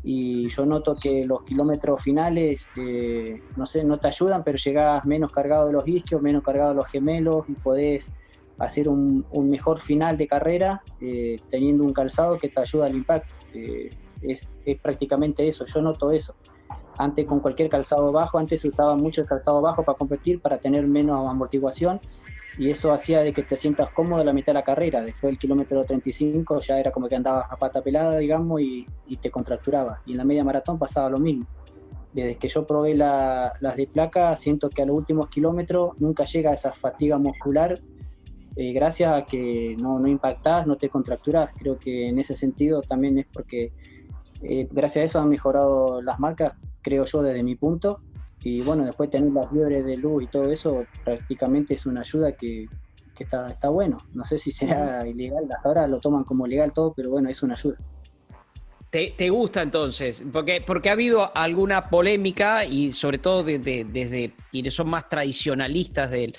y 0.03 0.49
yo 0.49 0.67
noto 0.67 0.95
que 0.95 1.25
los 1.25 1.43
kilómetros 1.43 2.03
finales, 2.03 2.69
eh, 2.77 3.43
no 3.57 3.67
sé, 3.67 3.85
no 3.85 3.99
te 3.99 4.09
ayudan, 4.09 4.43
pero 4.43 4.59
llegás 4.59 5.05
menos 5.05 5.33
cargado 5.33 5.67
de 5.67 5.73
los 5.73 5.87
isquios, 5.87 6.23
menos 6.23 6.43
cargado 6.43 6.71
de 6.71 6.77
los 6.77 6.87
gemelos 6.87 7.49
y 7.49 7.55
podés 7.55 8.11
hacer 8.59 8.89
un, 8.89 9.25
mejor 9.49 9.79
final 9.79 10.17
de 10.17 10.27
carrera 10.27 10.83
eh, 11.01 11.37
teniendo 11.49 11.85
un 11.85 11.93
calzado 11.93 12.37
que 12.37 12.49
te 12.49 12.61
ayuda 12.61 12.87
al 12.87 12.97
impacto. 12.97 13.35
es, 14.21 14.51
es 14.65 14.81
prácticamente 14.81 15.47
eso, 15.47 15.65
yo 15.65 15.83
noto 15.83 16.11
eso. 16.11 16.35
Antes 16.99 17.27
con 17.27 17.41
cualquier 17.41 17.69
calzado 17.69 18.13
bajo, 18.13 18.39
antes 18.39 18.61
se 18.61 18.69
usaba 18.69 18.97
mucho 18.97 19.23
el 19.23 19.27
calzado 19.27 19.61
bajo 19.61 19.83
para 19.83 19.97
competir, 19.97 20.41
para 20.41 20.59
tener 20.59 20.87
menos 20.87 21.29
amortiguación 21.29 22.01
y 22.59 22.71
eso 22.71 22.93
hacía 22.93 23.21
de 23.21 23.33
que 23.33 23.45
te 23.45 23.57
sientas 23.57 23.91
cómodo 23.91 24.25
la 24.25 24.33
mitad 24.33 24.53
de 24.53 24.55
la 24.55 24.65
carrera. 24.65 25.01
Después 25.03 25.31
del 25.31 25.39
kilómetro 25.39 25.85
35 25.85 26.59
ya 26.59 26.81
era 26.81 26.91
como 26.91 27.09
que 27.09 27.15
andabas 27.15 27.47
a 27.51 27.57
pata 27.57 27.83
pelada, 27.83 28.19
digamos, 28.19 28.61
y, 28.61 28.87
te 29.21 29.31
contracturaba. 29.31 30.03
Y 30.05 30.13
en 30.13 30.19
la 30.19 30.25
media 30.25 30.43
maratón 30.43 30.77
pasaba 30.77 31.09
lo 31.09 31.19
mismo. 31.19 31.47
Desde 32.13 32.37
que 32.37 32.49
yo 32.49 32.67
probé 32.67 32.97
las 32.97 33.77
de 33.77 33.87
placa, 33.87 34.35
siento 34.37 34.71
que 34.71 34.83
a 34.83 34.87
los 34.87 34.97
últimos 34.97 35.29
kilómetros 35.29 35.93
nunca 36.01 36.25
llega 36.25 36.53
esa 36.53 36.73
fatiga 36.73 37.17
muscular 37.17 37.79
eh, 38.57 38.73
gracias 38.73 39.13
a 39.13 39.25
que 39.25 39.77
no, 39.81 40.01
no 40.01 40.09
impactás, 40.09 40.67
no 40.67 40.77
te 40.77 40.89
contracturas. 40.89 41.53
Creo 41.57 41.79
que 41.79 42.09
en 42.09 42.19
ese 42.19 42.35
sentido 42.35 42.83
también 42.83 43.19
es 43.19 43.27
porque 43.33 43.73
eh, 44.43 44.67
gracias 44.73 45.03
a 45.03 45.05
eso 45.05 45.21
han 45.21 45.29
mejorado 45.29 46.03
las 46.03 46.19
marcas 46.19 46.55
creo 46.89 47.05
yo 47.05 47.23
desde 47.23 47.45
mi 47.45 47.55
punto. 47.55 48.01
Y 48.43 48.63
bueno, 48.63 48.85
después 48.85 49.11
tener 49.11 49.31
las 49.33 49.51
fiebres 49.51 49.85
de 49.85 49.97
luz 49.97 50.25
y 50.25 50.27
todo 50.27 50.51
eso 50.51 50.87
prácticamente 51.05 51.75
es 51.75 51.87
una 51.87 52.01
ayuda 52.01 52.33
que, 52.33 52.67
está, 53.19 53.49
está 53.49 53.69
bueno. 53.69 53.99
No 54.15 54.25
sé 54.25 54.39
si 54.39 54.51
será 54.51 55.07
ilegal, 55.07 55.45
hasta 55.45 55.69
ahora 55.69 55.87
lo 55.87 55.99
toman 56.01 56.25
como 56.25 56.47
legal 56.47 56.73
todo, 56.73 56.95
pero 56.95 57.11
bueno, 57.11 57.29
es 57.29 57.43
una 57.43 57.55
ayuda. 57.55 57.77
¿Te, 58.91 59.29
gusta 59.29 59.61
entonces? 59.61 60.25
Porque, 60.33 60.63
porque 60.67 60.89
ha 60.89 60.93
habido 60.93 61.37
alguna 61.37 61.91
polémica 61.91 62.65
y 62.65 62.95
sobre 62.95 63.19
todo 63.19 63.43
desde 63.43 64.35
quienes 64.51 64.73
son 64.73 64.89
más 64.89 65.11
tradicionalistas 65.11 66.11
del, 66.11 66.35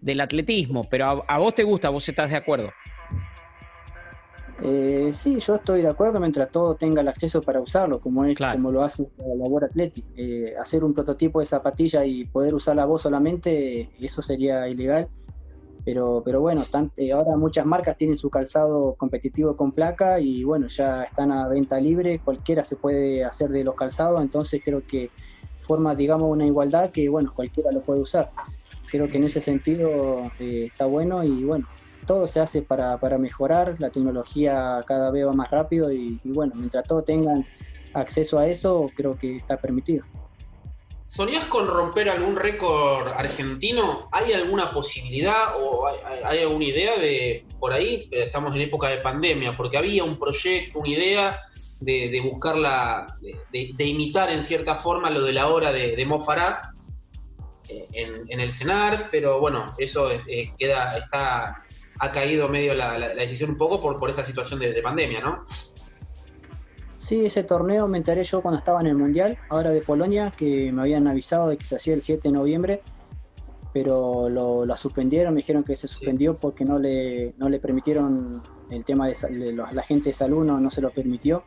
del 0.00 0.20
atletismo, 0.20 0.82
pero 0.90 1.06
a, 1.06 1.24
a, 1.28 1.38
vos 1.38 1.54
te 1.54 1.62
gusta, 1.62 1.90
vos 1.90 2.08
estás 2.08 2.28
de 2.28 2.36
acuerdo. 2.36 2.70
Eh, 4.64 5.10
sí, 5.12 5.40
yo 5.40 5.56
estoy 5.56 5.82
de 5.82 5.88
acuerdo 5.88 6.20
mientras 6.20 6.48
todo 6.50 6.76
tenga 6.76 7.00
el 7.00 7.08
acceso 7.08 7.42
para 7.42 7.60
usarlo, 7.60 7.98
como 7.98 8.24
es 8.24 8.38
como 8.38 8.70
lo 8.70 8.84
hace 8.84 9.10
la 9.16 9.48
World 9.48 9.70
Athletic. 9.70 10.04
Eh, 10.14 10.54
hacer 10.56 10.84
un 10.84 10.94
prototipo 10.94 11.40
de 11.40 11.46
zapatilla 11.46 12.04
y 12.04 12.26
poder 12.26 12.54
usarla 12.54 12.84
vos 12.84 13.02
solamente, 13.02 13.90
eso 13.98 14.22
sería 14.22 14.68
ilegal. 14.68 15.08
Pero, 15.84 16.22
pero 16.24 16.40
bueno, 16.40 16.62
eh, 16.96 17.10
ahora 17.10 17.36
muchas 17.36 17.66
marcas 17.66 17.96
tienen 17.96 18.16
su 18.16 18.30
calzado 18.30 18.94
competitivo 18.94 19.56
con 19.56 19.72
placa 19.72 20.20
y 20.20 20.44
bueno, 20.44 20.68
ya 20.68 21.02
están 21.02 21.32
a 21.32 21.48
venta 21.48 21.80
libre, 21.80 22.20
cualquiera 22.20 22.62
se 22.62 22.76
puede 22.76 23.24
hacer 23.24 23.50
de 23.50 23.64
los 23.64 23.74
calzados, 23.74 24.20
entonces 24.20 24.62
creo 24.64 24.84
que 24.86 25.10
forma, 25.58 25.96
digamos, 25.96 26.30
una 26.30 26.46
igualdad 26.46 26.92
que 26.92 27.08
bueno, 27.08 27.32
cualquiera 27.34 27.72
lo 27.72 27.82
puede 27.82 28.00
usar. 28.00 28.30
Creo 28.92 29.08
que 29.08 29.16
en 29.16 29.24
ese 29.24 29.40
sentido 29.40 30.22
está 30.38 30.86
bueno 30.86 31.24
y 31.24 31.42
bueno, 31.42 31.66
todo 32.06 32.26
se 32.26 32.40
hace 32.40 32.62
para, 32.62 32.98
mejorar, 33.18 33.76
la 33.78 33.90
tecnología 33.90 34.80
cada 34.86 35.10
vez 35.10 35.26
va 35.26 35.32
más 35.32 35.50
rápido 35.50 35.92
y, 35.92 36.20
bueno, 36.24 36.54
mientras 36.56 36.86
todos 36.86 37.04
tengan 37.04 37.46
acceso 37.94 38.38
a 38.38 38.48
eso, 38.48 38.86
creo 38.94 39.18
que 39.18 39.36
está 39.36 39.56
permitido. 39.56 40.04
¿Sonías 41.08 41.44
con 41.44 41.66
romper 41.66 42.08
algún 42.08 42.36
récord 42.36 43.08
argentino? 43.08 44.08
¿Hay 44.12 44.32
alguna 44.32 44.70
posibilidad 44.72 45.56
o 45.60 45.86
hay, 45.86 46.38
alguna 46.38 46.64
idea 46.64 46.96
de 46.96 47.44
por 47.60 47.74
ahí? 47.74 48.08
Estamos 48.10 48.54
en 48.54 48.62
época 48.62 48.88
de 48.88 48.96
pandemia, 48.96 49.52
porque 49.52 49.76
había 49.76 50.04
un 50.04 50.16
proyecto, 50.16 50.78
una 50.78 50.88
idea 50.88 51.40
de, 51.80 52.08
de 52.08 52.20
buscarla, 52.22 53.06
de, 53.20 53.84
imitar 53.84 54.30
en 54.30 54.42
cierta 54.42 54.74
forma 54.74 55.10
lo 55.10 55.22
de 55.22 55.34
la 55.34 55.48
hora 55.48 55.70
de, 55.70 55.94
de 55.96 56.06
Mofará 56.06 56.72
eh, 57.68 57.86
en, 58.28 58.40
el 58.40 58.52
CENAR, 58.52 59.08
pero 59.10 59.38
bueno, 59.38 59.66
eso 59.78 60.10
eh, 60.10 60.52
queda, 60.58 60.96
está 60.96 61.62
ha 62.02 62.10
caído 62.10 62.48
medio 62.48 62.74
la, 62.74 63.14
decisión 63.14 63.50
un 63.50 63.56
poco 63.56 63.80
por, 63.80 63.96
por 63.96 64.10
esa 64.10 64.24
situación 64.24 64.58
de, 64.58 64.82
pandemia, 64.82 65.20
¿no? 65.20 65.44
Sí, 66.96 67.24
ese 67.24 67.44
torneo 67.44 67.86
me 67.86 67.96
enteré 67.96 68.24
yo 68.24 68.42
cuando 68.42 68.58
estaba 68.58 68.80
en 68.80 68.88
el 68.88 68.96
Mundial, 68.96 69.38
ahora 69.48 69.70
de 69.70 69.82
Polonia, 69.82 70.32
que 70.36 70.72
me 70.72 70.82
habían 70.82 71.06
avisado 71.06 71.48
de 71.48 71.56
que 71.56 71.64
se 71.64 71.76
hacía 71.76 71.94
el 71.94 72.02
7 72.02 72.22
de 72.24 72.32
noviembre, 72.32 72.82
pero 73.72 74.28
lo, 74.28 74.76
suspendieron, 74.76 75.32
me 75.32 75.38
dijeron 75.38 75.62
que 75.62 75.76
se 75.76 75.86
suspendió 75.86 76.36
porque 76.36 76.64
no 76.64 76.80
le, 76.80 77.34
no 77.38 77.48
le 77.48 77.60
permitieron 77.60 78.42
el 78.68 78.84
tema 78.84 79.06
de, 79.06 79.14
la 79.72 79.82
gente 79.82 80.08
de 80.08 80.14
salud, 80.14 80.44
no, 80.44 80.70
se 80.72 80.80
lo 80.80 80.90
permitió, 80.90 81.44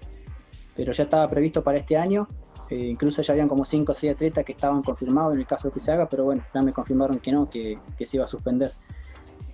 pero 0.74 0.94
ya 0.94 1.04
estaba 1.04 1.30
previsto 1.30 1.66
para 1.66 1.80
este 1.80 1.98
año, 1.98 2.30
eh, 2.70 2.78
incluso 2.78 3.22
ya 3.22 3.34
habían 3.34 3.50
como 3.50 3.66
5 3.66 3.92
o 3.92 3.96
6 3.96 4.14
atletas 4.14 4.46
que 4.46 4.54
estaban 4.54 4.84
confirmados 4.84 5.34
en 5.34 5.42
el 5.42 5.48
caso 5.48 5.68
de 5.68 5.74
que 5.74 5.82
se 5.82 5.92
haga, 5.92 6.08
pero 6.08 6.24
bueno, 6.24 6.46
ya 6.54 6.62
me 6.62 6.72
confirmaron 6.72 7.20
que 7.20 7.34
no, 7.34 7.50
que, 7.50 7.78
que 7.98 8.06
se 8.06 8.16
iba 8.16 8.24
a 8.24 8.28
suspender. 8.28 8.72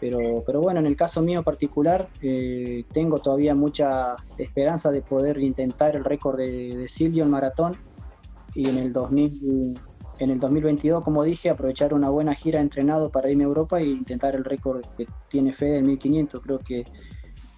Pero, 0.02 0.44
pero 0.44 0.62
bueno, 0.62 0.80
en 0.80 0.88
el 0.88 0.96
caso 0.96 1.22
mío 1.22 1.44
particular, 1.44 2.10
eh, 2.24 2.84
tengo 2.92 3.20
todavía 3.20 3.54
mucha 3.54 4.16
esperanza 4.40 4.90
de 4.90 5.04
poder 5.04 5.38
intentar 5.38 5.96
el 5.96 6.04
récord 6.04 6.38
de, 6.38 6.88
Silvio 6.88 7.24
en 7.24 7.30
maratón 7.30 7.74
y 8.56 8.68
en 8.68 8.80
el, 8.80 8.92
2000, 8.92 9.80
en 10.18 10.30
el 10.32 10.40
2022, 10.40 11.04
como 11.04 11.24
dije, 11.24 11.52
aprovechar 11.52 11.94
una 11.94 12.10
buena 12.10 12.34
gira 12.34 12.60
entrenado 12.60 13.12
para 13.12 13.30
irme 13.30 13.44
a 13.44 13.48
Europa 13.48 13.80
e 13.80 13.86
intentar 13.86 14.36
el 14.36 14.44
récord 14.44 14.84
que 14.98 15.06
tiene 15.28 15.54
Fede 15.54 15.78
en 15.78 15.86
1500. 15.86 16.42
Creo 16.42 16.58
que, 16.58 16.84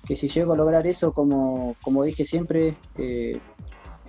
que 0.06 0.18
si 0.18 0.28
llego 0.28 0.52
a 0.52 0.58
lograr 0.58 0.86
eso, 0.86 1.14
como, 1.14 1.78
como 1.82 2.04
dije 2.04 2.26
siempre, 2.26 2.76
eh, 2.98 3.40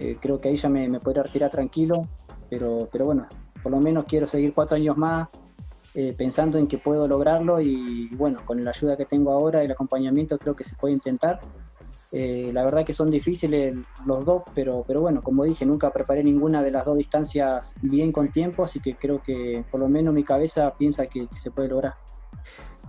eh, 0.01 0.17
creo 0.21 0.41
que 0.41 0.49
ahí 0.49 0.57
ya 0.57 0.69
me, 0.69 0.89
me 0.89 0.99
podría 0.99 1.23
retirar 1.23 1.53
tranquilo. 1.53 2.09
Pero, 2.51 2.89
pero 2.91 3.05
bueno, 3.05 3.29
por 3.63 3.71
lo 3.71 3.79
menos 3.79 4.07
quiero 4.07 4.27
seguir 4.27 4.53
cuatro 4.53 4.77
años 4.77 4.97
más 4.97 5.29
eh, 5.97 6.13
pensando 6.17 6.59
en 6.59 6.67
que 6.67 6.79
puedo 6.79 7.07
lograrlo 7.07 7.61
y 7.61 8.09
bueno, 8.17 8.41
con 8.45 8.65
la 8.65 8.71
ayuda 8.71 8.97
que 8.97 9.05
tengo 9.05 9.31
ahora, 9.31 9.63
el 9.63 9.71
acompañamiento, 9.71 10.39
creo 10.39 10.57
que 10.57 10.65
se 10.65 10.75
puede 10.75 10.93
intentar. 10.93 11.39
Eh, 12.11 12.51
la 12.53 12.65
verdad 12.65 12.85
que 12.85 12.93
son 12.93 13.11
difíciles 13.11 13.75
los 14.05 14.25
dos, 14.25 14.43
pero, 14.55 14.85
pero 14.87 15.01
bueno, 15.01 15.23
como 15.23 15.45
dije, 15.45 15.65
nunca 15.65 15.93
preparé 15.93 16.25
ninguna 16.25 16.63
de 16.63 16.73
las 16.73 16.85
dos 16.85 16.97
distancias 16.97 17.77
bien 17.81 18.11
con 18.11 18.33
tiempo, 18.33 18.65
así 18.65 18.81
que 18.81 18.97
creo 18.97 19.23
que 19.23 19.65
por 19.71 19.79
lo 19.79 19.89
menos 19.89 20.13
mi 20.15 20.25
cabeza 20.25 20.75
piensa 20.77 21.07
que, 21.07 21.29
se 21.37 21.53
puede 21.53 21.69
lograr. 21.69 21.95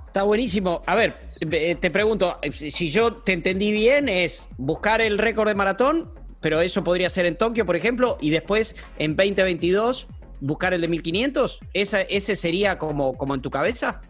Está 0.07 0.23
buenísimo. 0.23 0.81
A 0.87 0.95
ver, 0.95 1.27
eh, 1.41 1.75
te 1.75 1.91
pregunto, 1.91 2.37
si 2.51 2.89
yo 2.89 3.17
te 3.17 3.33
entendí 3.33 3.71
bien, 3.71 4.09
es 4.09 4.49
buscar 4.57 5.01
el 5.01 5.19
récord 5.19 5.47
de 5.47 5.53
maratón, 5.55 6.11
pero 6.39 6.61
eso 6.61 6.83
podría 6.83 7.09
ser 7.11 7.27
en 7.27 7.37
Tokio, 7.37 7.65
por 7.65 7.75
ejemplo, 7.75 8.17
y 8.19 8.31
después 8.31 8.75
en 8.97 9.15
2022 9.15 10.07
buscar 10.45 10.73
el 10.73 10.81
de 10.81 10.87
1500? 10.87 11.59
¿Esa, 11.73 12.01
¿Ese 12.01 12.35
sería 12.35 12.77
como, 12.77 13.17
como 13.17 13.35
en 13.35 13.41
tu 13.41 13.49
cabeza? 13.49 14.01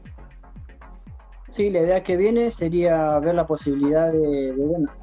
Sí, 1.48 1.69
la 1.69 1.80
idea 1.80 2.04
que 2.04 2.17
viene 2.17 2.52
sería 2.52 3.17
ver 3.19 3.36
la 3.36 3.45
posibilidad 3.45 4.12
de, 4.12 4.54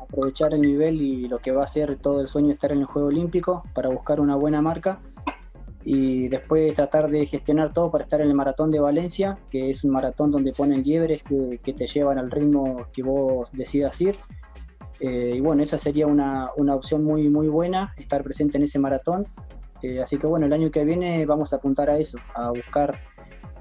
aprovechar 0.00 0.52
el 0.52 0.60
nivel 0.60 1.00
y 1.00 1.28
lo 1.28 1.38
que 1.38 1.52
va 1.52 1.64
a 1.64 1.66
ser 1.66 1.96
todo 1.96 2.20
el 2.20 2.26
sueño 2.26 2.50
estar 2.50 2.72
en 2.72 2.80
el 2.80 2.84
Juego 2.84 3.08
Olímpico 3.08 3.62
para 3.74 3.88
buscar 3.88 4.20
una 4.20 4.36
buena 4.36 4.60
marca 4.60 5.00
y 5.84 6.28
después 6.28 6.74
tratar 6.74 7.08
de 7.08 7.26
gestionar 7.26 7.72
todo 7.72 7.90
para 7.90 8.04
estar 8.04 8.20
en 8.20 8.28
el 8.28 8.34
maratón 8.34 8.70
de 8.70 8.80
Valencia, 8.80 9.38
que 9.50 9.70
es 9.70 9.82
un 9.84 9.92
maratón 9.92 10.30
donde 10.30 10.52
ponen 10.52 10.82
liebres 10.82 11.22
que, 11.22 11.72
te 11.72 11.86
llevan 11.86 12.18
al 12.18 12.30
ritmo 12.30 12.86
que 12.92 13.02
vos 13.02 13.50
decidas 13.52 14.00
ir 14.00 14.16
y 15.00 15.40
bueno, 15.40 15.62
esa 15.62 15.78
sería 15.78 16.06
una, 16.06 16.50
una, 16.56 16.76
opción 16.76 17.02
muy, 17.02 17.28
muy 17.28 17.48
buena, 17.48 17.92
estar 17.96 18.22
presente 18.22 18.58
en 18.58 18.64
ese 18.64 18.78
maratón. 18.78 19.26
Así 20.00 20.18
que 20.18 20.26
bueno, 20.26 20.46
el 20.46 20.52
año 20.52 20.70
que 20.70 20.84
viene 20.84 21.26
vamos 21.26 21.52
a 21.52 21.56
apuntar 21.56 21.90
a 21.90 21.98
eso, 21.98 22.18
a 22.34 22.50
buscar 22.50 22.98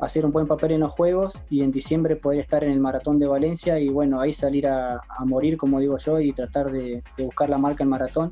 hacer 0.02 0.26
un 0.26 0.32
buen 0.32 0.48
papel 0.48 0.72
en 0.72 0.82
los 0.82 0.92
Juegos 0.92 1.44
y 1.50 1.62
en 1.62 1.72
diciembre 1.72 2.16
poder 2.16 2.40
estar 2.40 2.64
en 2.64 2.72
el 2.72 2.80
Maratón 2.80 3.20
de 3.20 3.28
Valencia 3.28 3.80
y 3.80 3.90
bueno, 3.90 4.20
ahí 4.20 4.34
salir 4.34 4.68
a, 4.68 5.00
morir, 5.26 5.58
como 5.58 5.80
digo 5.80 5.98
yo, 5.98 6.20
y 6.20 6.34
tratar 6.34 6.72
de, 6.72 7.04
buscar 7.20 7.50
la 7.50 7.60
marca 7.60 7.84
en 7.84 7.90
maratón. 7.90 8.32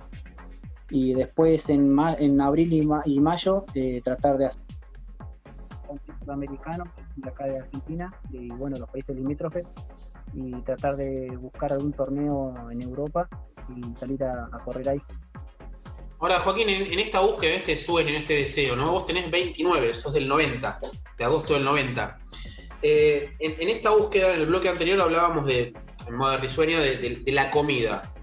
Y 0.90 1.14
después 1.14 1.70
en, 1.70 1.96
en 2.18 2.42
abril 2.42 2.74
y, 3.06 3.20
mayo 3.20 3.66
eh, 3.76 4.02
tratar 4.04 4.40
de 4.40 4.48
hacer 4.48 4.62
un 5.88 6.90
de 7.16 7.30
acá 7.30 7.46
de 7.46 7.60
Argentina 7.60 8.14
y 8.32 8.50
bueno, 8.50 8.78
los 8.78 8.90
países 8.90 9.16
limítrofes 9.16 9.68
y 10.34 10.52
tratar 10.62 10.96
de 10.96 11.36
buscar 11.40 11.74
algún 11.74 11.94
torneo 11.94 12.54
en 12.72 12.82
Europa 12.82 13.28
y 13.76 13.96
salir 13.96 14.24
a 14.24 14.50
correr 14.66 14.90
ahí. 14.90 15.02
Ahora, 16.20 16.40
Joaquín, 16.42 16.68
en, 16.68 17.00
esta 17.00 17.22
búsqueda, 17.22 17.52
en 17.52 17.58
este 17.58 17.78
sueño, 17.78 18.10
en 18.10 18.16
este 18.16 18.34
deseo, 18.34 18.76
¿no? 18.76 18.92
Vos 18.92 19.06
tenés 19.06 19.32
29, 19.32 19.94
sos 19.94 20.12
del 20.12 20.28
90, 20.28 20.80
de 21.18 21.24
agosto 21.24 21.54
del 21.54 21.64
90. 21.64 22.20
Eh, 22.82 23.34
en, 23.40 23.70
esta 23.70 23.92
búsqueda, 23.92 24.34
en 24.34 24.42
el 24.42 24.48
bloque 24.48 24.68
anterior 24.68 25.00
hablábamos 25.00 25.46
de, 25.46 25.74
en 26.08 26.16
modo 26.16 26.38
risueño, 26.38 26.82
de, 26.82 27.24
la 27.28 27.50
comida. 27.50 28.14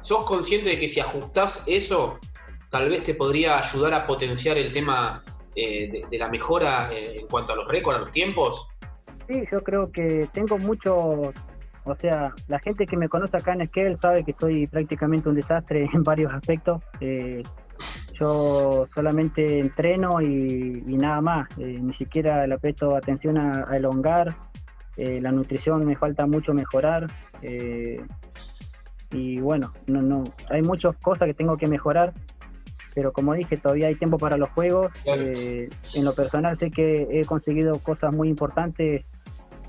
¿Sos 0.00 0.24
consciente 0.24 0.70
de 0.70 0.78
que 0.78 0.86
si 0.86 1.00
ajustás 1.00 1.64
eso, 1.66 2.20
tal 2.70 2.88
vez 2.88 3.02
te 3.02 3.14
podría 3.14 3.58
ayudar 3.58 3.94
a 3.94 4.06
potenciar 4.06 4.56
el 4.56 4.70
tema 4.70 5.24
eh, 5.56 6.04
de, 6.08 6.18
la 6.18 6.28
mejora 6.28 6.92
eh, 6.92 7.18
en 7.20 7.26
cuanto 7.26 7.54
a 7.54 7.56
los 7.56 7.66
récords, 7.66 7.98
a 7.98 8.00
los 8.02 8.10
tiempos? 8.12 8.68
Sí, 9.28 9.42
yo 9.50 9.60
creo 9.60 9.90
que 9.90 10.28
tengo 10.32 10.56
mucho 10.58 11.32
o 11.84 11.94
sea, 11.94 12.32
la 12.48 12.58
gente 12.58 12.86
que 12.86 12.96
me 12.96 13.08
conoce 13.08 13.36
acá 13.36 13.52
en 13.52 13.60
Esquel 13.62 13.98
sabe 13.98 14.24
que 14.24 14.32
soy 14.32 14.66
prácticamente 14.66 15.28
un 15.28 15.34
desastre 15.34 15.88
en 15.92 16.02
varios 16.02 16.32
aspectos. 16.32 16.82
Eh, 17.00 17.42
yo 18.18 18.86
solamente 18.94 19.58
entreno 19.58 20.22
y, 20.22 20.82
nada 20.96 21.20
más, 21.20 21.48
eh, 21.58 21.78
ni 21.82 21.92
siquiera 21.92 22.46
le 22.46 22.58
presto 22.58 22.96
atención 22.96 23.36
a, 23.38 23.64
elongar. 23.76 24.34
Eh, 24.96 25.20
la 25.20 25.32
nutrición 25.32 25.84
me 25.84 25.96
falta 25.96 26.26
mucho 26.26 26.54
mejorar. 26.54 27.06
y 29.10 29.40
bueno, 29.40 29.72
no, 29.86 30.00
no, 30.02 30.24
hay 30.48 30.62
muchas 30.62 30.96
cosas 30.96 31.26
que 31.26 31.34
tengo 31.34 31.56
que 31.56 31.66
mejorar, 31.66 32.12
pero 32.94 33.12
como 33.12 33.34
dije, 33.34 33.56
todavía 33.56 33.88
hay 33.88 33.96
tiempo 33.96 34.18
para 34.18 34.36
los 34.36 34.50
juegos. 34.50 34.92
en 35.04 36.04
lo 36.04 36.14
personal 36.14 36.56
sé 36.56 36.70
que 36.70 37.08
he 37.10 37.24
conseguido 37.24 37.78
cosas 37.80 38.14
muy 38.14 38.28
importantes 38.28 39.04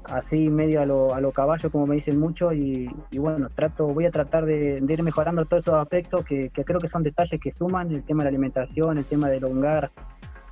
así 0.09 0.49
medio 0.49 0.81
a 0.81 0.85
lo, 0.85 1.13
a 1.13 1.21
lo 1.21 1.31
caballo, 1.31 1.69
como 1.71 1.87
me 1.87 1.95
dicen 1.95 2.19
mucho, 2.19 2.53
y, 2.53 2.89
bueno, 3.17 3.49
trato, 3.53 3.87
voy 3.87 4.05
a 4.05 4.11
tratar 4.11 4.45
de, 4.45 4.81
ir 4.87 5.03
mejorando 5.03 5.45
todos 5.45 5.63
esos 5.63 5.75
aspectos 5.75 6.23
que, 6.25 6.49
creo 6.51 6.79
que 6.79 6.87
son 6.87 7.03
detalles 7.03 7.39
que 7.39 7.51
suman, 7.51 7.91
el 7.91 8.03
tema 8.03 8.23
de 8.23 8.25
la 8.25 8.29
alimentación, 8.29 8.97
el 8.97 9.05
tema 9.05 9.29
del 9.29 9.43
hogar, 9.45 9.91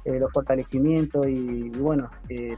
eh, 0.06 0.20
los 0.20 0.32
fortalecimientos 0.32 1.28
y, 1.28 1.70
bueno, 1.70 2.10
eh, 2.30 2.58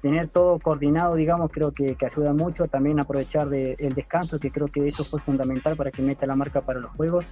tener 0.00 0.28
todo 0.28 0.58
coordinado, 0.58 1.14
digamos, 1.14 1.50
creo 1.52 1.72
que, 1.72 1.96
ayuda 2.04 2.32
mucho, 2.32 2.66
también 2.66 3.00
aprovechar 3.00 3.48
de, 3.48 3.74
el 3.78 3.94
descanso, 3.94 4.38
que 4.38 4.50
creo 4.50 4.68
que 4.68 4.86
eso 4.86 5.04
fue 5.04 5.20
fundamental 5.20 5.76
para 5.76 5.90
que 5.90 6.02
meta 6.02 6.26
la 6.26 6.36
marca 6.36 6.60
para 6.60 6.80
los 6.80 6.90
juegos. 6.92 7.24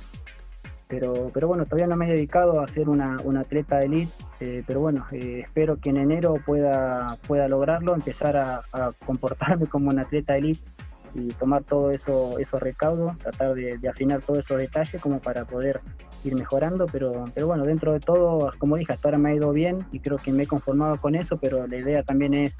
Pero, 0.90 1.30
pero 1.32 1.46
bueno, 1.46 1.64
todavía 1.66 1.86
no 1.86 1.96
me 1.96 2.08
he 2.08 2.12
dedicado 2.12 2.60
a 2.60 2.66
ser 2.66 2.88
una, 2.88 3.16
atleta 3.38 3.78
de 3.78 3.86
elite, 3.86 4.12
eh, 4.40 4.64
pero 4.66 4.80
bueno, 4.80 5.06
eh, 5.12 5.42
espero 5.44 5.78
que 5.78 5.90
en 5.90 5.98
enero 5.98 6.34
pueda, 6.44 7.06
pueda 7.28 7.46
lograrlo, 7.46 7.94
empezar 7.94 8.36
a, 8.36 8.62
comportarme 9.06 9.66
como 9.68 9.88
un 9.88 10.00
atleta 10.00 10.32
de 10.32 10.40
elite 10.40 10.60
y 11.14 11.28
tomar 11.28 11.62
todo 11.62 11.92
eso, 11.92 12.38
esos 12.40 12.60
recaudos, 12.60 13.16
tratar 13.18 13.54
de, 13.54 13.78
afinar 13.88 14.20
todos 14.22 14.40
esos 14.40 14.58
detalles 14.58 15.00
como 15.00 15.20
para 15.20 15.44
poder 15.44 15.80
ir 16.24 16.34
mejorando, 16.34 16.86
pero, 16.86 17.24
pero 17.34 17.46
bueno, 17.46 17.64
dentro 17.64 17.92
de 17.92 18.00
todo, 18.00 18.52
como 18.58 18.76
dije, 18.76 18.92
hasta 18.92 19.08
ahora 19.08 19.18
me 19.18 19.30
ha 19.30 19.34
ido 19.34 19.52
bien 19.52 19.86
y 19.92 20.00
creo 20.00 20.18
que 20.18 20.32
me 20.32 20.42
he 20.42 20.46
conformado 20.48 21.00
con 21.00 21.14
eso, 21.14 21.38
pero 21.38 21.68
la 21.68 21.76
idea 21.76 22.02
también 22.02 22.34
es 22.34 22.56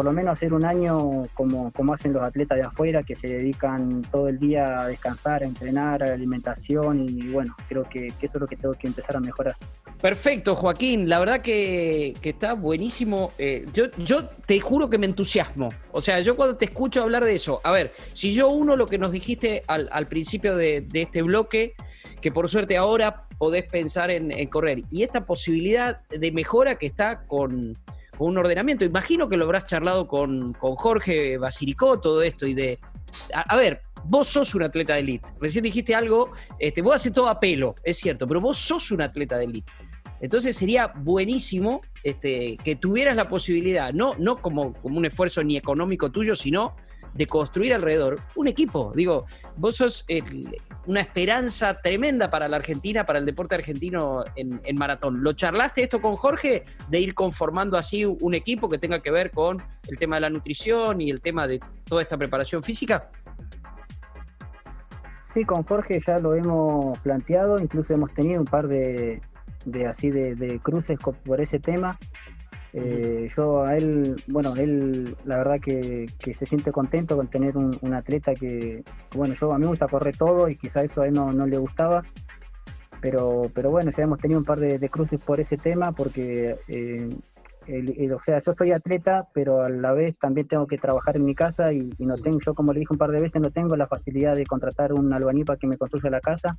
por 0.00 0.06
lo 0.06 0.12
menos 0.14 0.32
hacer 0.32 0.54
un 0.54 0.64
año 0.64 1.24
como, 1.34 1.70
como 1.72 1.92
hacen 1.92 2.14
los 2.14 2.22
atletas 2.22 2.56
de 2.56 2.64
afuera, 2.64 3.02
que 3.02 3.14
se 3.14 3.28
dedican 3.28 4.00
todo 4.10 4.28
el 4.28 4.38
día 4.38 4.80
a 4.80 4.88
descansar, 4.88 5.42
a 5.42 5.44
entrenar, 5.44 6.02
a 6.02 6.06
la 6.06 6.14
alimentación 6.14 7.06
y 7.06 7.28
bueno, 7.28 7.54
creo 7.68 7.82
que, 7.82 8.06
eso 8.06 8.38
es 8.38 8.40
lo 8.40 8.46
que 8.46 8.56
tengo 8.56 8.72
que 8.72 8.86
empezar 8.86 9.16
a 9.16 9.20
mejorar. 9.20 9.56
Perfecto, 10.00 10.56
Joaquín, 10.56 11.06
la 11.06 11.18
verdad 11.18 11.42
que, 11.42 12.14
está 12.22 12.54
buenísimo. 12.54 13.32
Eh, 13.36 13.66
yo, 13.74 13.90
yo 13.98 14.24
te 14.24 14.58
juro 14.58 14.88
que 14.88 14.96
me 14.96 15.04
entusiasmo. 15.04 15.68
O 15.92 16.00
sea, 16.00 16.20
yo 16.20 16.34
cuando 16.34 16.56
te 16.56 16.64
escucho 16.64 17.02
hablar 17.02 17.22
de 17.22 17.34
eso, 17.34 17.60
a 17.62 17.70
ver, 17.70 17.92
si 18.14 18.32
yo 18.32 18.48
uno 18.48 18.76
lo 18.76 18.86
que 18.86 18.96
nos 18.96 19.12
dijiste 19.12 19.60
al, 19.66 20.06
principio 20.06 20.56
de, 20.56 20.86
este 20.94 21.20
bloque, 21.20 21.74
que 22.22 22.32
por 22.32 22.48
suerte 22.48 22.78
ahora 22.78 23.26
podés 23.36 23.70
pensar 23.70 24.10
en 24.10 24.46
correr, 24.48 24.82
y 24.88 25.02
esta 25.02 25.26
posibilidad 25.26 26.02
de 26.08 26.32
mejora 26.32 26.76
que 26.76 26.86
está 26.86 27.26
con 27.26 27.74
un 28.26 28.38
ordenamiento. 28.38 28.84
Imagino 28.84 29.28
que 29.28 29.36
lo 29.36 29.44
habrás 29.44 29.66
charlado 29.66 30.06
con, 30.06 30.52
Jorge 30.54 31.38
Basiricó, 31.38 32.00
todo 32.00 32.22
esto, 32.22 32.46
y 32.46 32.54
de. 32.54 32.78
A, 33.34 33.56
ver, 33.56 33.82
vos 34.04 34.28
sos 34.28 34.54
un 34.54 34.62
atleta 34.62 34.94
de 34.94 35.00
elite. 35.00 35.28
Recién 35.40 35.64
dijiste 35.64 35.94
algo, 35.94 36.32
este, 36.58 36.82
vos 36.82 36.96
haces 36.96 37.12
todo 37.12 37.28
a 37.28 37.40
pelo, 37.40 37.74
es 37.82 37.98
cierto, 37.98 38.26
pero 38.26 38.40
vos 38.40 38.58
sos 38.58 38.90
un 38.90 39.02
atleta 39.02 39.36
de 39.36 39.44
elite. 39.44 39.72
Entonces 40.20 40.56
sería 40.56 40.88
buenísimo 40.88 41.80
este, 42.02 42.58
que 42.62 42.76
tuvieras 42.76 43.16
la 43.16 43.28
posibilidad, 43.28 43.92
no, 43.92 44.14
no 44.18 44.36
como, 44.36 44.74
como 44.74 44.98
un 44.98 45.06
esfuerzo 45.06 45.42
ni 45.42 45.56
económico 45.56 46.10
tuyo, 46.10 46.36
sino 46.36 46.76
de 47.14 47.26
construir 47.26 47.74
alrededor 47.74 48.20
un 48.36 48.48
equipo. 48.48 48.92
Digo, 48.94 49.26
vos 49.56 49.76
sos 49.76 50.04
una 50.86 51.00
esperanza 51.00 51.80
tremenda 51.80 52.30
para 52.30 52.48
la 52.48 52.56
Argentina, 52.56 53.04
para 53.04 53.18
el 53.18 53.26
deporte 53.26 53.54
argentino 53.54 54.24
en, 54.36 54.76
maratón. 54.76 55.22
¿Lo 55.22 55.32
charlaste 55.32 55.82
esto 55.82 56.00
con 56.00 56.16
Jorge 56.16 56.64
de 56.88 57.00
ir 57.00 57.14
conformando 57.14 57.76
así 57.76 58.04
un 58.04 58.34
equipo 58.34 58.68
que 58.68 58.78
tenga 58.78 59.00
que 59.00 59.10
ver 59.10 59.30
con 59.30 59.62
el 59.88 59.98
tema 59.98 60.16
de 60.16 60.22
la 60.22 60.30
nutrición 60.30 61.00
y 61.00 61.10
el 61.10 61.20
tema 61.20 61.46
de 61.46 61.60
toda 61.84 62.02
esta 62.02 62.16
preparación 62.16 62.62
física? 62.62 63.10
Sí, 65.22 65.44
con 65.44 65.62
Jorge 65.62 66.00
ya 66.00 66.18
lo 66.18 66.34
hemos 66.34 66.98
planteado, 67.00 67.60
incluso 67.60 67.94
hemos 67.94 68.12
tenido 68.12 68.40
un 68.40 68.46
par 68.46 68.66
de, 68.66 69.20
así 69.88 70.10
de, 70.10 70.58
cruces 70.60 70.98
por 70.98 71.40
ese 71.40 71.60
tema. 71.60 71.96
Eh, 72.72 73.26
yo 73.36 73.62
a 73.62 73.76
él, 73.76 74.22
bueno, 74.28 74.54
él 74.56 75.16
la 75.24 75.38
verdad 75.38 75.58
que, 75.60 76.06
se 76.32 76.46
siente 76.46 76.70
contento 76.70 77.16
con 77.16 77.28
tener 77.28 77.56
un, 77.56 77.94
atleta 77.94 78.34
que, 78.34 78.84
bueno, 79.14 79.34
yo 79.34 79.52
a 79.52 79.58
mí 79.58 79.62
me 79.62 79.70
gusta 79.70 79.88
correr 79.88 80.16
todo 80.16 80.48
y 80.48 80.56
quizá 80.56 80.82
eso 80.82 81.02
a 81.02 81.06
él 81.06 81.14
no, 81.14 81.32
le 81.32 81.58
gustaba, 81.58 82.02
pero, 83.00 83.50
pero 83.52 83.70
bueno, 83.70 83.90
ya 83.90 84.04
hemos 84.04 84.18
tenido 84.18 84.38
un 84.38 84.46
par 84.46 84.60
de, 84.60 84.88
cruces 84.88 85.18
por 85.18 85.40
ese 85.40 85.56
tema 85.56 85.92
porque, 85.92 86.58
eh, 86.68 87.16
o 88.14 88.18
sea, 88.20 88.38
yo 88.38 88.52
soy 88.52 88.70
atleta, 88.70 89.28
pero 89.34 89.62
a 89.62 89.68
la 89.68 89.92
vez 89.92 90.16
también 90.16 90.46
tengo 90.46 90.66
que 90.66 90.78
trabajar 90.78 91.16
en 91.16 91.24
mi 91.24 91.34
casa 91.34 91.72
y, 91.72 91.90
y 91.98 92.06
no 92.06 92.14
tengo, 92.14 92.38
yo 92.38 92.54
como 92.54 92.72
le 92.72 92.80
dije 92.80 92.92
un 92.92 92.98
par 92.98 93.10
de 93.10 93.20
veces, 93.20 93.42
no 93.42 93.50
tengo 93.50 93.74
la 93.76 93.88
facilidad 93.88 94.36
de 94.36 94.46
contratar 94.46 94.92
un 94.92 95.12
albañil 95.12 95.44
para 95.44 95.58
que 95.58 95.66
me 95.66 95.76
construya 95.76 96.10
la 96.10 96.20
casa 96.20 96.56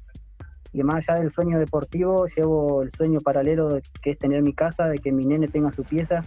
y 0.74 0.84
más 0.84 1.10
allá 1.10 1.22
del 1.22 1.32
sueño 1.32 1.60
deportivo, 1.60 2.26
llevo 2.26 2.82
el 2.82 2.92
sueño 2.92 3.20
paralelo 3.20 3.80
que 4.02 4.12
es 4.12 4.18
tener 4.18 4.42
mi 4.42 4.54
casa, 4.54 4.88
de 4.88 5.00
que 5.00 5.12
mi 5.12 5.26
nene 5.26 5.48
tenga 5.48 5.72
su 5.72 5.84
pieza, 5.84 6.22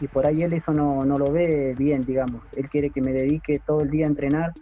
y 0.00 0.08
por 0.08 0.26
ahí 0.26 0.42
él 0.42 0.52
eso 0.52 0.72
no, 0.72 1.00
no 1.00 1.16
lo 1.16 1.32
ve 1.32 1.74
bien, 1.76 2.02
digamos. 2.02 2.52
Él 2.56 2.68
quiere 2.68 2.90
que 2.90 3.00
me 3.00 3.12
dedique 3.12 3.60
todo 3.64 3.80
el 3.80 3.90
día 3.90 4.06
a 4.06 4.08
entrenar, 4.08 4.52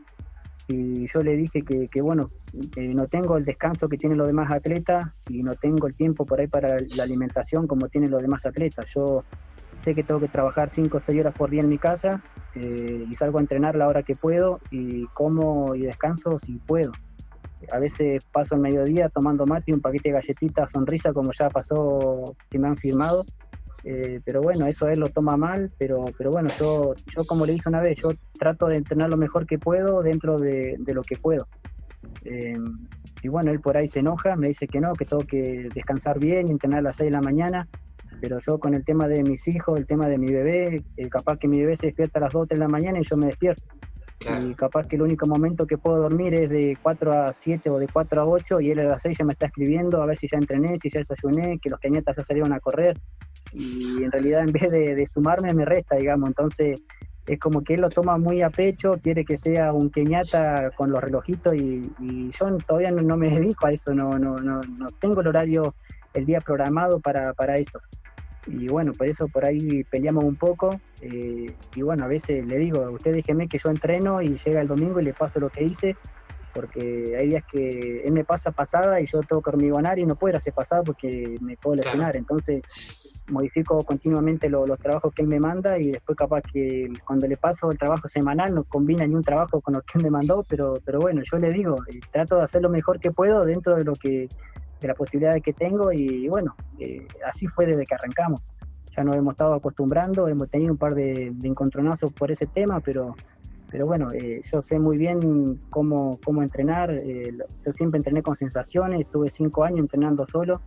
y 0.67 1.07
yo 1.07 1.23
le 1.23 1.37
dije 1.37 1.63
que, 1.63 1.89
que 1.89 2.01
bueno, 2.01 2.31
no 2.77 3.07
tengo 3.09 3.37
el 3.37 3.45
descanso 3.45 3.89
que 3.89 3.97
tienen 3.97 4.17
los 4.17 4.27
demás 4.27 4.51
atletas 4.51 5.05
y 5.29 5.43
no 5.43 5.55
tengo 5.55 5.87
el 5.87 5.95
tiempo 5.95 6.25
por 6.25 6.41
ahí 6.41 6.47
para 6.47 6.79
la 6.97 7.03
alimentación 7.03 7.67
como 7.67 7.89
tienen 7.89 8.11
los 8.11 8.23
demás 8.23 8.47
atletas. 8.47 8.91
Yo 8.95 9.25
sé 9.79 9.95
que 9.95 10.03
tengo 10.03 10.21
que 10.21 10.29
trabajar 10.29 10.71
5 10.71 10.97
o 10.97 11.01
6 11.01 11.21
horas 11.21 11.35
por 11.35 11.51
día 11.51 11.61
en 11.61 11.69
mi 11.69 11.79
casa 11.79 12.23
eh, 12.55 13.05
y 13.09 13.15
salgo 13.15 13.39
a 13.39 13.41
entrenar 13.43 13.77
la 13.77 13.89
hora 13.89 14.03
que 14.03 14.15
puedo 14.15 14.61
y 14.71 15.07
como 15.09 15.75
y 15.75 15.83
descanso 15.83 16.39
si 16.39 16.55
puedo. 16.59 16.93
A 17.71 17.79
veces 17.79 18.25
paso 18.33 18.55
el 18.55 18.61
mediodía 18.61 19.09
tomando 19.09 19.47
mate 19.47 19.71
y 19.71 19.75
un 19.75 19.81
paquete 19.81 20.11
de 20.11 20.15
galletitas, 20.15 20.71
sonrisa, 20.71 21.13
como 21.13 21.33
ya 21.33 21.49
pasó 21.51 22.37
que 22.51 22.59
me 22.59 22.69
han 22.69 22.77
firmado. 22.77 23.25
Eh, 23.85 24.21
pero 24.25 24.41
bueno, 24.41 24.67
eso 24.67 24.89
él 24.89 24.99
lo 24.99 25.11
toma 25.11 25.37
mal, 25.37 25.71
pero, 25.79 26.07
pero 26.17 26.31
bueno, 26.31 26.49
yo, 26.59 26.95
yo 27.15 27.25
como 27.27 27.45
le 27.45 27.53
dije 27.53 27.69
una 27.69 27.81
vez, 27.81 28.01
yo 28.01 28.13
trato 28.39 28.67
de 28.67 28.77
entrenar 28.77 29.11
lo 29.11 29.19
mejor 29.19 29.47
que 29.47 29.59
puedo 29.59 30.03
dentro 30.03 30.39
de, 30.39 30.79
lo 30.87 31.03
que 31.03 31.17
puedo. 31.17 31.47
Eh, 32.25 32.57
y 33.23 33.29
bueno, 33.29 33.51
él 33.51 33.61
por 33.61 33.77
ahí 33.77 33.87
se 33.87 34.01
enoja, 34.01 34.37
me 34.37 34.49
dice 34.49 34.67
que 34.67 34.81
no, 34.81 34.95
que 34.95 35.05
tengo 35.05 35.25
que 35.25 35.69
descansar 35.75 36.19
bien 36.19 36.51
entrenar 36.51 36.79
a 36.79 36.83
las 36.83 36.97
6 36.97 37.11
de 37.11 37.17
la 37.17 37.21
mañana, 37.21 37.69
pero 38.21 38.39
yo 38.39 38.59
con 38.59 38.73
el 38.73 38.85
tema 38.85 39.07
de 39.07 39.23
mis 39.23 39.47
hijos, 39.49 39.79
el 39.79 39.87
tema 39.87 40.07
de 40.07 40.17
mi 40.17 40.33
bebé, 40.33 40.83
eh, 40.97 41.09
capaz 41.11 41.37
que 41.37 41.49
mi 41.49 41.59
bebé 41.59 41.77
se 41.77 41.87
despierta 41.87 42.19
a 42.21 42.23
las 42.23 42.33
2 42.33 42.49
de 42.49 42.57
la 42.57 42.69
mañana 42.69 42.99
y 42.99 43.03
yo 43.03 43.19
me 43.19 43.27
despierto. 43.27 43.65
Y 44.27 44.55
capaz 44.55 44.87
que 44.87 44.97
el 44.97 45.03
único 45.03 45.27
momento 45.27 45.67
que 45.67 45.77
puedo 45.77 45.99
dormir 45.99 46.35
es 46.35 46.49
de 46.49 46.79
4 46.83 47.13
a 47.13 47.33
7 47.33 47.69
o 47.71 47.79
de 47.79 47.89
4 47.89 48.21
a 48.21 48.25
8 48.25 48.61
y 48.61 48.71
él 48.71 48.81
a 48.81 48.85
las 48.85 49.03
6 49.03 49.19
ya 49.19 49.25
me 49.25 49.33
está 49.33 49.47
escribiendo 49.47 50.03
a 50.03 50.07
ver 50.07 50.17
si 50.17 50.29
ya 50.29 50.39
entrené, 50.39 50.79
si 50.79 50.89
ya 50.89 51.01
desayuné, 51.01 51.59
que 51.59 51.69
los 51.69 51.79
cañetas 51.79 52.17
ya 52.17 52.25
salieron 52.25 52.53
a 52.53 52.61
correr 52.61 52.99
y 53.53 54.03
en 54.03 54.11
realidad 54.11 54.43
en 54.43 54.53
vez 54.53 54.71
de, 54.71 55.07
sumarme 55.07 55.53
me 55.55 55.65
resta, 55.65 55.97
digamos. 55.97 56.29
Entonces 56.29 56.81
es 57.27 57.39
como 57.39 57.63
que 57.63 57.75
él 57.75 57.81
lo 57.81 57.91
toma 57.91 58.19
muy 58.19 58.43
a 58.43 58.51
pecho, 58.51 58.99
quiere 59.03 59.25
que 59.25 59.37
sea 59.37 59.73
un 59.73 59.91
queñata 59.91 60.71
con 60.73 60.91
los 60.91 61.03
relojitos 61.03 61.55
y, 61.55 61.83
yo 62.31 62.57
todavía 62.67 62.91
no, 62.91 63.17
me 63.17 63.31
dedico 63.31 63.67
a 63.67 63.73
eso, 63.73 63.95
no, 63.95 64.19
no, 64.19 64.37
no, 64.37 64.61
no 64.63 64.87
tengo 65.01 65.21
el 65.21 65.29
horario, 65.29 65.75
el 66.13 66.27
día 66.27 66.41
programado 66.41 67.01
para, 67.01 67.33
para 67.35 67.57
eso. 67.57 67.79
Y 68.47 68.69
bueno, 68.69 68.93
por 68.93 69.07
eso 69.07 69.29
por 69.29 69.47
ahí 69.47 69.85
peleamos 69.85 70.25
un 70.25 70.37
poco. 70.37 70.81
Eh, 71.01 71.47
y 71.75 71.83
bueno, 71.83 72.05
a 72.05 72.09
veces 72.09 72.47
le 72.47 72.59
digo, 72.59 72.91
usted 72.91 73.13
déjeme 73.13 73.49
que 73.49 73.59
yo 73.59 73.71
entreno 73.71 74.21
y 74.23 74.37
llega 74.37 74.61
el 74.61 74.69
domingo 74.69 75.01
y 75.01 75.05
le 75.05 75.15
paso 75.15 75.41
lo 75.41 75.49
que 75.49 75.65
hice, 75.65 75.97
porque 76.53 77.15
hay 77.19 77.29
días 77.29 77.45
que 77.51 78.05
él 78.05 78.13
me 78.13 78.25
pasa 78.25 78.53
pasada 78.53 79.01
y 79.01 79.07
yo 79.07 79.21
tengo 79.21 79.43
que 79.43 79.51
hormigonar 79.51 79.99
y 79.99 80.07
no 80.07 80.15
puedo 80.15 80.37
hacer 80.37 80.53
pasada 80.53 80.83
porque 80.83 81.37
me 81.41 81.57
puedo 81.57 81.77
lesionar. 81.77 82.17
Entonces 82.17 82.63
modifico 83.29 83.83
continuamente 83.85 84.51
los 84.51 84.79
trabajos 84.79 85.13
que 85.15 85.23
él 85.23 85.29
me 85.29 85.41
manda 85.41 85.79
y 85.79 85.93
después 85.93 86.17
capaz 86.17 86.43
que 86.43 86.93
cuando 87.07 87.27
le 87.27 87.37
paso 87.37 87.71
el 87.71 87.79
trabajo 87.79 88.07
semanal 88.07 88.55
no 88.55 88.65
combina 88.65 89.07
ni 89.07 89.15
un 89.15 89.23
trabajo 89.23 89.61
con 89.61 89.75
lo 89.75 89.81
que 89.81 89.99
él 89.99 90.05
me 90.05 90.11
mandó, 90.11 90.45
pero, 90.49 90.75
pero 90.85 91.01
bueno, 91.01 91.23
yo 91.25 91.39
le 91.39 91.53
digo, 91.53 91.75
eh, 91.91 92.01
trato 92.11 92.37
de 92.37 92.43
hacer 92.43 92.63
lo 92.63 92.69
mejor 92.69 93.01
que 93.01 93.11
puedo 93.11 93.45
dentro 93.45 93.77
de 93.77 93.85
lo 93.85 93.95
que 93.95 94.29
de 94.85 94.89
las 94.89 94.97
posibilidades 94.97 95.43
que 95.43 95.53
tengo 95.53 95.93
y, 95.93 96.29
bueno, 96.29 96.55
eh, 96.79 97.07
así 97.27 97.47
fue 97.47 97.67
desde 97.67 97.85
que 97.85 97.95
arrancamos. 97.95 98.41
Ya 98.97 99.03
nos 99.03 99.17
hemos 99.17 99.35
estado 99.35 99.55
acostumbrando, 99.55 100.29
hemos 100.29 100.49
tenido 100.49 100.73
un 100.73 100.79
par 100.79 100.95
de, 100.95 101.33
encontronazos 101.43 102.13
por 102.13 102.31
ese 102.31 102.47
tema, 102.47 102.81
pero, 102.81 103.15
pero 103.71 103.87
bueno, 103.87 104.13
eh, 104.13 104.41
yo 104.53 104.63
sé 104.63 104.79
muy 104.79 104.97
bien 104.97 105.61
cómo, 105.71 106.21
cómo 106.25 106.43
entrenar, 106.43 106.95
yo 107.65 107.73
siempre 107.73 107.99
entrené 107.99 108.23
con 108.23 108.37
sensaciones, 108.37 109.01
estuve 109.01 109.31
cinco 109.31 109.65
años 109.65 109.81
entrenando 109.81 110.25
solo 110.27 110.61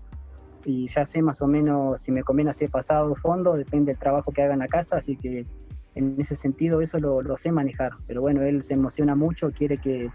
y 0.66 0.88
ya 0.88 1.06
sé 1.06 1.22
más 1.22 1.42
o 1.42 1.48
menos 1.48 2.02
si 2.02 2.12
me 2.12 2.24
conviene 2.24 2.52
hacer 2.52 2.70
pasado 2.70 3.12
o 3.12 3.16
fondo, 3.16 3.54
depende 3.54 3.94
del 3.94 4.00
trabajo 4.00 4.34
que 4.34 4.42
haga 4.42 4.54
en 4.54 4.60
la 4.60 4.68
casa, 4.68 4.98
así 4.98 5.16
que 5.16 5.46
en 5.96 6.16
ese 6.20 6.36
sentido 6.36 6.82
eso 6.82 7.00
lo, 7.00 7.38
sé 7.38 7.52
manejar. 7.52 7.94
Pero 8.06 8.22
bueno, 8.22 8.42
él 8.42 8.64
se 8.64 8.74
emociona 8.74 9.16
mucho, 9.16 9.52
quiere 9.52 9.78
que, 9.78 10.12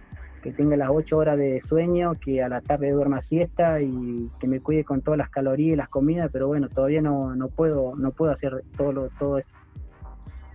tenga 0.51 0.77
las 0.77 0.91
ocho 0.91 1.19
horas 1.19 1.39
de 1.39 1.61
sueño, 1.61 2.15
que 2.19 2.43
a 2.43 2.49
la 2.49 2.61
tarde 2.61 2.91
duerma 2.91 3.21
siesta 3.21 3.81
y 3.81 4.29
que 4.41 4.49
me 4.49 4.61
cuide 4.61 4.83
con 4.83 5.03
todas 5.03 5.19
las 5.19 5.29
calorías 5.29 5.75
y 5.75 5.77
las 5.77 5.89
comidas, 5.89 6.31
pero 6.33 6.49
bueno, 6.49 6.69
todavía 6.69 7.01
no, 7.01 7.37
no 7.37 7.49
puedo 7.49 7.95
no 7.97 8.11
puedo 8.11 8.33
hacer 8.33 8.65
todo, 8.77 8.93
lo, 8.93 9.09
todo 9.11 9.39
eso. 9.39 9.51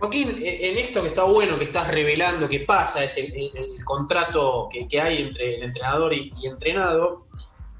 Joaquín, 0.00 0.36
en 0.42 0.76
esto 0.76 1.00
que 1.00 1.08
está 1.08 1.24
bueno, 1.24 1.58
que 1.58 1.64
estás 1.64 1.90
revelando 1.90 2.48
que 2.48 2.60
pasa, 2.60 3.02
es 3.02 3.16
el, 3.16 3.32
contrato 3.84 4.68
que, 4.88 5.00
hay 5.00 5.22
entre 5.22 5.56
el 5.56 5.62
entrenador 5.62 6.12
y 6.12 6.30
entrenado, 6.44 7.26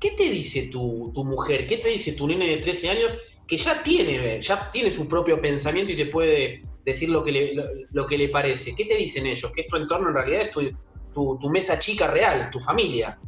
¿Qué 0.01 0.13
te 0.13 0.31
dice 0.31 0.69
tu, 0.69 1.13
mujer? 1.25 1.67
¿Qué 1.67 1.79
te 1.79 1.89
dice 1.89 2.13
tu 2.13 2.29
nene 2.29 2.47
de 2.47 2.57
13 2.59 2.91
años 2.91 3.17
que 3.47 3.57
ya 3.57 3.83
tiene, 3.83 4.41
ya 4.41 4.71
tiene 4.71 4.91
su 4.91 5.09
propio 5.09 5.41
pensamiento 5.41 5.93
y 5.93 5.97
te 5.97 6.07
puede 6.07 6.63
decir 6.85 7.09
lo 7.09 7.25
que 7.25 7.33
le, 7.33 7.53
lo, 7.91 8.07
que 8.07 8.17
le 8.17 8.29
parece? 8.29 8.75
¿Qué 8.77 8.85
te 8.85 8.95
dicen 8.95 9.27
ellos? 9.27 9.51
Que 9.53 9.63
es 9.63 9.67
tu 9.67 9.77
entorno 9.77 10.09
en 10.11 10.15
realidad 10.15 10.43
es 10.43 10.51
tu, 10.53 10.61
tu, 11.13 11.39
mesa 11.51 11.79
chica 11.79 12.07
real, 12.07 12.51
tu 12.51 12.61
familia. 12.61 13.19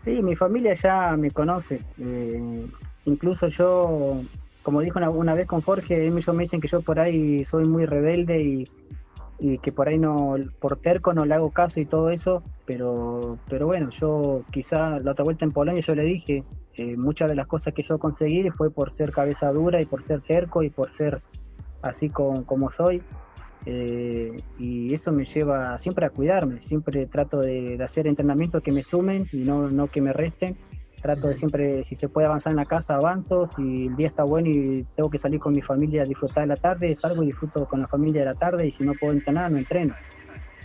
Sí, 0.00 0.22
mi 0.22 0.34
familia 0.34 0.72
ya 0.72 1.16
me 1.16 1.30
conoce. 1.30 1.80
Eh, 1.98 2.66
incluso 3.04 3.48
yo, 3.48 4.22
como 4.62 4.80
dijo 4.80 4.98
una, 4.98 5.34
vez 5.34 5.46
con 5.46 5.60
Jorge, 5.60 6.06
ellos 6.06 6.34
me 6.34 6.42
dicen 6.42 6.60
que 6.60 6.68
yo 6.68 6.80
por 6.82 7.00
ahí 7.00 7.44
soy 7.44 7.64
muy 7.64 7.84
rebelde 7.86 8.42
y, 8.42 8.64
y 9.38 9.58
que 9.58 9.72
por 9.72 9.88
ahí 9.88 9.98
no, 9.98 10.36
por 10.58 10.78
terco 10.78 11.14
no 11.14 11.24
le 11.24 11.34
hago 11.34 11.50
caso 11.50 11.80
y 11.80 11.86
todo 11.86 12.10
eso, 12.10 12.42
pero, 12.66 13.38
pero 13.48 13.66
bueno, 13.66 13.88
yo 13.90 14.42
quizá 14.50 14.98
la 15.00 15.12
otra 15.12 15.24
vuelta 15.24 15.46
en 15.46 15.52
Polonia 15.52 15.80
yo 15.80 15.94
le 15.94 16.04
dije, 16.04 16.44
eh, 16.74 16.96
muchas 16.96 17.30
de 17.30 17.36
las 17.36 17.46
cosas 17.46 17.72
que 17.72 17.82
yo 17.82 17.98
conseguí 17.98 18.48
fue 18.50 18.70
por 18.70 18.92
ser 18.92 19.12
cabeza 19.12 19.50
dura 19.50 19.80
y 19.80 19.86
por 19.86 20.04
ser 20.04 20.20
terco 20.20 20.62
y 20.62 20.70
por 20.70 20.92
ser 20.92 21.22
así 21.82 22.10
como 22.10 22.70
soy. 22.70 23.02
Eh, 23.66 24.36
y 24.58 24.94
eso 24.94 25.12
me 25.12 25.24
lleva 25.24 25.78
siempre 25.78 26.06
a 26.06 26.10
cuidarme, 26.10 26.60
siempre 26.60 27.06
trato 27.06 27.40
de, 27.40 27.76
de 27.76 27.84
hacer 27.84 28.06
entrenamientos 28.06 28.62
que 28.62 28.72
me 28.72 28.82
sumen 28.82 29.28
y 29.32 29.38
no, 29.38 29.70
no 29.70 29.88
que 29.88 30.00
me 30.00 30.12
resten 30.12 30.56
Trato 31.00 31.28
de 31.28 31.34
siempre, 31.34 31.82
si 31.82 31.96
se 31.96 32.10
puede 32.10 32.26
avanzar 32.26 32.52
en 32.52 32.58
la 32.58 32.66
casa, 32.66 32.96
avanzo. 32.96 33.46
Si 33.46 33.86
el 33.86 33.96
día 33.96 34.06
está 34.06 34.24
bueno 34.24 34.50
y 34.50 34.86
tengo 34.94 35.08
que 35.08 35.16
salir 35.16 35.40
con 35.40 35.54
mi 35.54 35.62
familia 35.62 36.02
a 36.02 36.04
disfrutar 36.04 36.42
de 36.42 36.48
la 36.48 36.56
tarde, 36.56 36.94
salgo 36.94 37.22
y 37.22 37.26
disfruto 37.26 37.66
con 37.66 37.80
la 37.80 37.88
familia 37.88 38.20
de 38.20 38.26
la 38.26 38.34
tarde. 38.34 38.66
Y 38.66 38.70
si 38.70 38.84
no 38.84 38.92
puedo 38.92 39.14
entrenar, 39.14 39.50
no 39.50 39.56
entreno. 39.56 39.94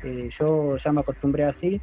Eh, 0.03 0.27
yo 0.29 0.75
ya 0.75 0.91
me 0.91 1.01
acostumbré 1.01 1.45
así. 1.45 1.79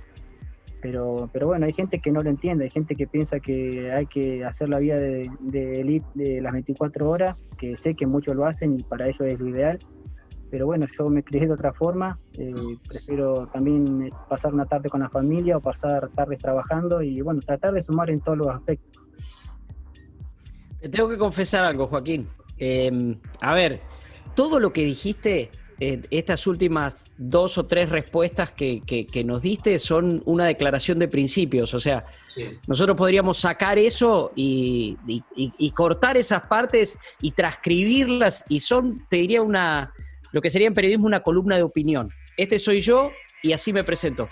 Pero, 0.83 1.31
pero 1.33 1.47
bueno, 1.47 1.65
hay 1.65 1.73
gente 1.73 2.01
que 2.01 2.11
no 2.11 2.21
lo 2.21 2.29
entiende, 2.29 2.65
hay 2.65 2.71
gente 2.71 2.97
que 2.97 3.07
piensa 3.07 3.39
que 3.39 3.93
hay 3.93 4.07
que 4.07 4.45
hacer 4.45 4.69
la 4.69 4.81
vida 4.81 4.99
de, 4.99 5.31
de 5.39 5.81
elite 5.81 6.07
de 6.15 6.41
las 6.41 6.53
24 6.53 7.09
horas, 7.09 7.37
que 7.57 7.77
sé 7.77 7.95
que 7.95 8.05
muchos 8.05 8.35
lo 8.35 8.47
hacen 8.47 8.75
y 8.75 8.83
para 8.83 9.07
ellos 9.07 9.21
es 9.21 9.39
lo 9.39 9.47
ideal, 9.47 9.79
pero 10.53 10.67
bueno, 10.67 10.87
yo 10.99 11.09
me 11.09 11.25
crié 11.25 11.47
de 11.47 11.55
otra 11.55 11.73
forma, 11.73 12.19
eh, 12.37 12.53
prefiero 12.87 13.49
también 13.51 14.13
pasar 14.29 14.53
una 14.53 14.67
tarde 14.67 14.91
con 14.91 15.01
la 15.01 15.09
familia 15.09 15.57
o 15.57 15.61
pasar 15.63 16.11
tardes 16.11 16.41
trabajando 16.41 17.01
y 17.01 17.23
bueno, 17.23 17.41
tratar 17.41 17.73
de 17.73 17.81
sumar 17.81 18.11
en 18.11 18.21
todos 18.21 18.37
los 18.37 18.49
aspectos. 18.49 19.03
Te 20.79 20.91
tengo 20.91 21.09
que 21.09 21.17
confesar 21.17 21.65
algo, 21.65 21.87
Joaquín. 21.87 22.29
Em, 22.59 23.19
a 23.41 23.55
ver, 23.55 23.81
todo 24.37 24.61
lo 24.61 24.75
que 24.75 24.85
dijiste, 24.85 25.51
eh, 25.81 26.03
estas 26.11 26.47
últimas 26.47 27.03
dos 27.17 27.57
o 27.57 27.65
tres 27.65 27.89
respuestas 27.89 28.53
que, 28.53 28.83
nos 29.25 29.41
diste 29.41 29.79
son 29.79 30.23
una 30.27 30.45
declaración 30.45 30.99
de 30.99 31.09
principios. 31.09 31.73
O 31.73 31.81
sea, 31.81 32.05
nosotros 32.69 32.95
podríamos 32.95 33.39
sacar 33.39 33.79
eso 33.79 34.33
y, 34.37 34.99
y 35.35 35.71
cortar 35.71 36.19
esas 36.19 36.43
partes 36.43 36.99
y 37.23 37.31
transcribirlas 37.31 38.45
y 38.51 38.61
son, 38.61 39.07
te 39.09 39.17
diría, 39.17 39.41
una 39.41 39.95
lo 40.33 40.41
que 40.41 40.51
sería 40.51 40.67
en 40.67 40.75
periodismo 40.75 41.07
una 41.07 41.23
columna 41.23 41.57
de 41.57 41.63
opinión. 41.63 42.11
Este 42.37 42.59
soy 42.59 42.81
yo 42.81 43.11
y 43.43 43.53
así 43.53 43.73
me 43.73 43.85
presento. 43.85 44.29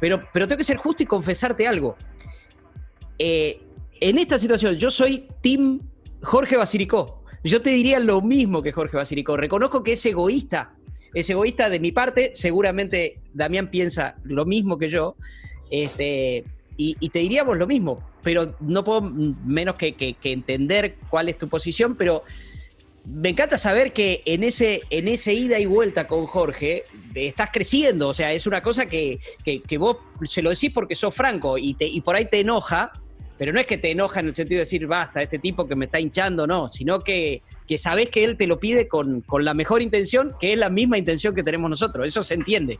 Pero, 0.00 0.22
pero 0.32 0.46
tengo 0.46 0.58
que 0.58 0.64
ser 0.64 0.76
justo 0.76 1.02
y 1.02 1.06
confesarte 1.06 1.66
algo. 1.66 1.96
Eh, 3.18 3.60
en 4.00 4.18
esta 4.18 4.38
situación, 4.38 4.76
yo 4.76 4.90
soy 4.90 5.26
Tim 5.40 5.80
Jorge 6.22 6.56
Basilicó. 6.56 7.24
Yo 7.42 7.62
te 7.62 7.70
diría 7.70 7.98
lo 7.98 8.20
mismo 8.20 8.62
que 8.62 8.72
Jorge 8.72 8.96
Basilicó. 8.96 9.36
Reconozco 9.36 9.82
que 9.82 9.92
es 9.92 10.06
egoísta. 10.06 10.74
Es 11.14 11.30
egoísta 11.30 11.70
de 11.70 11.80
mi 11.80 11.92
parte. 11.92 12.30
Seguramente 12.34 13.20
Damián 13.32 13.70
piensa 13.70 14.16
lo 14.24 14.44
mismo 14.44 14.78
que 14.78 14.88
yo. 14.88 15.16
Este, 15.70 16.44
y, 16.76 16.94
te 17.08 17.18
diríamos 17.20 17.56
lo 17.56 17.66
mismo. 17.66 18.04
Pero 18.22 18.54
no 18.60 18.84
puedo 18.84 19.00
menos 19.02 19.76
que, 19.76 19.94
que 19.94 20.16
entender 20.24 20.96
cuál 21.08 21.28
es 21.28 21.38
tu 21.38 21.48
posición. 21.48 21.96
Pero 21.96 22.22
me 23.04 23.30
encanta 23.30 23.56
saber 23.56 23.92
que 23.92 24.22
en 24.26 24.44
ese, 24.44 24.82
en 24.90 25.08
ese 25.08 25.32
ida 25.32 25.58
y 25.58 25.66
vuelta 25.66 26.06
con 26.06 26.26
Jorge 26.26 26.84
estás 27.14 27.50
creciendo. 27.52 28.08
O 28.08 28.14
sea, 28.14 28.32
es 28.32 28.46
una 28.46 28.62
cosa 28.62 28.86
que, 28.86 29.18
vos 29.78 29.98
se 30.24 30.42
lo 30.42 30.50
decís 30.50 30.70
porque 30.72 30.94
sos 30.94 31.14
franco 31.14 31.56
y, 31.58 31.74
te, 31.74 31.90
por 32.02 32.16
ahí 32.16 32.26
te 32.26 32.40
enoja, 32.40 32.92
pero 33.38 33.52
no 33.52 33.60
es 33.60 33.66
que 33.66 33.78
te 33.78 33.90
enoja 33.90 34.20
en 34.20 34.26
el 34.26 34.34
sentido 34.34 34.58
de 34.58 34.64
decir, 34.64 34.86
basta, 34.86 35.22
este 35.22 35.38
tipo 35.38 35.66
que 35.66 35.76
me 35.76 35.86
está 35.86 36.00
hinchando, 36.00 36.46
no, 36.46 36.68
sino 36.68 36.98
que, 36.98 37.42
que 37.66 37.78
sabés 37.78 38.10
que 38.10 38.24
él 38.24 38.36
te 38.36 38.46
lo 38.46 38.58
pide 38.58 38.88
con, 38.88 39.24
la 39.40 39.54
mejor 39.54 39.80
intención, 39.80 40.34
que 40.38 40.52
es 40.52 40.58
la 40.58 40.68
misma 40.68 40.98
intención 40.98 41.34
que 41.34 41.42
tenemos 41.42 41.70
nosotros. 41.70 42.06
Eso 42.06 42.22
se 42.22 42.34
entiende. 42.34 42.78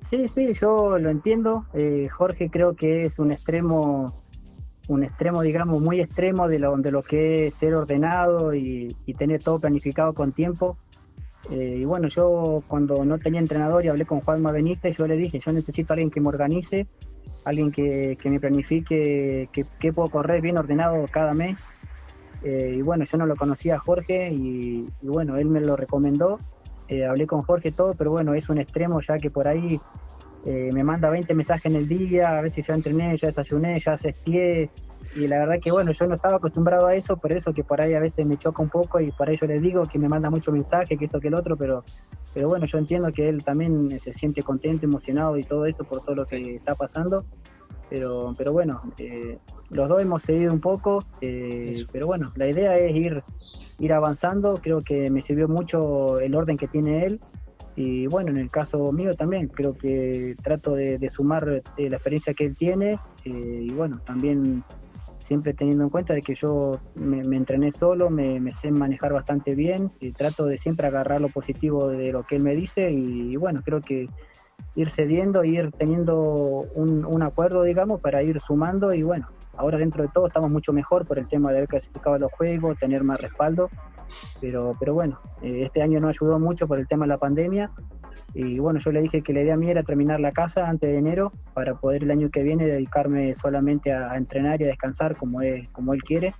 Sí, 0.00 0.26
sí, 0.28 0.52
yo 0.54 0.98
lo 0.98 1.10
entiendo. 1.10 1.66
Eh, 1.74 2.08
Jorge 2.10 2.50
creo 2.50 2.74
que 2.74 3.06
es 3.06 3.18
un 3.18 3.30
extremo 3.30 4.23
un 4.88 5.02
extremo, 5.02 5.42
digamos, 5.42 5.80
muy 5.80 6.00
extremo 6.00 6.48
de 6.48 6.58
lo, 6.58 6.76
de 6.76 6.92
lo 6.92 7.02
que 7.02 7.46
es 7.46 7.54
ser 7.54 7.74
ordenado 7.74 8.54
y, 8.54 8.94
tener 9.16 9.42
todo 9.42 9.58
planificado 9.58 10.12
con 10.12 10.32
tiempo. 10.32 10.76
Eh, 11.50 11.76
y 11.80 11.84
bueno, 11.84 12.08
yo 12.08 12.62
cuando 12.66 13.04
no 13.04 13.18
tenía 13.18 13.40
entrenador 13.40 13.84
y 13.84 13.88
hablé 13.88 14.06
con 14.06 14.20
Juanma 14.20 14.50
Benítez, 14.52 14.96
yo 14.96 15.06
le 15.06 15.16
dije, 15.16 15.38
yo 15.38 15.52
necesito 15.52 15.92
a 15.92 15.94
alguien 15.94 16.10
que 16.10 16.20
me 16.20 16.28
organice, 16.28 16.86
alguien 17.44 17.70
que, 17.70 18.18
me 18.24 18.40
planifique 18.40 19.48
que, 19.52 19.92
puedo 19.92 20.08
correr 20.08 20.40
bien 20.40 20.58
ordenado 20.58 21.04
cada 21.10 21.34
mes. 21.34 21.62
Eh, 22.42 22.74
y 22.76 22.82
bueno, 22.82 23.04
yo 23.04 23.16
no 23.16 23.26
lo 23.26 23.36
conocía 23.36 23.78
Jorge 23.78 24.30
y, 24.30 24.86
bueno, 25.02 25.36
él 25.36 25.46
me 25.46 25.60
lo 25.60 25.76
recomendó. 25.76 26.38
Eh, 26.88 27.06
hablé 27.06 27.26
con 27.26 27.42
Jorge 27.42 27.72
todo, 27.72 27.94
pero 27.94 28.10
bueno, 28.10 28.34
es 28.34 28.50
un 28.50 28.58
extremo 28.58 29.00
ya 29.00 29.16
que 29.16 29.30
por 29.30 29.48
ahí 29.48 29.80
eh, 30.46 30.70
me 30.72 30.84
manda 30.84 31.08
20 31.08 31.34
mensajes 31.34 31.66
en 31.66 31.74
el 31.74 31.88
día, 31.88 32.38
a 32.38 32.42
veces 32.42 32.66
ya 32.66 32.74
entrené, 32.74 33.16
ya 33.16 33.28
desayuné, 33.28 33.78
ya 33.80 33.94
asistí. 33.94 34.68
Y 35.16 35.28
la 35.28 35.38
verdad 35.38 35.60
que 35.62 35.70
bueno, 35.70 35.92
yo 35.92 36.06
no 36.06 36.14
estaba 36.14 36.36
acostumbrado 36.36 36.88
a 36.88 36.94
eso, 36.94 37.16
por 37.16 37.32
eso 37.32 37.52
que 37.52 37.62
por 37.62 37.80
ahí 37.80 37.94
a 37.94 38.00
veces 38.00 38.26
me 38.26 38.36
choca 38.36 38.62
un 38.62 38.68
poco 38.68 39.00
y 39.00 39.12
por 39.12 39.28
ahí 39.28 39.36
yo 39.36 39.46
le 39.46 39.60
digo 39.60 39.84
que 39.84 39.98
me 39.98 40.08
manda 40.08 40.28
mucho 40.28 40.50
mensaje, 40.50 40.96
que 40.96 41.04
esto, 41.04 41.20
que 41.20 41.28
el 41.28 41.34
otro, 41.34 41.56
pero, 41.56 41.84
pero 42.34 42.48
bueno, 42.48 42.66
yo 42.66 42.78
entiendo 42.78 43.12
que 43.12 43.28
él 43.28 43.44
también 43.44 44.00
se 44.00 44.12
siente 44.12 44.42
contento, 44.42 44.86
emocionado 44.86 45.38
y 45.38 45.44
todo 45.44 45.66
eso 45.66 45.84
por 45.84 46.02
todo 46.02 46.16
lo 46.16 46.26
que 46.26 46.56
está 46.56 46.74
pasando. 46.74 47.24
Pero, 47.88 48.34
pero 48.36 48.52
bueno, 48.52 48.82
eh, 48.98 49.38
los 49.70 49.88
dos 49.88 50.02
hemos 50.02 50.22
seguido 50.22 50.52
un 50.52 50.60
poco, 50.60 51.04
eh, 51.20 51.86
pero 51.92 52.06
bueno, 52.06 52.32
la 52.34 52.48
idea 52.48 52.76
es 52.76 52.96
ir, 52.96 53.22
ir 53.78 53.92
avanzando, 53.92 54.54
creo 54.60 54.82
que 54.82 55.10
me 55.10 55.22
sirvió 55.22 55.46
mucho 55.46 56.18
el 56.18 56.34
orden 56.34 56.56
que 56.56 56.66
tiene 56.66 57.06
él 57.06 57.20
y 57.76 58.06
bueno, 58.06 58.30
en 58.30 58.36
el 58.36 58.50
caso 58.50 58.92
mío 58.92 59.14
también, 59.14 59.48
creo 59.48 59.74
que 59.74 60.36
trato 60.42 60.74
de, 60.74 61.08
sumar 61.08 61.62
eh, 61.76 61.90
la 61.90 61.96
experiencia 61.96 62.34
que 62.34 62.46
él 62.46 62.56
tiene 62.56 62.98
eh, 63.24 63.30
y 63.62 63.70
bueno, 63.70 64.00
también 64.04 64.62
siempre 65.24 65.54
teniendo 65.54 65.84
en 65.84 65.90
cuenta 65.90 66.12
de 66.12 66.20
que 66.20 66.34
yo 66.34 66.78
me, 66.94 67.20
entrené 67.34 67.72
solo, 67.72 68.10
me, 68.10 68.52
sé 68.52 68.70
manejar 68.70 69.14
bastante 69.14 69.54
bien 69.54 69.90
y 69.98 70.12
trato 70.12 70.44
de 70.44 70.58
siempre 70.58 70.86
agarrar 70.86 71.20
lo 71.20 71.28
positivo 71.28 71.88
de 71.88 72.12
lo 72.12 72.24
que 72.24 72.36
él 72.36 72.42
me 72.42 72.54
dice 72.54 72.90
y, 72.92 73.34
bueno, 73.36 73.62
creo 73.64 73.80
que 73.80 74.08
ir 74.74 74.90
cediendo, 74.90 75.42
ir 75.42 75.72
teniendo 75.72 76.66
un, 76.74 77.22
acuerdo, 77.22 77.62
digamos, 77.62 78.00
para 78.00 78.22
ir 78.22 78.38
sumando 78.38 78.92
y 78.92 79.02
bueno, 79.02 79.28
ahora 79.56 79.78
dentro 79.78 80.02
de 80.02 80.10
todo 80.12 80.26
estamos 80.26 80.50
mucho 80.50 80.74
mejor 80.74 81.06
por 81.06 81.18
el 81.18 81.26
tema 81.26 81.50
de 81.50 81.56
haber 81.56 81.68
clasificado 81.68 82.18
los 82.18 82.30
juegos, 82.30 82.78
tener 82.78 83.02
más 83.02 83.18
respaldo, 83.20 83.70
pero, 84.40 84.76
pero 84.78 84.94
bueno, 84.94 85.20
eh, 85.42 85.62
este 85.62 85.82
año 85.82 86.00
no 86.00 86.08
ayudó 86.08 86.38
mucho 86.38 86.66
por 86.66 86.78
el 86.78 86.86
tema 86.86 87.04
de 87.04 87.10
la 87.10 87.18
pandemia 87.18 87.70
y 88.34 88.58
bueno, 88.58 88.80
yo 88.80 88.90
le 88.90 89.00
dije 89.00 89.22
que 89.22 89.32
la 89.32 89.42
idea 89.42 89.56
mía 89.56 89.70
era 89.70 89.82
terminar 89.84 90.18
la 90.18 90.32
casa 90.32 90.68
antes 90.68 90.90
de 90.90 90.98
enero 90.98 91.32
para 91.54 91.76
poder 91.76 92.02
el 92.02 92.10
año 92.10 92.30
que 92.30 92.42
viene 92.42 92.66
dedicarme 92.66 93.32
solamente 93.34 93.92
a, 93.92 94.16
entrenar 94.16 94.60
y 94.60 94.64
a 94.64 94.66
descansar 94.66 95.16
como, 95.16 95.40
es, 95.40 95.68
como 95.68 95.94
él 95.94 96.02
quiere. 96.02 96.34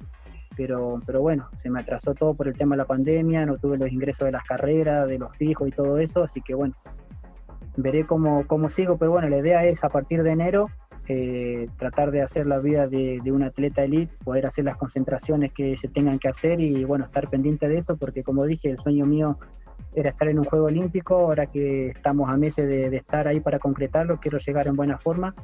Pero, 0.56 1.00
pero 1.04 1.20
bueno, 1.20 1.48
se 1.52 1.68
me 1.68 1.80
atrasó 1.80 2.14
todo 2.14 2.34
por 2.34 2.46
el 2.46 2.54
tema 2.54 2.76
de 2.76 2.78
la 2.78 2.84
pandemia, 2.84 3.44
no 3.44 3.58
tuve 3.58 3.76
los 3.76 3.90
ingresos 3.90 4.26
de 4.26 4.32
las 4.32 4.44
carreras, 4.44 5.08
de 5.08 5.18
los 5.18 5.36
fijos 5.36 5.66
y 5.66 5.72
todo 5.72 5.98
eso, 5.98 6.22
así 6.22 6.40
que 6.42 6.54
bueno, 6.54 6.74
veré 7.76 8.06
cómo, 8.06 8.46
cómo 8.46 8.68
sigo, 8.68 8.96
pero 8.96 9.10
bueno, 9.10 9.28
la 9.28 9.38
idea 9.38 9.64
es 9.64 9.82
a 9.82 9.88
partir 9.88 10.22
de 10.22 10.30
enero 10.30 10.68
eh, 11.08 11.68
tratar 11.76 12.10
de 12.10 12.22
hacer 12.22 12.46
la 12.46 12.58
vida 12.58 12.86
de, 12.86 13.20
de, 13.22 13.32
un 13.32 13.42
atleta 13.42 13.84
elite, 13.84 14.12
poder 14.24 14.46
hacer 14.46 14.64
las 14.64 14.76
concentraciones 14.76 15.52
que 15.52 15.76
se 15.76 15.88
tengan 15.88 16.18
que 16.18 16.28
hacer 16.28 16.60
y 16.60 16.84
bueno, 16.84 17.04
estar 17.04 17.28
pendiente 17.28 17.68
de 17.68 17.78
eso, 17.78 17.96
porque 17.96 18.22
como 18.22 18.44
dije, 18.46 18.70
el 18.70 18.78
sueño 18.78 19.04
mío 19.06 19.38
era 19.94 20.10
estar 20.10 20.28
en 20.28 20.38
un 20.38 20.44
juego 20.44 20.66
olímpico, 20.66 21.14
ahora 21.14 21.46
que 21.46 21.88
estamos 21.88 22.28
a 22.30 22.36
meses 22.36 22.66
de, 22.66 22.96
estar 22.96 23.28
ahí 23.28 23.40
para 23.40 23.58
concretarlo, 23.58 24.18
quiero 24.18 24.38
llegar 24.38 24.66
en 24.66 24.74
buena 24.74 24.98
forma 24.98 25.34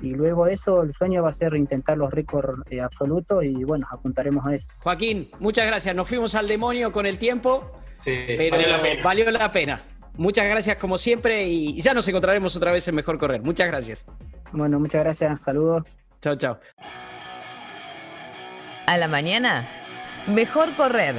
y 0.00 0.14
luego 0.14 0.44
de 0.44 0.52
eso 0.52 0.82
el 0.82 0.92
sueño 0.92 1.22
va 1.22 1.30
a 1.30 1.32
ser 1.32 1.56
intentar 1.56 1.96
los 1.96 2.12
récords 2.12 2.62
eh, 2.70 2.80
absolutos 2.80 3.44
y 3.44 3.64
bueno, 3.64 3.86
apuntaremos 3.90 4.44
a 4.46 4.54
eso. 4.54 4.72
Joaquín, 4.80 5.30
muchas 5.40 5.66
gracias, 5.66 5.94
nos 5.94 6.08
fuimos 6.08 6.34
al 6.34 6.46
demonio 6.46 6.92
con 6.92 7.06
el 7.06 7.18
tiempo, 7.18 7.72
pero 8.04 8.56
valió 9.02 9.30
la, 9.30 9.50
pena. 9.50 9.82
Muchas 10.16 10.46
gracias 10.46 10.76
como 10.76 10.98
siempre 10.98 11.46
y 11.48 11.80
ya 11.80 11.94
nos 11.94 12.06
encontraremos 12.06 12.54
otra 12.54 12.72
vez 12.72 12.86
en 12.88 12.94
Mejor 12.94 13.18
Correr. 13.18 13.42
Muchas 13.42 13.66
gracias. 13.66 14.04
Bueno, 14.56 14.80
muchas 14.80 15.04
gracias, 15.04 15.42
saludos. 15.42 15.84
Chao, 16.22 16.34
chao. 16.36 16.58
A 18.86 18.96
la 18.96 19.06
mañana, 19.06 19.68
Mejor 20.26 20.74
Correr 20.74 21.14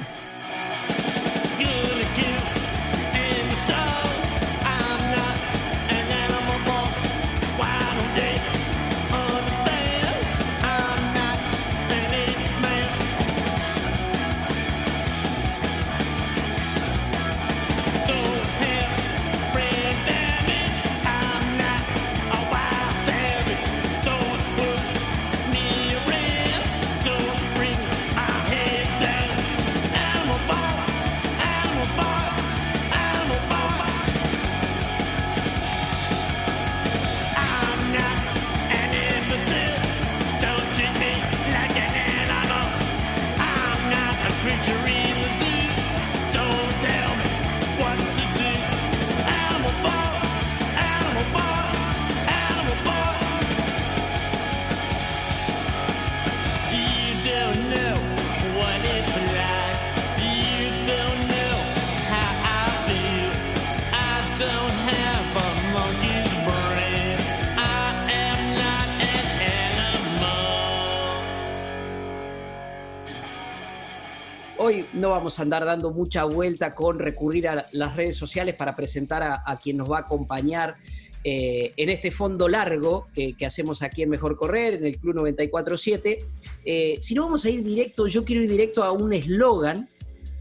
no 74.93 75.12
vamos 75.12 75.39
a 75.39 75.43
andar 75.43 75.66
dando 75.66 75.91
mucha 75.91 76.24
vuelta 76.24 76.74
con 76.74 76.99
recurrir 76.99 77.47
a 77.47 77.68
las 77.72 77.95
redes 77.95 78.18
sociales 78.18 78.55
para 78.55 78.76
presentar 78.76 79.24
a, 79.24 79.58
quien 79.58 79.78
nos 79.78 79.91
va 79.91 79.97
a 79.97 80.01
acompañar 80.01 80.78
eh, 81.24 81.74
en 81.78 81.89
este 81.89 82.12
fondo 82.12 82.47
largo 82.47 83.08
que, 83.14 83.36
hacemos 83.45 83.82
aquí 83.82 84.03
en 84.03 84.10
Mejor 84.10 84.36
Correr, 84.36 84.76
en 84.76 84.86
el 84.86 84.97
Club 84.97 85.16
947. 85.16 86.20
Eh, 86.66 86.97
si 86.99 87.14
no 87.14 87.24
vamos 87.24 87.45
a 87.45 87.49
ir 87.49 87.64
directo, 87.64 88.08
yo 88.08 88.24
quiero 88.24 88.43
ir 88.43 88.49
directo 88.49 88.84
a 88.84 88.91
un 88.91 89.14
eslogan 89.14 89.89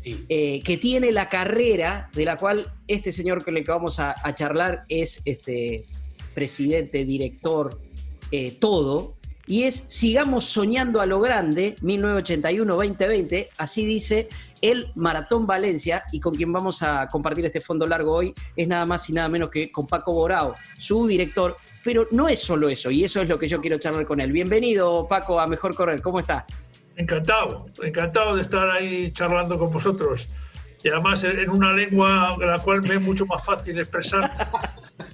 eh, 0.04 0.60
que 0.64 0.76
tiene 0.76 1.12
la 1.12 1.28
carrera, 1.28 2.10
de 2.14 2.24
la 2.24 2.36
cual 2.36 2.72
este 2.86 3.12
señor 3.12 3.44
con 3.44 3.56
el 3.56 3.64
que 3.64 3.70
vamos 3.70 3.98
a, 3.98 4.14
a 4.22 4.34
charlar 4.34 4.84
es 4.88 5.20
este, 5.24 5.84
presidente, 6.34 7.04
director, 7.04 7.80
todo, 8.58 9.15
y 9.46 9.64
es 9.64 9.84
Sigamos 9.88 10.44
soñando 10.46 11.00
a 11.00 11.06
lo 11.06 11.20
grande, 11.20 11.76
1981-2020, 11.82 13.48
así 13.58 13.84
dice 13.84 14.28
el 14.60 14.90
Maratón 14.94 15.46
Valencia, 15.46 16.04
y 16.12 16.20
con 16.20 16.34
quien 16.34 16.52
vamos 16.52 16.82
a 16.82 17.06
compartir 17.08 17.44
este 17.44 17.60
fondo 17.60 17.86
largo 17.86 18.14
hoy 18.14 18.34
es 18.56 18.66
nada 18.66 18.86
más 18.86 19.08
y 19.08 19.12
nada 19.12 19.28
menos 19.28 19.50
que 19.50 19.70
con 19.70 19.86
Paco 19.86 20.12
Borao, 20.12 20.56
su 20.78 21.06
director, 21.06 21.56
pero 21.84 22.08
no 22.10 22.28
es 22.28 22.40
solo 22.40 22.68
eso, 22.68 22.90
y 22.90 23.04
eso 23.04 23.20
es 23.20 23.28
lo 23.28 23.38
que 23.38 23.48
yo 23.48 23.60
quiero 23.60 23.78
charlar 23.78 24.06
con 24.06 24.20
él. 24.20 24.32
Bienvenido, 24.32 25.06
Paco, 25.08 25.38
a 25.38 25.46
Mejor 25.46 25.74
Correr, 25.74 26.02
¿cómo 26.02 26.20
está? 26.20 26.46
Encantado, 26.96 27.66
encantado 27.82 28.36
de 28.36 28.42
estar 28.42 28.68
ahí 28.70 29.10
charlando 29.12 29.58
con 29.58 29.70
vosotros. 29.70 30.28
Y 30.82 30.88
además 30.88 31.24
en 31.24 31.50
una 31.50 31.72
lengua 31.72 32.36
la 32.38 32.58
cual 32.60 32.80
me 32.82 32.94
es 32.94 33.00
mucho 33.00 33.26
más 33.26 33.44
fácil 33.44 33.76
expresar. 33.78 34.30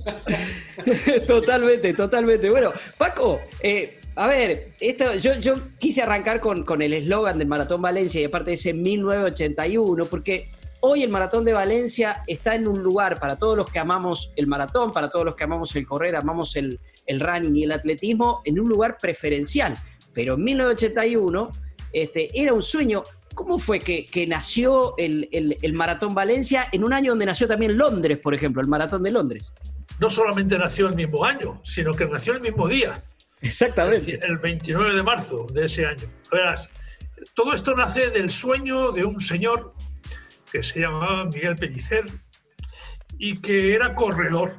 totalmente, 1.26 1.94
totalmente. 1.94 2.50
Bueno, 2.50 2.72
Paco, 2.98 3.40
eh, 3.60 4.01
a 4.14 4.26
ver, 4.26 4.72
esto, 4.80 5.14
yo, 5.14 5.54
quise 5.78 6.02
arrancar 6.02 6.40
con, 6.40 6.64
con 6.64 6.82
el 6.82 6.92
eslogan 6.92 7.38
del 7.38 7.48
Maratón 7.48 7.80
Valencia 7.80 8.20
y 8.20 8.24
aparte 8.24 8.52
ese 8.52 8.74
1981, 8.74 10.04
porque 10.04 10.50
hoy 10.80 11.02
el 11.02 11.10
Maratón 11.10 11.44
de 11.44 11.52
Valencia 11.54 12.22
está 12.26 12.54
en 12.54 12.68
un 12.68 12.82
lugar 12.82 13.18
para 13.18 13.36
todos 13.36 13.56
los 13.56 13.70
que 13.70 13.78
amamos 13.78 14.32
el 14.36 14.48
maratón, 14.48 14.92
para 14.92 15.08
todos 15.08 15.24
los 15.24 15.34
que 15.34 15.44
amamos 15.44 15.74
el 15.76 15.86
correr, 15.86 16.16
amamos 16.16 16.56
el, 16.56 16.78
el 17.06 17.20
running 17.20 17.56
y 17.56 17.64
el 17.64 17.72
atletismo, 17.72 18.42
en 18.44 18.60
un 18.60 18.68
lugar 18.68 18.98
preferencial. 19.00 19.76
Pero 20.12 20.34
en 20.34 20.44
1981 20.44 21.50
este, 21.92 22.28
era 22.34 22.52
un 22.52 22.62
sueño. 22.62 23.02
¿Cómo 23.34 23.58
fue 23.58 23.80
que, 23.80 24.04
que 24.04 24.26
nació 24.26 24.94
el, 24.98 25.28
el, 25.32 25.56
el 25.62 25.72
Maratón 25.72 26.14
Valencia 26.14 26.68
en 26.70 26.84
un 26.84 26.92
año 26.92 27.12
donde 27.12 27.24
nació 27.24 27.46
también 27.46 27.78
Londres, 27.78 28.18
por 28.18 28.34
ejemplo, 28.34 28.60
el 28.60 28.68
Maratón 28.68 29.02
de 29.02 29.10
Londres? 29.10 29.54
No 30.00 30.10
solamente 30.10 30.58
nació 30.58 30.88
el 30.88 30.96
mismo 30.96 31.24
año, 31.24 31.60
sino 31.62 31.94
que 31.94 32.06
nació 32.06 32.34
el 32.34 32.40
mismo 32.40 32.68
día. 32.68 33.02
Exactamente. 33.43 34.18
El 34.22 34.38
29 34.38 34.95
de 34.95 35.03
marzo 35.03 35.47
de 35.53 35.64
ese 35.64 35.84
año. 35.84 36.07
Verás, 36.30 36.70
todo 37.34 37.53
esto 37.53 37.74
nace 37.74 38.11
del 38.11 38.30
sueño 38.30 38.93
de 38.93 39.05
un 39.05 39.20
señor 39.20 39.74
que 40.51 40.62
se 40.62 40.80
llamaba 40.80 41.24
Miguel 41.24 41.57
Pellicer 41.57 42.05
y 43.18 43.40
que 43.40 43.74
era 43.74 43.95
corredor. 43.95 44.53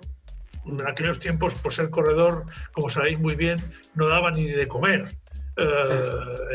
En 0.65 0.85
aquellos 0.87 1.19
tiempos, 1.19 1.55
por 1.55 1.73
ser 1.73 1.89
corredor, 1.89 2.45
como 2.71 2.89
sabéis 2.89 3.19
muy 3.19 3.35
bien, 3.35 3.57
no 3.95 4.07
daba 4.07 4.31
ni 4.31 4.45
de 4.45 4.67
comer. 4.67 5.15
Eh, 5.57 6.11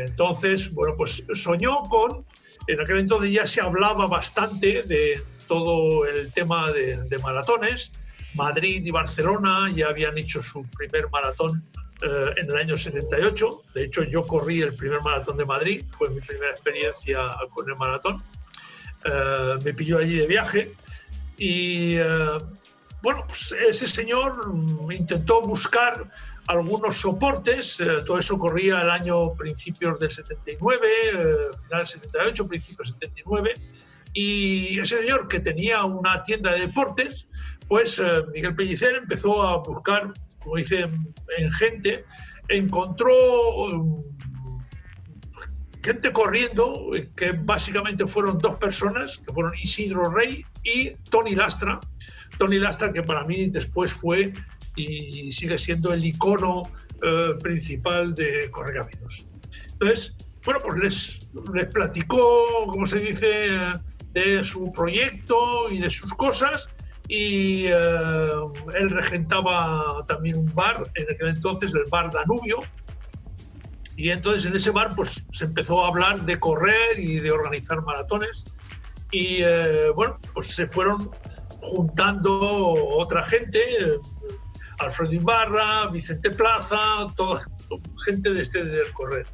entonces, 0.06 0.72
bueno, 0.72 0.94
pues 0.96 1.24
soñó 1.34 1.82
con, 1.84 2.24
en 2.66 2.80
aquel 2.80 2.98
entonces 2.98 3.32
ya 3.32 3.46
se 3.46 3.60
hablaba 3.60 4.06
bastante 4.06 4.82
de 4.82 5.22
todo 5.46 6.06
el 6.06 6.32
tema 6.32 6.72
de, 6.72 6.96
de 7.04 7.18
maratones. 7.18 7.92
Madrid 8.34 8.84
y 8.84 8.90
Barcelona 8.90 9.70
ya 9.74 9.88
habían 9.88 10.16
hecho 10.18 10.42
su 10.42 10.62
primer 10.70 11.08
maratón 11.10 11.64
eh, 12.00 12.32
en 12.36 12.48
el 12.48 12.56
año 12.56 12.76
78. 12.76 13.62
De 13.74 13.84
hecho, 13.84 14.04
yo 14.04 14.24
corrí 14.24 14.62
el 14.62 14.72
primer 14.74 15.00
maratón 15.00 15.36
de 15.36 15.44
Madrid, 15.44 15.84
fue 15.88 16.08
mi 16.10 16.20
primera 16.20 16.52
experiencia 16.52 17.18
con 17.52 17.68
el 17.68 17.74
maratón. 17.74 18.22
Eh, 19.04 19.54
me 19.64 19.74
pilló 19.74 19.98
allí 19.98 20.16
de 20.16 20.26
viaje 20.28 20.74
y 21.36 21.96
eh, 21.96 22.38
bueno, 23.02 23.24
pues 23.26 23.52
ese 23.68 23.88
señor 23.88 24.40
intentó 24.90 25.42
buscar 25.42 26.08
algunos 26.46 26.98
soportes, 26.98 27.82
todo 28.06 28.18
eso 28.18 28.38
corría 28.38 28.80
el 28.80 28.90
año 28.90 29.34
principios 29.34 29.98
del 29.98 30.10
79, 30.10 30.88
final 31.10 31.78
del 31.78 31.86
78, 31.86 32.48
principios 32.48 32.98
del 32.98 33.10
79, 33.10 33.54
y 34.14 34.78
ese 34.78 35.00
señor 35.00 35.28
que 35.28 35.40
tenía 35.40 35.84
una 35.84 36.22
tienda 36.22 36.52
de 36.52 36.60
deportes, 36.60 37.28
pues 37.68 38.02
Miguel 38.32 38.54
Pellicer 38.54 38.96
empezó 38.96 39.42
a 39.42 39.58
buscar 39.58 40.12
como 40.40 40.56
dice 40.56 40.88
en 41.38 41.50
gente, 41.52 42.04
encontró 42.48 43.12
um, 43.66 44.04
gente 45.82 46.12
corriendo, 46.12 46.90
que 47.16 47.32
básicamente 47.32 48.06
fueron 48.06 48.38
dos 48.38 48.56
personas, 48.56 49.18
que 49.18 49.32
fueron 49.32 49.52
Isidro 49.60 50.10
Rey 50.10 50.44
y 50.64 50.90
Tony 51.10 51.34
Lastra. 51.34 51.80
Tony 52.38 52.58
Lastra, 52.58 52.92
que 52.92 53.02
para 53.02 53.24
mí 53.24 53.46
después 53.48 53.92
fue 53.92 54.32
y 54.76 55.32
sigue 55.32 55.58
siendo 55.58 55.92
el 55.92 56.04
icono 56.04 56.62
eh, 57.02 57.34
principal 57.42 58.14
de 58.14 58.50
Correcaminos. 58.50 59.26
Entonces, 59.72 60.16
bueno, 60.44 60.60
pues 60.62 60.78
les, 60.78 61.28
les 61.54 61.66
platicó, 61.66 62.66
como 62.66 62.86
se 62.86 63.00
dice, 63.00 63.50
de 64.12 64.42
su 64.44 64.72
proyecto 64.72 65.70
y 65.70 65.78
de 65.78 65.90
sus 65.90 66.12
cosas 66.14 66.68
y 67.08 67.64
eh, 67.66 68.30
él 68.78 68.90
regentaba 68.90 70.04
también 70.06 70.36
un 70.36 70.54
bar, 70.54 70.90
en 70.94 71.10
aquel 71.10 71.28
entonces 71.28 71.72
el 71.74 71.84
bar 71.90 72.10
Danubio, 72.12 72.60
y 73.96 74.10
entonces 74.10 74.44
en 74.44 74.54
ese 74.54 74.70
bar 74.70 74.94
pues 74.94 75.26
se 75.32 75.46
empezó 75.46 75.84
a 75.84 75.88
hablar 75.88 76.24
de 76.24 76.38
correr 76.38 76.98
y 76.98 77.18
de 77.18 77.32
organizar 77.32 77.82
maratones 77.82 78.44
y 79.10 79.38
eh, 79.40 79.90
bueno, 79.94 80.18
pues 80.34 80.48
se 80.48 80.66
fueron 80.66 81.10
juntando 81.62 82.40
otra 82.40 83.24
gente, 83.24 83.58
eh, 83.58 83.98
Alfredo 84.78 85.14
Ibarra, 85.14 85.86
Vicente 85.88 86.30
Plaza, 86.30 87.06
toda 87.16 87.40
gente 88.04 88.32
de 88.32 88.42
este 88.42 88.64
del 88.64 88.92
correr. 88.92 89.26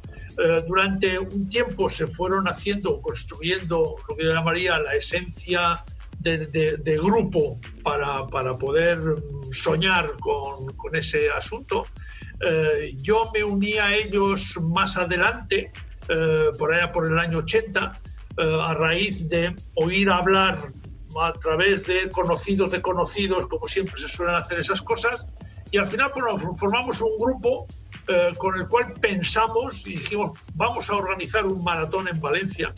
durante 0.67 1.19
un 1.19 1.47
tiempo 1.47 1.89
se 1.89 2.07
fueron 2.07 2.47
haciendo, 2.47 2.99
construyendo 3.01 3.97
lo 4.07 4.15
que 4.15 4.23
yo 4.23 4.33
llamaría 4.33 4.79
la 4.79 4.95
esencia 4.95 5.83
de, 6.25 6.97
grupo 6.97 7.59
para, 7.83 8.25
para, 8.27 8.57
poder 8.57 8.97
soñar 9.51 10.13
con, 10.19 10.75
con 10.75 10.95
ese 10.95 11.29
asunto. 11.29 11.85
Eh, 12.41 12.95
yo 12.97 13.31
me 13.33 13.43
uní 13.43 13.73
a 13.73 13.95
ellos 13.95 14.57
más 14.61 14.97
adelante, 14.97 15.71
eh, 16.09 16.49
por 16.57 16.73
allá 16.73 16.91
por 16.91 17.07
el 17.07 17.17
año 17.19 17.39
80, 17.39 18.01
eh, 18.37 18.57
a 18.59 18.73
raíz 18.73 19.29
de 19.29 19.55
oír 19.75 20.09
hablar 20.09 20.57
a 21.21 21.33
través 21.33 21.85
de 21.85 22.09
conocidos 22.09 22.71
de 22.71 22.81
conocidos, 22.81 23.47
como 23.47 23.67
siempre 23.67 23.97
se 23.97 24.09
suelen 24.09 24.35
hacer 24.35 24.59
esas 24.59 24.81
cosas, 24.81 25.27
y 25.71 25.77
al 25.77 25.87
final 25.87 26.11
formamos 26.57 27.01
un 27.01 27.17
grupo 27.17 27.67
con 28.37 28.55
el 28.59 28.67
cual 28.67 28.93
pensamos 29.01 29.87
y 29.87 29.95
dijimos, 29.95 30.37
vamos 30.53 30.91
a 30.91 30.95
organizar 30.95 31.43
un 31.43 31.63
maratón 31.63 32.07
en 32.07 32.21
Valencia. 32.21 32.71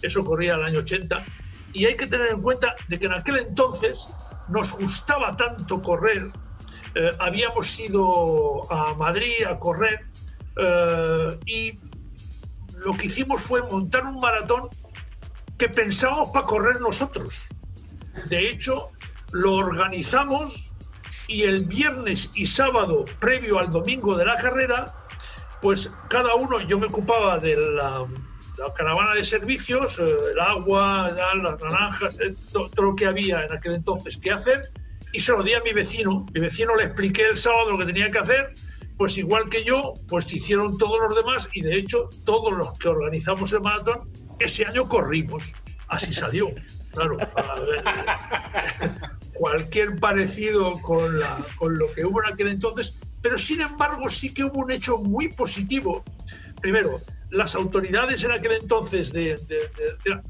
Eso 0.00 0.24
corría 0.24 0.54
el 0.54 0.62
año 0.62 0.78
80 0.78 1.26
y 1.72 1.86
hay 1.86 1.96
que 1.96 2.06
tener 2.06 2.28
en 2.28 2.42
cuenta 2.42 2.74
de 2.88 2.98
que 2.98 3.06
en 3.06 3.12
aquel 3.12 3.38
entonces 3.38 4.08
nos 4.48 4.72
gustaba 4.72 5.36
tanto 5.36 5.82
correr, 5.82 6.30
eh, 6.94 7.10
habíamos 7.18 7.78
ido 7.78 8.62
a 8.72 8.94
Madrid 8.94 9.44
a 9.48 9.58
correr 9.58 10.06
eh, 10.56 11.38
y 11.46 11.78
lo 12.78 12.94
que 12.94 13.06
hicimos 13.06 13.42
fue 13.42 13.62
montar 13.62 14.04
un 14.04 14.20
maratón 14.20 14.68
que 15.56 15.68
pensábamos 15.68 16.30
para 16.30 16.46
correr 16.46 16.80
nosotros. 16.80 17.46
De 18.28 18.48
hecho, 18.48 18.90
lo 19.32 19.54
organizamos 19.56 20.72
y 21.26 21.42
el 21.42 21.64
viernes 21.64 22.30
y 22.34 22.46
sábado 22.46 23.04
previo 23.20 23.58
al 23.58 23.70
domingo 23.70 24.16
de 24.16 24.24
la 24.24 24.36
carrera, 24.36 24.86
pues 25.60 25.94
cada 26.08 26.34
uno, 26.34 26.60
yo 26.60 26.78
me 26.78 26.86
ocupaba 26.86 27.38
de 27.38 27.56
la, 27.56 28.06
la 28.58 28.72
caravana 28.72 29.14
de 29.14 29.24
servicios, 29.24 29.98
eh, 29.98 30.10
el 30.32 30.40
agua, 30.40 31.10
las 31.10 31.60
naranjas, 31.60 32.18
eh, 32.20 32.34
todo, 32.52 32.70
lo 32.76 32.96
que 32.96 33.06
había 33.06 33.44
en 33.44 33.52
aquel 33.52 33.74
entonces 33.74 34.16
que 34.16 34.30
hacer, 34.30 34.70
y 35.12 35.20
se 35.20 35.32
lo 35.32 35.42
di 35.42 35.54
a 35.54 35.60
mi 35.60 35.72
vecino. 35.72 36.26
Mi 36.32 36.40
vecino 36.40 36.76
le 36.76 36.84
expliqué 36.84 37.22
el 37.22 37.36
sábado 37.36 37.72
lo 37.72 37.78
que 37.78 37.86
tenía 37.86 38.10
que 38.10 38.18
hacer, 38.18 38.54
pues 38.96 39.16
igual 39.16 39.48
que 39.48 39.64
yo, 39.64 39.94
pues 40.08 40.32
hicieron 40.32 40.76
todos 40.76 41.00
los 41.00 41.14
demás, 41.14 41.48
y 41.52 41.62
de 41.62 41.76
hecho 41.76 42.10
todos 42.24 42.52
los 42.52 42.76
que 42.78 42.88
organizamos 42.88 43.52
el 43.52 43.60
maratón, 43.60 44.10
ese 44.38 44.66
año 44.66 44.88
corrimos. 44.88 45.52
Así 45.88 46.12
salió. 46.12 46.50
Claro, 46.92 47.16
cualquier 49.34 50.00
parecido 50.00 50.72
con, 50.82 51.20
la, 51.20 51.44
con 51.56 51.78
lo 51.78 51.86
que 51.92 52.04
hubo 52.04 52.22
en 52.24 52.32
aquel 52.32 52.48
entonces, 52.48 52.94
pero 53.22 53.38
sin 53.38 53.60
embargo 53.60 54.08
sí 54.08 54.32
que 54.32 54.44
hubo 54.44 54.60
un 54.60 54.70
hecho 54.70 54.98
muy 54.98 55.28
positivo. 55.28 56.02
Primero, 56.60 57.00
las 57.30 57.54
autoridades 57.54 58.24
en 58.24 58.32
aquel 58.32 58.52
entonces 58.52 59.12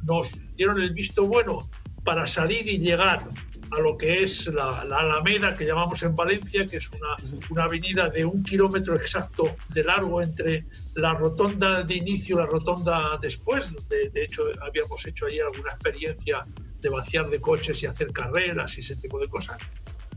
nos 0.05 0.41
dieron 0.57 0.81
el 0.81 0.93
visto 0.93 1.27
bueno 1.27 1.61
para 2.05 2.27
salir 2.27 2.67
y 2.69 2.79
llegar 2.79 3.29
a 3.71 3.81
lo 3.81 3.97
que 3.97 4.23
es 4.23 4.47
la, 4.47 4.81
Alameda, 4.81 5.55
que 5.55 5.67
llamamos 5.67 6.03
en 6.03 6.15
Valencia, 6.17 6.67
que 6.67 6.79
es 6.79 6.91
una, 6.91 7.17
una, 7.51 7.65
avenida 7.65 8.09
de 8.09 8.25
un 8.25 8.43
kilómetro 8.43 8.97
exacto 8.97 9.57
de 9.71 9.85
largo 9.85 10.23
entre 10.23 10.65
la 10.95 11.15
rotonda 11.15 11.83
de 11.83 11.95
inicio 11.95 12.37
y 12.37 12.39
la 12.39 12.47
rotonda 12.47 13.19
después. 13.21 13.71
De, 13.89 14.11
hecho, 14.15 14.45
habíamos 14.63 15.07
hecho 15.07 15.27
ahí 15.27 15.39
alguna 15.41 15.73
experiencia 15.73 16.45
de 16.81 16.89
vaciar 16.89 17.29
de 17.29 17.41
coches 17.41 17.83
y 17.83 17.87
hacer 17.87 18.13
carreras 18.13 18.77
y 18.79 18.81
ese 18.81 18.97
tipo 18.97 19.19
de 19.19 19.29
cosas. 19.29 19.59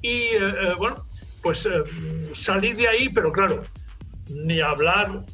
Y 0.01 0.09
eh, 0.09 0.37
eh, 0.39 0.73
bueno, 0.77 1.05
pues 1.41 1.65
eh, 1.65 1.83
salir 2.33 2.75
de 2.75 2.87
ahí, 2.87 3.09
pero 3.09 3.31
claro, 3.31 3.63
ni 4.29 4.61
hablar 4.61 5.25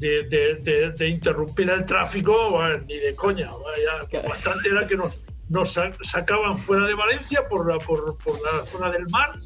de, 0.00 1.08
interrumpir 1.08 1.70
el 1.70 1.84
tráfico, 1.84 2.58
ni 2.86 2.96
de 2.98 3.14
coña. 3.14 3.50
bastante 4.28 4.68
era 4.68 4.86
que 4.86 4.96
nos, 4.96 5.16
nos 5.48 5.78
sacaban 6.02 6.56
fuera 6.56 6.86
de 6.86 6.94
Valencia 6.94 7.46
por 7.48 7.70
la, 7.70 7.78
por, 7.78 8.16
la 8.42 8.64
zona 8.66 8.90
del 8.90 9.06
mar, 9.08 9.38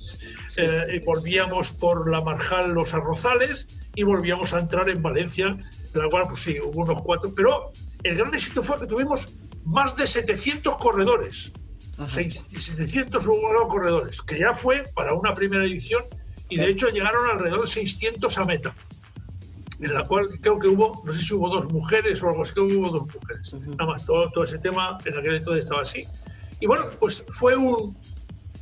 eh, 0.57 0.87
y 0.95 0.99
volvíamos 1.05 1.73
por 1.73 2.11
la 2.11 2.21
Marjal 2.21 2.73
Los 2.73 2.95
Arrozales 2.95 3.67
y 3.95 4.03
volvíamos 4.03 4.55
a 4.55 4.61
entrar 4.61 4.89
en 4.89 5.03
Valencia, 5.03 5.57
la 5.95 6.09
cual, 6.09 6.25
pues 6.29 6.41
sí, 6.41 6.59
hubo 6.61 6.83
unos 6.83 7.03
cuatro, 7.03 7.31
pero 7.37 7.73
el 8.03 8.17
gran 8.17 8.35
éxito 8.35 8.63
fue 8.63 8.81
que 8.81 8.87
tuvimos 8.87 9.35
más 9.65 9.97
de 9.97 10.07
700 10.07 10.77
corredores. 10.77 11.53
700 12.09 13.25
corredores, 13.69 14.23
que 14.23 14.39
ya 14.39 14.55
fue 14.55 14.83
para 14.95 15.13
una 15.13 15.35
primera 15.35 15.65
edición 15.65 16.03
y 16.49 16.57
de 16.57 16.69
hecho 16.69 16.89
llegaron 16.89 17.31
alrededor 17.31 17.61
de 17.61 17.67
600 17.67 18.39
a 18.39 18.45
meta 18.45 18.75
en 19.83 19.93
la 19.95 20.05
cual 20.05 20.29
creo 20.41 20.59
que 20.59 20.69
hubo, 20.69 21.03
no 21.05 21.13
sé 21.13 21.23
si 21.23 21.35
hubo 21.35 21.49
dos 21.49 21.71
mujeres 21.73 22.23
o 22.23 22.29
algo 22.29 22.43
así, 22.43 22.53
creo 22.53 22.69
que 22.69 22.77
hubo 22.77 22.91
dos 22.91 23.07
mujeres. 23.13 23.55
Nada 23.55 23.87
más, 23.87 24.07
todo, 24.07 24.31
todo 24.31 24.45
ese 24.45 24.59
tema 24.59 24.97
en 25.05 25.19
aquel 25.19 25.37
entonces 25.37 25.65
estaba 25.65 25.83
así. 25.83 26.07
Y 26.61 26.67
bueno, 26.67 26.87
pues 27.01 27.25
fue 27.29 27.57
un 27.57 27.97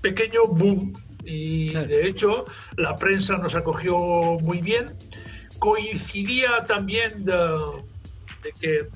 pequeño 0.00 0.46
boom 0.46 0.94
y 1.24 1.70
de 1.74 2.08
hecho 2.08 2.46
la 2.76 2.96
prensa 2.96 3.36
nos 3.36 3.54
acogió 3.54 3.98
muy 4.40 4.62
bien. 4.62 4.96
Coincidía 5.58 6.64
también 6.66 7.26
de, 7.26 7.34
que, 8.58 8.88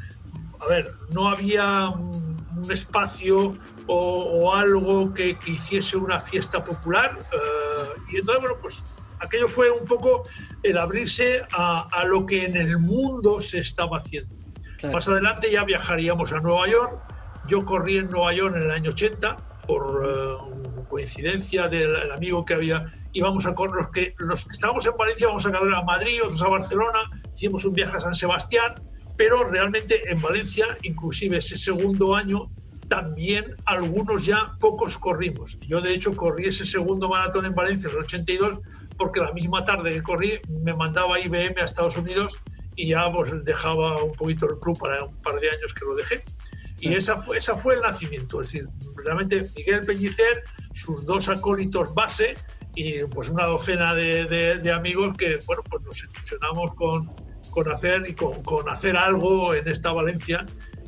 a 0.60 0.66
ver, 0.66 0.94
no 1.12 1.28
había 1.28 1.88
un 1.88 2.66
espacio 2.70 3.58
o, 3.86 4.54
algo 4.54 5.12
que, 5.12 5.38
que, 5.38 5.50
hiciese 5.50 5.98
una 5.98 6.18
fiesta 6.18 6.64
popular. 6.64 7.18
Eh, 7.20 8.00
y 8.12 8.16
entonces, 8.16 8.40
bueno, 8.40 8.56
pues 8.62 8.82
aquello 9.20 9.48
fue 9.48 9.70
un 9.70 9.86
poco 9.86 10.22
el 10.62 10.78
abrirse 10.78 11.42
a, 11.52 12.04
lo 12.06 12.26
que 12.26 12.44
en 12.44 12.56
el 12.56 12.78
mundo 12.78 13.40
se 13.40 13.60
estaba 13.60 13.98
haciendo. 13.98 14.34
Más 14.92 15.08
adelante 15.08 15.50
ya 15.50 15.64
viajaríamos 15.64 16.32
a 16.32 16.40
Nueva 16.40 16.68
York. 16.68 17.00
Yo 17.46 17.64
corrí 17.64 17.98
en 17.98 18.10
Nueva 18.10 18.34
York 18.34 18.56
en 18.56 18.62
el 18.62 18.70
año 18.70 18.90
80 18.90 19.36
por 19.66 20.04
eh, 20.06 20.84
coincidencia 20.88 21.68
del 21.68 22.10
amigo 22.12 22.44
que 22.44 22.54
había. 22.54 22.84
Íbamos 23.12 23.46
a 23.46 23.54
correr 23.54 23.76
los 23.76 23.90
que, 23.90 24.14
los 24.18 24.44
que 24.44 24.52
estábamos 24.52 24.86
en 24.86 24.96
Valencia, 24.96 25.26
vamos 25.28 25.46
a 25.46 25.52
correr 25.52 25.74
a 25.74 25.82
Madrid, 25.82 26.22
otros 26.22 26.42
a 26.42 26.48
Barcelona. 26.48 27.00
Hicimos 27.34 27.64
un 27.64 27.74
viaje 27.74 27.96
a 27.96 28.00
San 28.00 28.14
Sebastián, 28.14 28.74
pero 29.16 29.44
realmente 29.44 30.02
en 30.10 30.20
Valencia, 30.20 30.66
inclusive 30.82 31.38
ese 31.38 31.56
segundo 31.56 32.14
año, 32.14 32.50
también 32.88 33.56
algunos 33.64 34.26
ya 34.26 34.52
pocos 34.60 34.98
corrimos. 34.98 35.58
Yo 35.60 35.80
de 35.80 35.94
hecho 35.94 36.14
corrí 36.14 36.46
ese 36.46 36.64
segundo 36.64 37.08
maratón 37.08 37.46
en 37.46 37.54
Valencia 37.54 37.88
en 37.88 37.96
el 37.96 38.02
82 38.02 38.60
porque 38.98 39.20
la 39.20 39.32
misma 39.32 39.64
tarde 39.64 39.92
que 39.92 40.02
corrí 40.02 40.40
me 40.62 40.74
mandaba 40.74 41.18
IBM 41.18 41.60
a 41.60 41.64
Estados 41.64 41.96
Unidos 41.96 42.40
y 42.76 42.88
ya 42.88 43.10
pues 43.12 43.32
dejaba 43.44 44.02
un 44.02 44.12
poquito 44.12 44.46
el 44.46 44.58
club 44.58 44.78
para 44.78 45.04
un 45.04 45.16
par 45.22 45.38
de 45.40 45.50
años 45.50 45.74
que 45.74 45.84
lo 45.84 45.94
dejé. 45.94 46.22
Y 46.80 46.94
esa 46.94 47.16
fue, 47.16 47.38
esa 47.38 47.56
fue 47.56 47.74
el 47.74 47.80
nacimiento, 47.80 48.40
es 48.40 48.48
decir, 48.48 48.68
realmente 48.96 49.48
Miguel 49.56 49.82
Pellicer, 49.86 50.42
sus 50.72 51.06
dos 51.06 51.28
acólitos 51.28 51.94
base 51.94 52.34
y 52.74 53.04
pues 53.04 53.28
una 53.28 53.44
docena 53.44 53.94
de, 53.94 54.26
de, 54.26 54.72
amigos 54.72 55.16
que, 55.16 55.38
bueno, 55.46 55.62
pues 55.70 55.84
nos 55.84 56.02
ilusionamos 56.02 56.74
con, 56.74 57.14
con 57.50 57.70
hacer 57.70 58.08
y 58.08 58.14
con, 58.14 58.42
con 58.42 58.68
hacer 58.68 58.96
algo 58.96 59.54
en 59.54 59.68
esta 59.68 59.92
Valencia 59.92 60.44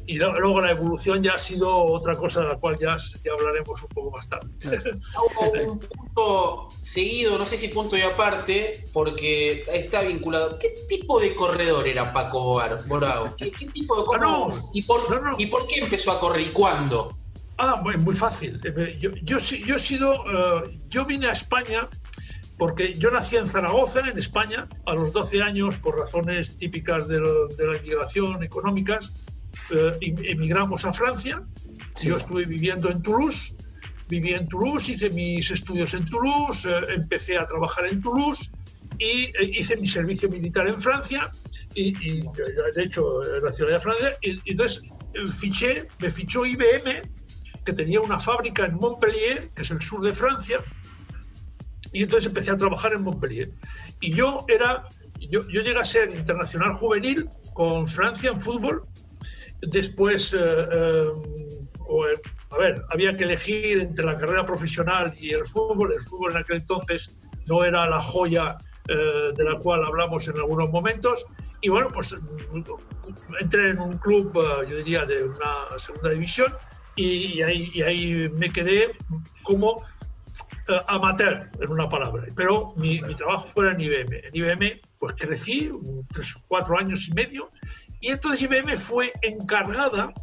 y 0.06 0.16
luego 0.18 0.60
la 0.60 0.70
evolución 0.70 1.22
ya 1.22 1.34
ha 1.34 1.38
sido 1.38 1.74
otra 1.74 2.14
cosa 2.14 2.40
de 2.42 2.48
la 2.48 2.56
cual 2.56 2.78
ya, 2.78 2.96
ya 3.24 3.32
hablaremos 3.32 3.82
un 3.82 3.88
poco 3.88 4.10
más 4.10 4.28
tarde. 4.28 4.48
Hubo 5.40 5.72
un 5.72 5.78
punto 5.78 6.68
seguido, 6.80 7.38
no 7.38 7.46
sé 7.46 7.56
si 7.56 7.68
punto 7.68 7.96
y 7.96 8.02
aparte, 8.02 8.84
porque 8.92 9.64
está 9.72 10.02
vinculado. 10.02 10.58
¿Qué 10.58 10.74
tipo 10.88 11.20
de 11.20 11.34
corredor 11.34 11.88
era 11.88 12.12
Paco 12.12 12.60
Borago? 12.86 13.28
¿Qué, 13.36 13.50
tipo 13.50 13.96
de 13.96 14.02
ah, 14.02 14.06
corredor? 14.06 14.54
¿Y, 14.72 14.82
por, 14.82 15.00
¿Y 15.38 15.46
por 15.46 15.66
qué 15.66 15.80
empezó 15.80 16.12
a 16.12 16.20
correr 16.20 16.46
y 16.46 16.52
cuándo? 16.52 17.16
Ah, 17.58 17.80
muy, 17.82 17.96
muy 17.96 18.14
fácil. 18.14 18.60
Yo, 19.00 19.10
yo, 19.22 19.38
yo 19.38 19.76
he 19.76 19.78
sido, 19.78 20.14
eh, 20.64 20.78
yo 20.88 21.04
vine 21.04 21.28
a 21.28 21.32
España 21.32 21.88
porque 22.58 22.94
yo 22.94 23.10
nací 23.10 23.36
en 23.36 23.46
Zaragoza, 23.46 24.00
en 24.00 24.18
España, 24.18 24.68
a 24.86 24.94
los 24.94 25.12
12 25.12 25.42
años, 25.42 25.76
por 25.76 25.98
razones 25.98 26.56
típicas 26.56 27.06
de, 27.06 27.20
la 27.20 27.76
inmigración 27.76 28.42
económicas, 28.42 29.12
eh, 29.12 29.35
emigramos 30.00 30.84
a 30.84 30.92
Francia. 30.92 31.42
Yo 32.02 32.16
estuve 32.16 32.44
viviendo 32.44 32.90
en 32.90 33.02
Toulouse, 33.02 33.54
viví 34.08 34.34
en 34.34 34.48
Toulouse, 34.48 34.92
hice 34.92 35.10
mis 35.10 35.50
estudios 35.50 35.94
en 35.94 36.04
Toulouse, 36.04 36.68
eh, 36.68 36.94
empecé 36.94 37.38
a 37.38 37.46
trabajar 37.46 37.86
en 37.86 38.00
Toulouse 38.00 38.50
y 38.98 39.24
eh, 39.24 39.34
hice 39.40 39.76
mi 39.76 39.88
servicio 39.88 40.28
militar 40.28 40.68
en 40.68 40.80
Francia, 40.80 41.30
y, 41.74 41.92
de 42.22 42.82
hecho, 42.82 43.20
la 43.42 43.52
ciudad 43.52 43.72
de 43.72 43.80
Francia, 43.80 44.16
y, 44.22 44.30
y 44.44 44.52
entonces 44.52 44.82
fiché, 45.38 45.88
me 45.98 46.10
fichó 46.10 46.46
IBM, 46.46 47.02
que 47.64 47.72
tenía 47.72 48.00
una 48.00 48.18
fábrica 48.18 48.64
en 48.64 48.76
Montpellier, 48.76 49.50
que 49.54 49.62
es 49.62 49.70
el 49.70 49.82
sur 49.82 50.00
de 50.00 50.14
Francia, 50.14 50.64
y 51.92 52.02
entonces 52.02 52.28
empecé 52.28 52.50
a 52.50 52.56
trabajar 52.56 52.92
en 52.92 53.02
Montpellier. 53.02 53.50
Y 54.00 54.14
yo 54.14 54.44
era, 54.48 54.84
yo, 55.18 55.40
yo 55.48 55.62
llegué 55.62 55.78
a 55.78 55.84
ser 55.84 56.14
internacional 56.14 56.74
juvenil 56.74 57.28
con 57.54 57.86
Francia 57.88 58.30
en 58.30 58.40
fútbol. 58.40 58.82
Después, 59.62 60.32
eh, 60.34 60.38
eh, 60.38 61.04
eh, 61.08 62.20
a 62.50 62.58
ver, 62.58 62.82
había 62.90 63.16
que 63.16 63.24
elegir 63.24 63.80
entre 63.80 64.04
la 64.04 64.16
carrera 64.16 64.44
profesional 64.44 65.14
y 65.18 65.30
el 65.30 65.44
fútbol. 65.44 65.92
El 65.92 66.02
fútbol 66.02 66.32
en 66.32 66.38
aquel 66.38 66.56
entonces 66.58 67.18
no 67.46 67.64
era 67.64 67.88
la 67.88 68.00
joya 68.00 68.56
de 68.88 69.42
la 69.42 69.58
cual 69.58 69.84
hablamos 69.84 70.28
en 70.28 70.36
algunos 70.36 70.70
momentos. 70.70 71.26
Y 71.60 71.70
bueno, 71.70 71.88
pues 71.92 72.14
entré 73.40 73.70
en 73.70 73.80
un 73.80 73.98
club, 73.98 74.32
yo 74.68 74.76
diría, 74.76 75.04
de 75.04 75.24
una 75.24 75.78
segunda 75.78 76.10
división 76.10 76.54
y, 76.94 77.42
ahí, 77.42 77.70
y 77.74 77.82
ahí 77.82 78.30
me 78.36 78.52
quedé 78.52 78.96
como 79.42 79.82
eh, 80.68 80.80
amateur, 80.88 81.48
en 81.60 81.70
una 81.70 81.88
palabra. 81.88 82.24
Pero 82.34 82.74
mi, 82.76 83.00
trabajo 83.14 83.46
fue 83.46 83.70
en 83.70 83.80
IBM. 83.80 84.14
En 84.24 84.30
IBM, 84.32 84.80
pues 84.98 85.14
crecí, 85.16 85.70
tres, 86.12 86.34
cuatro 86.48 86.76
años 86.76 87.06
y 87.08 87.14
medio, 87.14 87.48
y 88.06 88.10
entonces 88.10 88.42
IBM 88.42 88.76
fue 88.76 89.12
encargada 89.20 90.14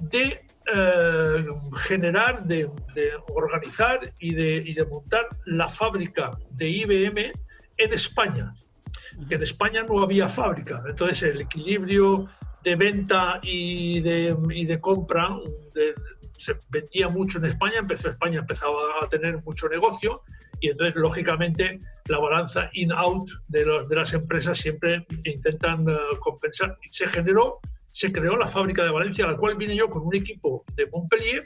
de 0.00 0.46
eh, 0.74 1.44
generar, 1.82 2.42
de, 2.44 2.70
organizar 3.34 4.14
y 4.18 4.34
de, 4.34 4.64
y 4.66 4.72
de 4.72 4.86
montar 4.86 5.28
la 5.44 5.68
fábrica 5.68 6.30
de 6.52 6.70
IBM 6.70 7.32
en 7.76 7.92
España, 7.92 8.54
que 9.28 9.34
en 9.34 9.42
España 9.42 9.82
no 9.82 10.02
había 10.02 10.26
fábrica. 10.26 10.82
Entonces 10.88 11.22
el 11.24 11.42
equilibrio 11.42 12.30
de 12.64 12.76
venta 12.76 13.40
y 13.42 14.00
de, 14.00 14.34
y 14.54 14.64
de 14.64 14.80
compra 14.80 15.36
se 16.38 16.54
vendía 16.70 17.10
mucho 17.10 17.36
en 17.36 17.44
España, 17.44 17.74
empezó 17.76 18.08
España 18.08 18.38
empezaba 18.38 18.78
a 19.02 19.08
tener 19.10 19.42
mucho 19.42 19.68
negocio 19.68 20.22
y 20.62 20.68
entonces 20.68 20.94
lógicamente 20.94 21.80
la 22.06 22.18
balanza 22.20 22.70
in-out 22.72 23.28
de, 23.48 23.64
de, 23.64 23.96
las 23.96 24.14
empresas 24.14 24.56
siempre 24.56 25.04
intentan 25.24 25.88
eh, 25.88 25.94
compensar. 26.20 26.78
Y 26.82 26.88
se 26.88 27.08
generó, 27.08 27.58
se 27.88 28.12
creó 28.12 28.36
la 28.36 28.46
fábrica 28.46 28.84
de 28.84 28.92
Valencia, 28.92 29.24
a 29.24 29.32
la 29.32 29.36
cual 29.36 29.56
vine 29.56 29.76
yo 29.76 29.90
con 29.90 30.06
un 30.06 30.14
equipo 30.14 30.64
de 30.76 30.86
Montpellier, 30.86 31.42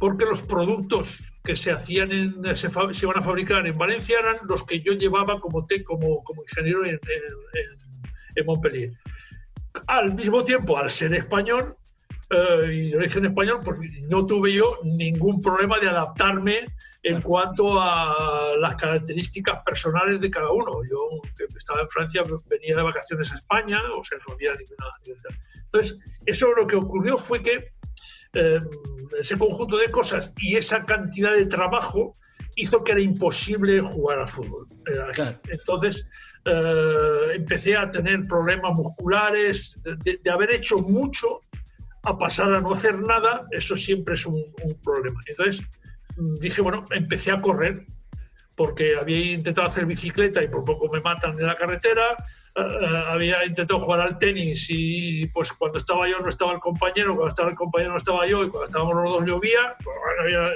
porque 0.00 0.24
los 0.24 0.42
productos 0.42 1.32
que 1.44 1.54
se 1.54 1.70
hacían 1.70 2.10
en, 2.10 2.56
se, 2.56 2.68
iban 3.02 3.18
a 3.18 3.22
fabricar 3.22 3.64
en 3.64 3.78
Valencia 3.78 4.18
eran 4.18 4.38
los 4.48 4.64
que 4.64 4.80
yo 4.80 4.94
llevaba 4.94 5.38
como, 5.38 5.64
te, 5.64 5.84
como, 5.84 6.24
como 6.24 6.42
ingeniero 6.42 6.84
en, 6.84 6.98
en 8.34 8.46
Montpellier. 8.46 8.90
Al 9.86 10.12
mismo 10.12 10.42
tiempo, 10.42 10.76
al 10.76 10.90
ser 10.90 11.14
español, 11.14 11.76
eh, 12.30 12.70
y 12.72 12.90
de 12.90 12.96
origen 12.96 13.26
español, 13.26 13.60
pues 13.64 13.78
no 14.08 14.24
tuve 14.24 14.52
yo 14.52 14.78
ningún 14.82 15.40
problema 15.40 15.78
de 15.78 15.88
adaptarme 15.88 16.66
en 17.02 17.20
cuanto 17.20 17.80
a 17.80 18.54
las 18.58 18.76
características 18.76 19.62
personales 19.64 20.20
de 20.20 20.30
cada 20.30 20.50
uno. 20.50 20.82
Yo, 20.90 21.20
que 21.36 21.44
estaba 21.56 21.82
en 21.82 21.88
Francia, 21.90 22.24
venía 22.46 22.76
de 22.76 22.82
vacaciones 22.82 23.30
a 23.32 23.34
España, 23.34 23.80
o 23.96 24.02
sea, 24.02 24.18
no 24.26 24.34
había 24.34 24.52
ninguna. 24.54 25.20
Entonces, 25.64 25.98
eso 26.24 26.52
lo 26.54 26.66
que 26.66 26.76
ocurrió 26.76 27.18
fue 27.18 27.42
que 27.42 27.72
eh, 28.32 28.58
ese 29.20 29.36
conjunto 29.36 29.76
de 29.76 29.90
cosas 29.90 30.32
y 30.38 30.56
esa 30.56 30.84
cantidad 30.86 31.32
de 31.32 31.46
trabajo 31.46 32.14
hizo 32.56 32.82
que 32.82 32.92
era 32.92 33.00
imposible 33.02 33.80
jugar 33.80 34.20
al 34.20 34.28
fútbol. 34.28 34.66
Eh, 34.86 35.36
entonces, 35.50 36.08
empecé 37.34 37.76
a 37.76 37.90
tener 37.90 38.26
problemas 38.26 38.76
musculares, 38.76 39.78
de 39.82 40.30
haber 40.30 40.52
hecho 40.52 40.78
mucho 40.78 41.40
a 42.04 42.18
pasar 42.18 42.52
a 42.52 42.60
no 42.60 42.72
hacer 42.72 42.98
nada, 43.00 43.46
eso 43.50 43.76
siempre 43.76 44.14
es 44.14 44.26
un, 44.26 44.44
problema. 44.82 45.20
Entonces 45.26 45.64
mm, 46.16 46.34
dije, 46.36 46.60
bueno, 46.60 46.84
empecé 46.90 47.30
a 47.30 47.40
correr, 47.40 47.86
porque 48.54 48.96
había 48.96 49.32
intentado 49.32 49.66
hacer 49.66 49.86
bicicleta 49.86 50.42
y 50.42 50.48
por 50.48 50.64
poco 50.64 50.88
me 50.92 51.00
matan 51.00 51.38
en 51.38 51.46
la 51.46 51.56
carretera, 51.56 52.12
eh, 52.54 52.60
eh, 52.60 53.04
había 53.08 53.44
intentado 53.44 53.80
jugar 53.80 54.00
al 54.00 54.18
tenis 54.18 54.66
y 54.68 55.26
pues 55.28 55.52
cuando 55.52 55.78
estaba 55.78 56.08
yo 56.08 56.20
no 56.20 56.28
estaba 56.28 56.52
el 56.52 56.60
compañero, 56.60 57.14
cuando 57.14 57.28
estaba 57.28 57.50
el 57.50 57.56
compañero 57.56 57.92
no 57.92 57.96
estaba 57.96 58.26
yo 58.26 58.44
y 58.44 58.50
cuando 58.50 58.66
estábamos 58.66 58.94
los 58.94 59.12
dos 59.12 59.26
llovía, 59.26 59.76
pues, 59.82 59.96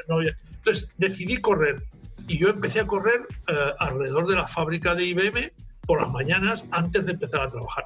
no, 0.06 0.16
había, 0.16 0.36
Entonces 0.58 0.92
decidí 0.96 1.38
correr 1.38 1.82
y 2.28 2.38
yo 2.38 2.50
empecé 2.50 2.80
a 2.80 2.86
correr 2.86 3.26
eh, 3.48 3.72
alrededor 3.78 4.28
de 4.28 4.36
la 4.36 4.46
fábrica 4.46 4.94
de 4.94 5.06
IBM 5.06 5.50
por 5.86 6.02
las 6.02 6.10
mañanas 6.12 6.68
antes 6.70 7.06
de 7.06 7.12
empezar 7.12 7.40
a 7.40 7.48
trabajar. 7.48 7.84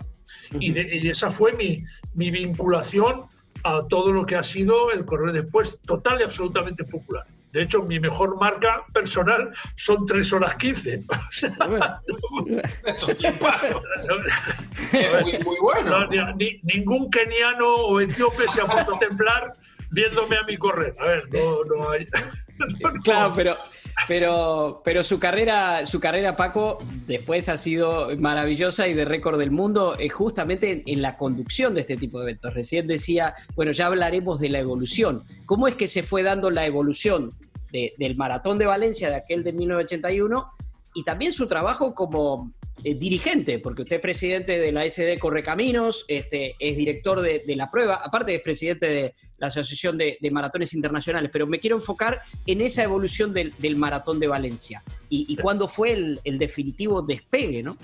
Y, 0.59 0.77
y 0.79 1.09
esa 1.09 1.31
fue 1.31 1.53
mi, 1.53 1.79
mi 2.15 2.31
vinculación 2.31 3.29
a 3.65 3.87
todo 3.89 4.13
lo 4.13 4.27
que 4.27 4.37
ha 4.37 4.43
sido 4.43 4.91
el 4.91 5.05
correr 5.05 5.33
después, 5.33 5.81
total 5.83 6.21
y 6.21 6.25
absolutamente 6.25 6.85
popular. 6.85 7.25
De 7.53 7.63
hecho, 7.63 7.83
mi 7.83 8.01
mejor 8.01 8.39
marca 8.41 8.83
personal 8.95 9.53
son 9.77 10.07
3 10.07 10.33
horas 10.33 10.55
15. 10.57 11.05
Esos 12.87 13.17
tiempazos. 13.17 13.83
es 14.93 15.23
muy, 15.23 15.39
muy 15.45 15.57
bueno. 15.61 16.07
ningún 16.63 17.11
keniano 17.11 17.67
o 17.67 18.01
etíope 18.01 18.49
se 18.49 18.63
ha 18.63 18.67
puesto 18.67 18.95
a 18.95 18.99
temblar 18.99 19.53
viéndome 19.91 20.37
a 20.37 20.45
mi 20.45 20.57
correr. 20.57 20.95
A 20.99 21.05
ver, 21.05 21.29
no, 21.31 21.65
no 21.65 21.91
hay. 21.91 22.07
claro, 23.05 23.35
pero 23.37 23.57
pero, 24.09 24.83
pero 24.85 25.05
su 25.05 25.19
carrera, 25.19 25.87
su 25.87 26.01
carrera, 26.01 26.37
Paco, 26.37 26.79
después 27.07 27.49
ha 27.49 27.57
sido 27.57 28.09
maravillosa 28.19 28.89
y 28.89 28.95
de 28.95 29.05
récord 29.05 29.39
del 29.39 29.51
mundo, 29.51 29.97
es 29.99 30.13
justamente 30.13 30.83
en, 30.87 31.03
la 31.03 31.17
conducción 31.17 31.75
de 31.75 31.83
este 31.83 31.97
tipo 31.97 32.19
de 32.19 32.25
eventos. 32.25 32.55
Recién 32.55 32.87
decía, 32.87 33.35
bueno, 33.55 33.73
ya 33.73 33.87
hablaremos 33.87 34.41
de 34.41 34.49
la 34.49 34.59
evolución. 34.59 35.25
¿Cómo 35.47 35.69
es 35.69 35.75
que 35.75 35.89
se 35.89 36.03
fue 36.03 36.23
dando 36.23 36.51
la 36.51 36.67
evolución 36.67 37.31
del 37.71 38.17
maratón 38.17 38.59
de 38.59 38.67
Valencia, 38.67 39.09
de 39.09 39.17
aquel 39.17 39.45
de 39.45 39.53
1981, 39.53 40.47
y 40.95 41.05
también 41.05 41.33
su 41.33 41.47
trabajo 41.47 41.95
como 41.95 42.53
eh, 42.85 42.95
dirigente, 42.95 43.59
porque 43.59 43.83
usted 43.83 43.97
es 43.97 44.03
presidente 44.03 44.59
de 44.59 44.73
la 44.73 44.89
SD 44.89 45.19
Correcaminos, 45.19 46.05
este, 46.09 46.57
es 46.59 46.77
director 46.77 47.21
de, 47.21 47.43
la 47.55 47.71
prueba, 47.71 48.01
aparte 48.03 48.35
es 48.35 48.43
presidente 48.43 48.89
de 48.89 49.15
la 49.43 49.49
Asociación 49.49 49.99
de, 49.99 50.31
Maratones 50.31 50.73
Internacionales, 50.73 51.29
pero 51.33 51.49
me 51.49 51.59
quiero 51.59 51.75
enfocar 51.75 52.21
en 52.47 52.61
esa 52.61 52.85
evolución 52.85 53.33
del, 53.33 53.77
maratón 53.77 54.21
de 54.21 54.29
Valencia 54.29 54.85
y, 55.09 55.35
cuándo 55.37 55.67
fue 55.67 55.93
el, 56.25 56.39
definitivo 56.39 57.03
despegue, 57.03 57.61
¿no? 57.61 57.77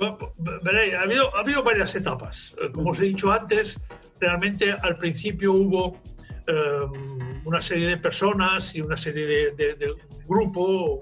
ha, 0.00 1.02
habido, 1.02 1.36
ha 1.36 1.40
habido 1.40 1.64
varias 1.64 1.96
etapas. 1.96 2.54
Eh, 2.62 2.70
como 2.72 2.90
os 2.90 3.00
he 3.00 3.06
dicho 3.06 3.32
antes, 3.32 3.80
realmente 4.20 4.70
al 4.70 4.96
principio 4.96 5.52
hubo 5.54 6.00
em, 6.46 7.42
una 7.44 7.60
serie 7.60 7.88
de 7.88 7.96
personas 7.96 8.76
y 8.76 8.80
una 8.80 8.96
serie 8.96 9.26
de, 9.26 9.50
de, 9.50 9.74
de 9.74 9.94
grupo, 10.28 11.00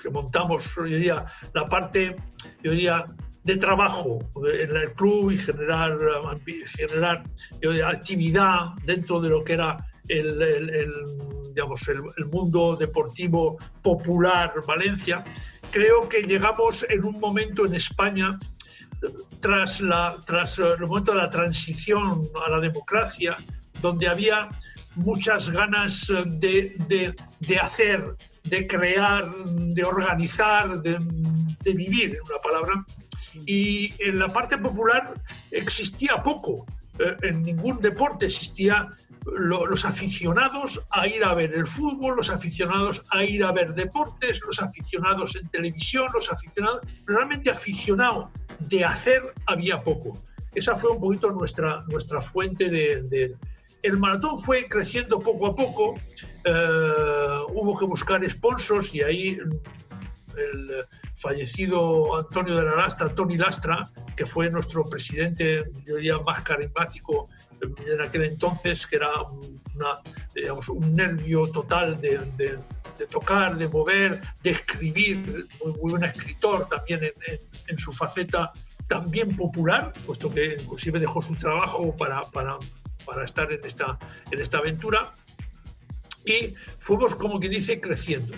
que 0.00 0.08
montamos, 0.08 0.72
yo 0.76 0.84
diría, 0.84 1.26
la 1.52 1.68
parte, 1.68 2.14
yo 2.62 2.70
diría, 2.70 3.06
de 3.46 3.56
trabajo 3.56 4.18
en 4.52 4.76
el 4.76 4.92
club 4.94 5.30
y 5.30 5.36
generar, 5.38 5.96
generar 6.76 7.24
actividad 7.86 8.72
dentro 8.84 9.20
de 9.20 9.28
lo 9.28 9.44
que 9.44 9.52
era 9.54 9.78
el, 10.08 10.92
digamos, 11.54 11.88
el, 11.88 12.26
mundo 12.26 12.76
deportivo 12.76 13.56
popular 13.82 14.52
Valencia, 14.66 15.24
creo 15.70 16.08
que 16.08 16.22
llegamos 16.22 16.84
en 16.88 17.04
un 17.04 17.20
momento 17.20 17.64
en 17.66 17.74
España, 17.74 18.38
tras, 19.40 19.80
la, 19.80 20.16
tras 20.26 20.58
el 20.58 20.80
momento 20.80 21.12
de 21.12 21.18
la 21.18 21.30
transición 21.30 22.22
a 22.44 22.50
la 22.50 22.60
democracia, 22.60 23.36
donde 23.80 24.08
había 24.08 24.48
muchas 24.96 25.50
ganas 25.50 26.12
de, 26.40 26.74
de, 26.88 27.14
de 27.40 27.58
hacer 27.58 28.16
de 28.48 28.66
crear, 28.66 29.30
de 29.46 29.84
organizar, 29.84 30.80
de, 30.82 30.98
vivir, 31.64 32.14
en 32.14 32.22
una 32.22 32.38
palabra. 32.42 32.84
Y 33.46 33.92
en 33.98 34.18
la 34.18 34.32
parte 34.32 34.56
popular 34.58 35.14
existía 35.50 36.22
poco. 36.22 36.66
Eh, 36.98 37.16
en 37.22 37.42
ningún 37.42 37.80
deporte 37.80 38.26
existía 38.26 38.88
los 39.26 39.84
aficionados 39.84 40.86
a 40.90 41.06
ir 41.06 41.24
a 41.24 41.34
ver 41.34 41.52
el 41.52 41.66
fútbol, 41.66 42.16
los 42.16 42.30
aficionados 42.30 43.04
a 43.10 43.24
ir 43.24 43.44
a 43.44 43.52
ver 43.52 43.74
deportes, 43.74 44.40
los 44.46 44.62
aficionados 44.62 45.36
en 45.36 45.48
televisión, 45.48 46.08
los 46.14 46.30
aficionados, 46.32 46.82
realmente 47.06 47.50
aficionado 47.50 48.30
de 48.60 48.84
hacer 48.84 49.22
había 49.46 49.82
poco. 49.82 50.16
Esa 50.54 50.76
fue 50.76 50.90
un 50.90 51.00
poquito 51.00 51.30
nuestra, 51.32 51.84
nuestra 51.88 52.20
fuente 52.20 52.70
de, 52.70 53.34
el 53.82 53.98
maratón 53.98 54.38
fue 54.38 54.66
creciendo 54.68 55.18
poco 55.18 55.48
a 55.48 55.54
poco, 55.54 55.94
eh, 56.44 57.40
hubo 57.50 57.76
que 57.78 57.84
buscar 57.84 58.28
sponsors 58.28 58.94
y 58.94 59.02
ahí 59.02 59.38
el 60.36 60.84
fallecido 61.14 62.16
Antonio 62.16 62.56
de 62.56 62.64
la 62.64 62.76
Lastra, 62.76 63.14
Tony 63.14 63.36
Lastra, 63.36 63.90
que 64.16 64.26
fue 64.26 64.50
nuestro 64.50 64.84
presidente, 64.84 65.64
yo 65.84 65.96
diría, 65.96 66.18
más 66.18 66.42
carismático 66.42 67.28
en 67.86 68.00
aquel 68.00 68.24
entonces, 68.24 68.86
que 68.86 68.96
era 68.96 69.10
una, 69.74 70.00
un 70.68 70.94
nervio 70.94 71.46
total 71.50 72.00
de, 72.00 72.58
tocar, 73.10 73.56
de 73.56 73.68
mover, 73.68 74.20
de 74.42 74.50
escribir, 74.50 75.46
muy, 75.62 75.72
buen 75.90 76.04
escritor 76.04 76.68
también 76.68 77.04
en, 77.04 77.40
en, 77.66 77.78
su 77.78 77.92
faceta 77.92 78.52
también 78.88 79.34
popular, 79.36 79.92
puesto 80.04 80.30
que 80.30 80.56
inclusive 80.60 81.00
dejó 81.00 81.20
su 81.20 81.34
trabajo 81.34 81.96
para, 81.96 82.22
para, 82.30 82.58
para 83.04 83.24
estar 83.24 83.50
en 83.52 83.64
esta, 83.64 83.98
en 84.30 84.40
esta 84.40 84.58
aventura. 84.58 85.12
Y 86.24 86.54
fuimos, 86.78 87.14
como 87.14 87.38
quien 87.38 87.52
dice, 87.52 87.80
creciendo. 87.80 88.36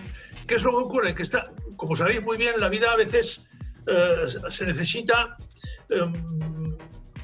¿Qué 0.48 0.54
es 0.54 0.64
lo 0.64 0.70
que 0.70 0.76
ocurre? 0.76 1.14
Que 1.14 1.22
está, 1.22 1.52
como 1.76 1.94
sabéis 1.94 2.22
muy 2.22 2.38
bien, 2.38 2.54
la 2.58 2.68
vida 2.68 2.90
a 2.90 2.96
veces 2.96 3.46
eh, 3.86 4.24
se 4.48 4.66
necesita 4.66 5.36
em, 5.90 6.76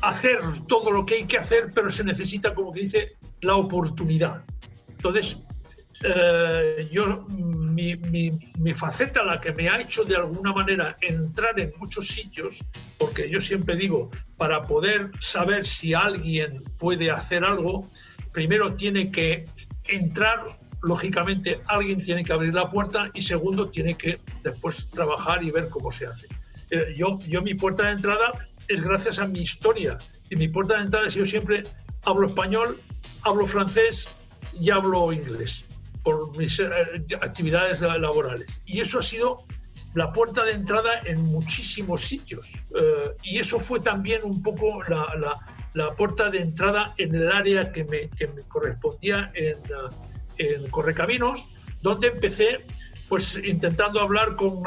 hacer 0.03 0.39
todo 0.69 0.91
lo 0.91 1.07
que 1.07 1.15
hay 1.15 1.25
que 1.25 1.39
hacer, 1.39 1.71
pero 1.75 1.89
se 1.91 2.05
necesita, 2.05 2.55
como 2.55 2.71
que 2.71 2.81
dice, 2.83 3.17
la 3.41 3.57
oportunidad. 3.57 4.45
Entonces, 4.89 5.43
eh, 6.03 6.87
yo, 6.91 7.25
mi, 7.29 7.97
mi, 7.97 8.75
faceta, 8.75 9.23
la 9.25 9.41
que 9.41 9.53
me 9.53 9.71
ha 9.71 9.81
hecho 9.81 10.05
de 10.05 10.17
alguna 10.17 10.53
manera 10.53 10.99
entrar 11.01 11.59
en 11.59 11.73
muchos 11.79 12.09
sitios, 12.09 12.63
porque 12.99 13.31
yo 13.31 13.41
siempre 13.41 13.75
digo, 13.75 14.11
para 14.37 14.67
poder 14.67 15.11
saber 15.19 15.65
si 15.65 15.95
alguien 15.95 16.63
puede 16.79 17.11
hacer 17.11 17.43
algo, 17.43 17.89
primero 18.33 18.75
tiene 18.75 19.11
que 19.11 19.45
entrar, 19.85 20.45
lógicamente 20.85 21.61
alguien 21.67 22.03
tiene 22.03 22.23
que 22.25 22.33
abrir 22.33 22.55
la 22.55 22.71
puerta 22.71 23.11
y 23.15 23.23
segundo 23.23 23.71
tiene 23.71 23.97
que 23.97 24.21
después 24.43 24.89
trabajar 24.91 25.43
y 25.43 25.51
ver 25.51 25.69
cómo 25.69 25.91
se 25.91 26.07
hace. 26.07 26.29
Eh, 26.71 26.95
yo, 26.97 27.19
yo 27.27 27.43
mi 27.43 27.55
puerta 27.55 27.85
de 27.85 27.93
entrada 27.93 28.49
es 28.69 28.83
gracias 28.83 29.19
a 29.19 29.27
mi 29.27 29.41
historia 29.41 29.99
y 30.31 30.37
mi 30.37 30.49
puerta 30.49 30.77
de 30.77 30.85
entrada 30.85 31.07
es 31.07 31.15
yo 31.15 31.25
siempre 31.25 31.65
hablo 32.03 32.27
español, 32.27 32.81
hablo 33.23 33.47
francés 33.47 34.09
y 34.59 34.71
hablo 34.71 35.13
inglés 35.13 35.65
por 36.03 36.37
mis 36.37 36.61
eh, 36.61 36.67
actividades 37.23 37.81
laborales. 37.81 38.61
Y 38.67 38.81
eso 38.81 38.99
ha 38.99 39.03
sido 39.03 39.47
la 39.95 40.13
puerta 40.13 40.45
de 40.45 40.53
entrada 40.53 41.01
en 41.07 41.23
muchísimos 41.23 42.03
sitios. 42.03 42.55
Eh, 42.79 43.15
y 43.23 43.39
eso 43.39 43.59
fue 43.59 43.81
también 43.81 44.21
un 44.25 44.43
poco 44.43 44.83
la, 44.89 45.07
la, 45.73 45.95
puerta 45.97 46.29
de 46.31 46.41
entrada 46.41 46.95
en 46.99 47.15
el 47.15 47.33
área 47.33 47.73
que 47.73 47.85
me, 47.85 48.11
que 48.11 48.27
me 48.29 48.43
correspondía 48.43 49.33
en, 49.35 49.59
en, 50.39 50.69
Correcaminos, 50.71 51.51
donde 51.83 52.09
empecé 52.09 52.65
pues 53.09 53.39
intentando 53.45 54.01
hablar 54.01 54.35
con, 54.35 54.63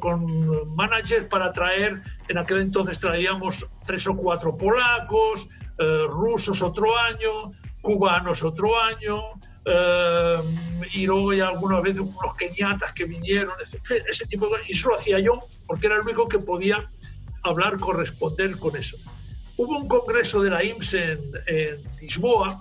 con 0.00 0.74
managers 0.74 1.26
para 1.26 1.52
traer, 1.52 2.02
en 2.28 2.38
aquel 2.38 2.60
entonces 2.60 2.98
traíamos 2.98 3.68
tres 3.86 4.06
o 4.06 4.16
cuatro 4.16 4.56
polacos, 4.56 5.48
eh, 5.78 6.06
rusos 6.08 6.62
otro 6.62 6.96
año, 6.96 7.52
cubanos 7.82 8.42
otro 8.42 8.80
año, 8.80 9.22
eh, 9.64 10.40
y 10.92 11.06
luego 11.06 11.30
hay 11.30 11.40
algunas 11.40 11.82
veces 11.82 12.00
unos 12.00 12.34
keniatas 12.36 12.92
que 12.92 13.04
vinieron, 13.04 13.54
ese 13.60 14.26
tipo 14.26 14.46
de 14.46 14.56
Y 14.68 14.72
eso 14.72 14.90
lo 14.90 14.96
hacía 14.96 15.18
yo 15.18 15.46
porque 15.66 15.86
era 15.86 15.96
el 15.96 16.02
único 16.02 16.28
que 16.28 16.38
podía 16.38 16.88
hablar, 17.42 17.78
corresponder 17.78 18.58
con 18.58 18.76
eso. 18.76 18.96
Hubo 19.56 19.78
un 19.78 19.88
congreso 19.88 20.42
de 20.42 20.50
la 20.50 20.64
IMSS 20.64 20.94
en, 20.94 21.82
Lisboa, 22.00 22.60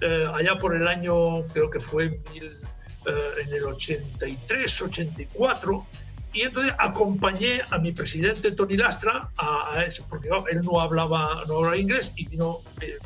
eh, 0.00 0.28
allá 0.32 0.58
por 0.58 0.76
el 0.76 0.86
año, 0.86 1.46
creo 1.52 1.70
que 1.70 1.80
fue 1.80 2.20
mil, 2.32 2.58
eh, 3.06 3.42
en 3.42 3.52
el 3.52 3.64
83, 3.64 4.82
84, 4.82 5.86
y 6.34 6.42
entonces 6.42 6.74
acompañé 6.78 7.62
a 7.70 7.78
mi 7.78 7.92
presidente 7.92 8.52
Tony 8.52 8.76
Lastra 8.76 9.30
a, 9.38 9.84
eso, 9.86 10.04
porque 10.06 10.28
él 10.50 10.60
no 10.62 10.80
hablaba, 10.80 11.44
no 11.48 11.56
hablaba 11.56 11.78
inglés 11.78 12.12
y 12.14 12.26
no, 12.36 12.60
eh, 12.82 12.98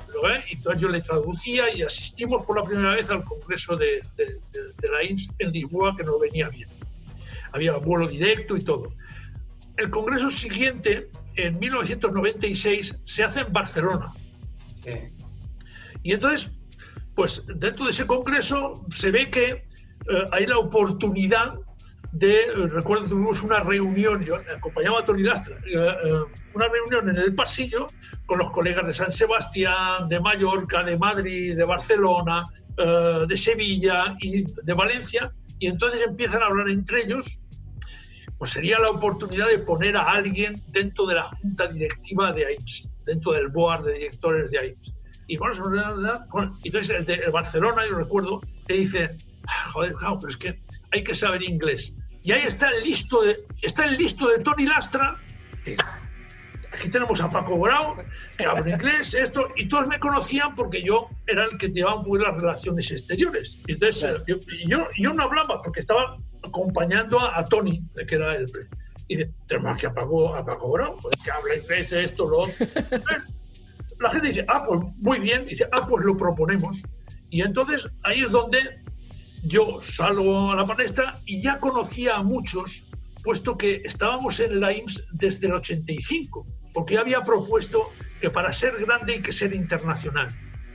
y 0.49 0.55
entonces 0.57 0.83
yo 0.83 0.89
le 0.89 1.01
traducía 1.01 1.73
y 1.73 1.83
asistimos 1.83 2.45
por 2.45 2.59
la 2.59 2.65
primera 2.65 2.95
vez 2.95 3.09
al 3.09 3.23
congreso 3.23 3.77
de, 3.77 4.03
de, 4.17 4.89
la 4.89 5.05
INS 5.05 5.31
en 5.39 5.53
Lisboa 5.53 5.97
que 5.97 6.03
nos 6.03 6.19
venía 6.19 6.49
bien. 6.49 6.69
Había 7.53 7.75
vuelo 7.75 8.09
directo 8.09 8.57
y 8.57 8.63
todo. 8.63 8.93
El 9.77 9.91
congreso 9.91 10.29
siguiente, 10.29 11.09
en 11.37 11.59
1996, 11.59 13.03
se 13.05 13.23
hace 13.23 13.41
en 13.41 13.53
Barcelona. 13.53 14.13
Y 16.03 16.13
entonces, 16.13 16.60
pues 17.21 17.45
dentro 17.47 17.85
de 17.85 17.91
ese 17.91 18.07
congreso 18.07 18.83
se 18.91 19.11
ve 19.11 19.29
que 19.29 19.51
eh, 19.51 19.65
hay 20.33 20.47
la 20.47 20.57
oportunidad 20.57 21.53
de, 22.13 22.47
recuerdo 22.73 23.11
tuvimos 23.11 23.43
una 23.43 23.61
reunión, 23.61 24.25
yo 24.25 24.37
acompañaba 24.57 25.01
a 25.01 25.05
Tony 25.05 25.25
Lastra, 25.25 25.57
eh, 25.57 25.97
eh, 26.05 26.13
una 26.55 26.69
reunión 26.69 27.11
en 27.11 27.19
el 27.19 27.35
pasillo 27.35 27.89
con 28.25 28.39
los 28.39 28.51
colegas 28.53 28.87
de 28.87 28.95
San 28.95 29.13
Sebastián, 29.13 30.09
de 30.09 30.19
Mallorca, 30.19 30.83
de 30.83 30.97
Madrid, 30.97 31.55
de 31.55 31.65
Barcelona, 31.65 32.43
eh, 32.79 33.27
de 33.29 33.37
Sevilla 33.37 34.17
y 34.19 34.43
de 34.43 34.73
Valencia, 34.73 35.31
y 35.59 35.67
entonces 35.67 36.01
empiezan 36.07 36.43
a 36.43 36.47
hablar 36.47 36.71
entre 36.71 37.03
ellos, 37.03 37.43
pues 38.39 38.53
sería 38.53 38.79
la 38.79 38.89
oportunidad 38.89 39.49
de 39.49 39.59
poner 39.59 39.95
a 39.95 40.05
alguien 40.05 40.55
dentro 40.69 41.05
de 41.05 41.17
la 41.17 41.25
junta 41.25 41.67
directiva 41.67 42.33
de 42.33 42.47
AIMS, 42.47 42.89
dentro 43.05 43.33
del 43.33 43.49
board 43.49 43.85
de 43.85 43.93
directores 43.93 44.51
de 44.51 44.59
AIMS. 44.59 44.95
Y 45.31 45.37
bueno, 45.37 45.55
entonces 46.65 46.91
el 46.91 47.07
de 47.07 47.31
Barcelona, 47.31 47.87
yo 47.89 47.95
recuerdo, 47.95 48.41
te 48.67 48.75
dice, 48.75 49.17
joder, 49.73 49.95
pero 50.01 50.29
es 50.29 50.37
que 50.37 50.61
hay 50.91 51.05
que 51.05 51.15
saber 51.15 51.45
inglés. 51.45 51.95
Y 52.25 52.33
ahí 52.33 52.43
está 52.45 52.69
el 52.71 52.83
listo 52.83 53.23
de, 53.23 53.47
está 53.63 53.87
el 53.87 53.97
listo 53.97 54.27
de 54.27 54.41
Tony 54.41 54.67
Lastra. 54.67 55.17
aquí 56.73 56.91
tenemos 56.91 57.21
a 57.21 57.31
Paco 57.31 57.61
Grau, 57.61 57.95
que 58.37 58.45
habla 58.45 58.71
inglés, 58.71 59.15
esto, 59.15 59.47
y 59.55 59.69
todos 59.69 59.87
me 59.87 60.01
conocían 60.01 60.53
porque 60.57 60.83
yo 60.83 61.09
era 61.29 61.45
el 61.45 61.57
que 61.59 61.69
llevaba 61.69 61.99
un 61.99 62.03
poco 62.03 62.19
las 62.19 62.41
relaciones 62.41 62.91
exteriores. 62.91 63.57
Y 63.69 63.75
entonces 63.75 64.13
yo, 64.67 64.89
yo, 64.99 65.15
no 65.15 65.23
hablaba 65.23 65.63
porque 65.63 65.79
estaba 65.79 66.19
acompañando 66.45 67.21
a, 67.21 67.45
Tony, 67.45 67.81
que 68.09 68.17
era 68.17 68.35
el. 68.35 68.47
Y 69.07 69.17
dice, 69.17 69.31
tenemos 69.47 69.75
aquí 69.75 69.87
a 69.87 69.95
Paco, 69.95 70.35
a 70.35 70.45
Paco 70.45 70.73
Grau, 70.73 70.99
pues, 71.01 71.15
que 71.25 71.31
habla 71.31 71.55
inglés, 71.55 71.93
esto, 71.93 72.29
lo 72.29 72.41
otro. 72.41 72.67
La 74.01 74.11
gente 74.11 74.29
dice, 74.29 74.45
ah, 74.49 74.65
pues 74.67 74.81
muy 74.97 75.21
bien, 75.21 75.45
dice, 75.45 75.69
ah, 75.73 75.87
pues 75.87 76.05
lo 76.07 76.17
proponemos. 76.17 76.83
Y 77.29 77.43
entonces 77.43 77.87
ahí 78.03 78.23
es 78.23 78.31
donde 78.31 78.59
yo 79.45 79.81
salgo 79.83 80.53
a 80.53 80.57
la 80.57 80.65
palestra 80.65 81.15
y 81.27 81.43
ya 81.43 81.61
conocía 81.61 82.17
a 82.17 82.23
muchos, 82.23 82.89
puesto 83.23 83.59
que 83.59 83.83
estábamos 83.85 84.41
en 84.41 84.59
la 84.59 84.73
IMSS 84.73 85.07
desde 85.13 85.47
el 85.49 85.53
85, 85.53 86.47
porque 86.73 86.97
había 86.97 87.23
propuesto 87.23 87.91
que 88.21 88.31
para 88.31 88.53
ser 88.55 88.75
grande 88.85 89.15
hay 89.15 89.23
que 89.23 89.33
ser 89.33 89.55
internacional. 89.55 90.29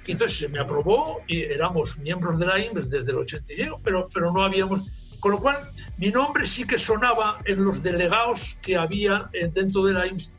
Y 0.06 0.12
entonces 0.12 0.38
se 0.38 0.50
me 0.50 0.60
aprobó 0.60 1.22
y 1.28 1.42
éramos 1.42 1.98
miembros 1.98 2.38
de 2.38 2.46
la 2.46 2.60
IMSS 2.60 2.90
desde 2.92 3.12
el 3.12 3.18
85, 3.18 3.82
pero, 3.84 4.08
pero 4.14 4.32
no 4.32 4.44
habíamos... 4.44 4.82
Con 5.20 5.32
lo 5.32 5.40
cual, 5.40 5.62
mi 5.98 6.12
nombre 6.12 6.46
sí 6.46 6.64
que 6.66 6.78
sonaba 6.78 7.38
en 7.46 7.64
los 7.64 7.82
delegados 7.82 8.60
que 8.62 8.78
había 8.78 9.32
eh, 9.34 9.50
dentro 9.52 9.84
de 9.84 9.94
la 9.94 10.06
IMSS. 10.06 10.32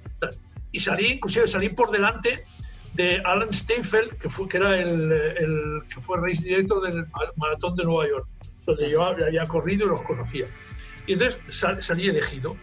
Y 0.70 0.78
salí, 0.78 1.12
inclusive 1.14 1.49
salí 1.49 1.70
por 1.70 1.91
delante 1.91 2.45
de 2.97 3.20
Alan 3.24 3.53
Steinfeld, 3.53 4.18
que, 4.18 4.28
fue, 4.28 4.49
que 4.49 4.57
era 4.57 4.78
el, 4.78 5.12
el 5.12 5.82
que 5.92 6.01
fue 6.01 6.18
race 6.18 6.42
director 6.42 6.82
del 6.82 7.07
Maratón 7.36 7.76
de 7.76 7.84
Nueva 7.84 8.09
York, 8.09 8.26
donde 8.64 8.90
yo 8.90 9.05
había 9.05 9.44
corrido 9.47 9.86
y 9.86 9.90
los 9.90 10.03
conocía. 10.03 10.47
Y 11.07 11.12
entonces 11.12 11.40
salí 11.80 12.09
elegido. 12.09 12.57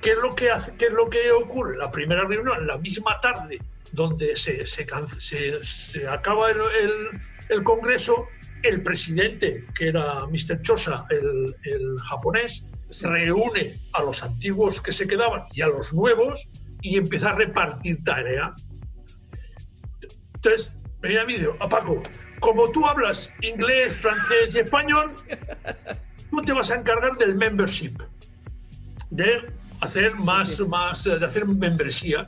¿Qué 0.00 0.12
es, 0.12 0.18
lo 0.18 0.34
que 0.34 0.50
hace, 0.50 0.74
¿Qué 0.76 0.86
es 0.86 0.92
lo 0.92 1.08
que 1.08 1.30
ocurre? 1.32 1.76
La 1.76 1.90
primera 1.90 2.24
reunión, 2.24 2.66
la 2.66 2.78
misma 2.78 3.20
tarde, 3.20 3.58
donde 3.92 4.36
se, 4.36 4.64
se, 4.66 4.86
se, 5.62 6.08
acaba 6.08 6.50
el, 6.50 6.60
el, 7.48 7.62
congreso, 7.62 8.26
el 8.62 8.82
presidente, 8.82 9.64
que 9.74 9.88
era 9.88 10.26
Mr. 10.26 10.60
Chosa, 10.62 11.06
el, 11.10 11.54
el 11.64 11.98
japonés, 12.00 12.64
reúne 13.02 13.80
a 13.92 14.02
los 14.02 14.22
antiguos 14.22 14.80
que 14.80 14.92
se 14.92 15.06
quedaban 15.08 15.44
y 15.52 15.62
a 15.62 15.66
los 15.66 15.92
nuevos 15.92 16.48
y 16.82 16.98
empieza 16.98 17.30
a 17.30 17.34
repartir 17.34 18.02
tarea. 18.04 18.54
Entonces, 20.46 20.72
venía 21.00 21.24
vídeo, 21.24 21.56
a 21.58 21.68
Paco, 21.68 22.00
como 22.38 22.70
tú 22.70 22.86
hablas 22.86 23.32
inglés, 23.42 23.92
francés 23.96 24.54
y 24.54 24.60
español, 24.60 25.12
tú 26.30 26.40
te 26.42 26.52
vas 26.52 26.70
a 26.70 26.76
encargar 26.76 27.18
del 27.18 27.34
membership, 27.34 27.94
de 29.10 29.50
hacer 29.80 30.14
más, 30.14 30.60
más 30.60 31.02
de 31.02 31.16
hacer 31.16 31.46
membresía. 31.46 32.26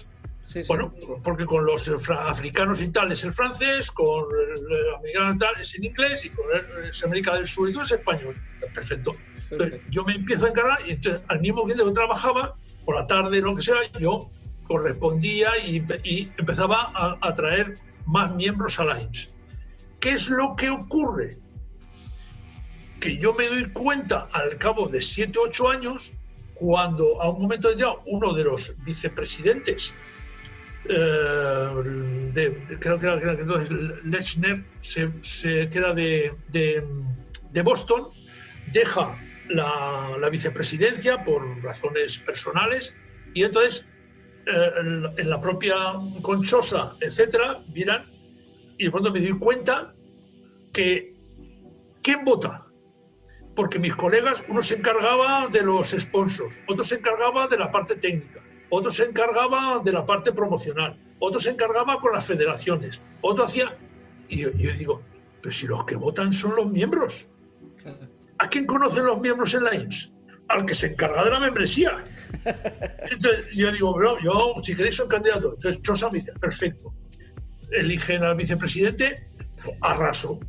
bueno, 0.66 0.92
porque 1.22 1.44
con 1.44 1.64
los 1.64 1.88
africanos 2.10 2.82
y 2.82 2.88
tal 2.88 3.12
es 3.12 3.22
el 3.22 3.32
francés, 3.32 3.92
con 3.92 4.24
el 4.34 4.94
americano 4.96 5.34
y 5.34 5.38
tal 5.38 5.60
es 5.60 5.76
en 5.76 5.84
inglés 5.84 6.24
y 6.24 6.30
con 6.30 6.46
el, 6.52 6.90
América 7.04 7.34
del 7.34 7.46
Sur 7.46 7.70
y 7.70 7.72
todo 7.72 7.84
es 7.84 7.92
español. 7.92 8.34
Perfecto. 8.74 9.12
Entonces, 9.48 9.80
yo 9.90 10.02
me 10.02 10.16
empiezo 10.16 10.46
a 10.46 10.48
encargar 10.48 10.80
y 10.88 10.90
entonces, 10.90 11.24
al 11.28 11.38
mismo 11.38 11.64
tiempo 11.66 11.86
que 11.86 11.92
trabajaba, 11.92 12.56
por 12.84 12.96
la 12.96 13.06
tarde, 13.06 13.40
lo 13.40 13.54
que 13.54 13.62
sea, 13.62 13.76
yo 14.00 14.28
correspondía 14.64 15.56
y, 15.64 15.76
y 16.02 16.32
empezaba 16.36 16.90
a, 16.94 17.16
a 17.22 17.34
traer 17.34 17.74
más 18.08 18.34
miembros 18.34 18.80
a 18.80 18.84
la 18.84 19.00
IMSS. 19.02 19.34
¿Qué 20.00 20.10
es 20.10 20.28
lo 20.30 20.56
que 20.56 20.70
ocurre? 20.70 21.36
Que 23.00 23.18
yo 23.18 23.34
me 23.34 23.46
doy 23.46 23.66
cuenta 23.70 24.28
al 24.32 24.56
cabo 24.56 24.88
de 24.88 25.00
7 25.00 25.38
8 25.38 25.70
años, 25.70 26.14
cuando 26.54 27.20
a 27.22 27.30
un 27.30 27.42
momento 27.42 27.68
determinado 27.68 28.02
uno 28.06 28.32
de 28.32 28.44
los 28.44 28.74
vicepresidentes, 28.84 29.92
eh, 30.88 31.68
de, 32.32 32.78
creo 32.80 32.98
que 32.98 33.06
era, 33.06 33.32
entonces 33.32 33.70
Lechner, 34.04 34.64
se, 34.80 35.12
se 35.20 35.68
queda 35.68 35.92
de, 35.92 36.34
de, 36.48 37.62
Boston, 37.62 38.08
deja 38.72 39.18
la, 39.48 40.16
la, 40.18 40.28
vicepresidencia 40.30 41.24
por 41.24 41.62
razones 41.62 42.18
personales 42.18 42.94
y 43.34 43.42
entonces 43.42 43.86
en, 44.48 45.30
la 45.30 45.40
propia 45.40 45.74
Conchosa, 46.22 46.96
etcétera, 47.00 47.62
miran 47.72 48.10
y 48.78 48.84
de 48.84 48.90
pronto 48.90 49.12
me 49.12 49.20
di 49.20 49.32
cuenta 49.32 49.94
que 50.72 51.14
¿quién 52.02 52.24
vota? 52.24 52.68
porque 53.58 53.80
mis 53.80 53.96
colegas, 53.96 54.44
uno 54.48 54.62
se 54.62 54.76
encargaba 54.76 55.48
de 55.48 55.62
los 55.62 55.90
sponsors, 55.90 56.54
otro 56.68 56.84
se 56.84 56.94
encargaba 56.94 57.48
de 57.48 57.56
la 57.56 57.72
parte 57.72 57.96
técnica, 57.96 58.40
otro 58.70 58.88
se 58.88 59.04
encargaba 59.04 59.80
de 59.80 59.90
la 59.90 60.06
parte 60.06 60.30
promocional, 60.30 60.96
otro 61.18 61.40
se 61.40 61.50
encargaba 61.50 61.98
con 61.98 62.12
las 62.12 62.24
federaciones, 62.24 63.02
otro 63.20 63.46
hacía... 63.46 63.76
Y 64.28 64.42
yo, 64.42 64.50
digo, 64.50 65.02
pero 65.42 65.52
si 65.52 65.66
los 65.66 65.84
que 65.86 65.96
votan 65.96 66.32
son 66.32 66.54
los 66.54 66.70
miembros. 66.70 67.28
¿A 68.38 68.48
quién 68.48 68.64
conocen 68.64 69.06
los 69.06 69.20
miembros 69.20 69.52
en 69.54 69.64
la 69.64 69.74
IMSS? 69.74 70.16
Al 70.48 70.64
que 70.64 70.74
se 70.74 70.88
encarga 70.88 71.24
de 71.24 71.30
la 71.30 71.40
membresía. 71.40 72.04
Entonces 73.10 73.46
yo 73.54 73.70
digo, 73.70 73.92
bro, 73.92 74.18
yo 74.22 74.54
si 74.62 74.74
queréis 74.74 74.96
soy 74.96 75.08
candidato. 75.08 75.54
Entonces 75.54 75.82
Chosa 75.82 76.10
me 76.10 76.18
dice, 76.18 76.32
perfecto. 76.40 76.94
Eligen 77.70 78.22
al 78.24 78.36
vicepresidente, 78.36 79.14
arraso. 79.82 80.40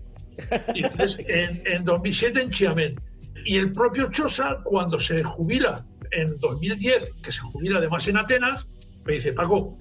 Y 0.73 0.83
en, 1.27 1.83
2007 1.83 2.41
en 2.41 2.49
Chiamen. 2.49 3.01
Y 3.45 3.57
el 3.57 3.71
propio 3.71 4.09
Chosa, 4.09 4.59
cuando 4.63 4.99
se 4.99 5.23
jubila 5.23 5.85
en 6.11 6.37
2010, 6.39 7.11
que 7.21 7.31
se 7.31 7.41
jubila 7.41 7.79
además 7.79 8.07
en 8.07 8.17
Atenas, 8.17 8.65
me 9.05 9.13
dice, 9.13 9.33
Paco, 9.33 9.77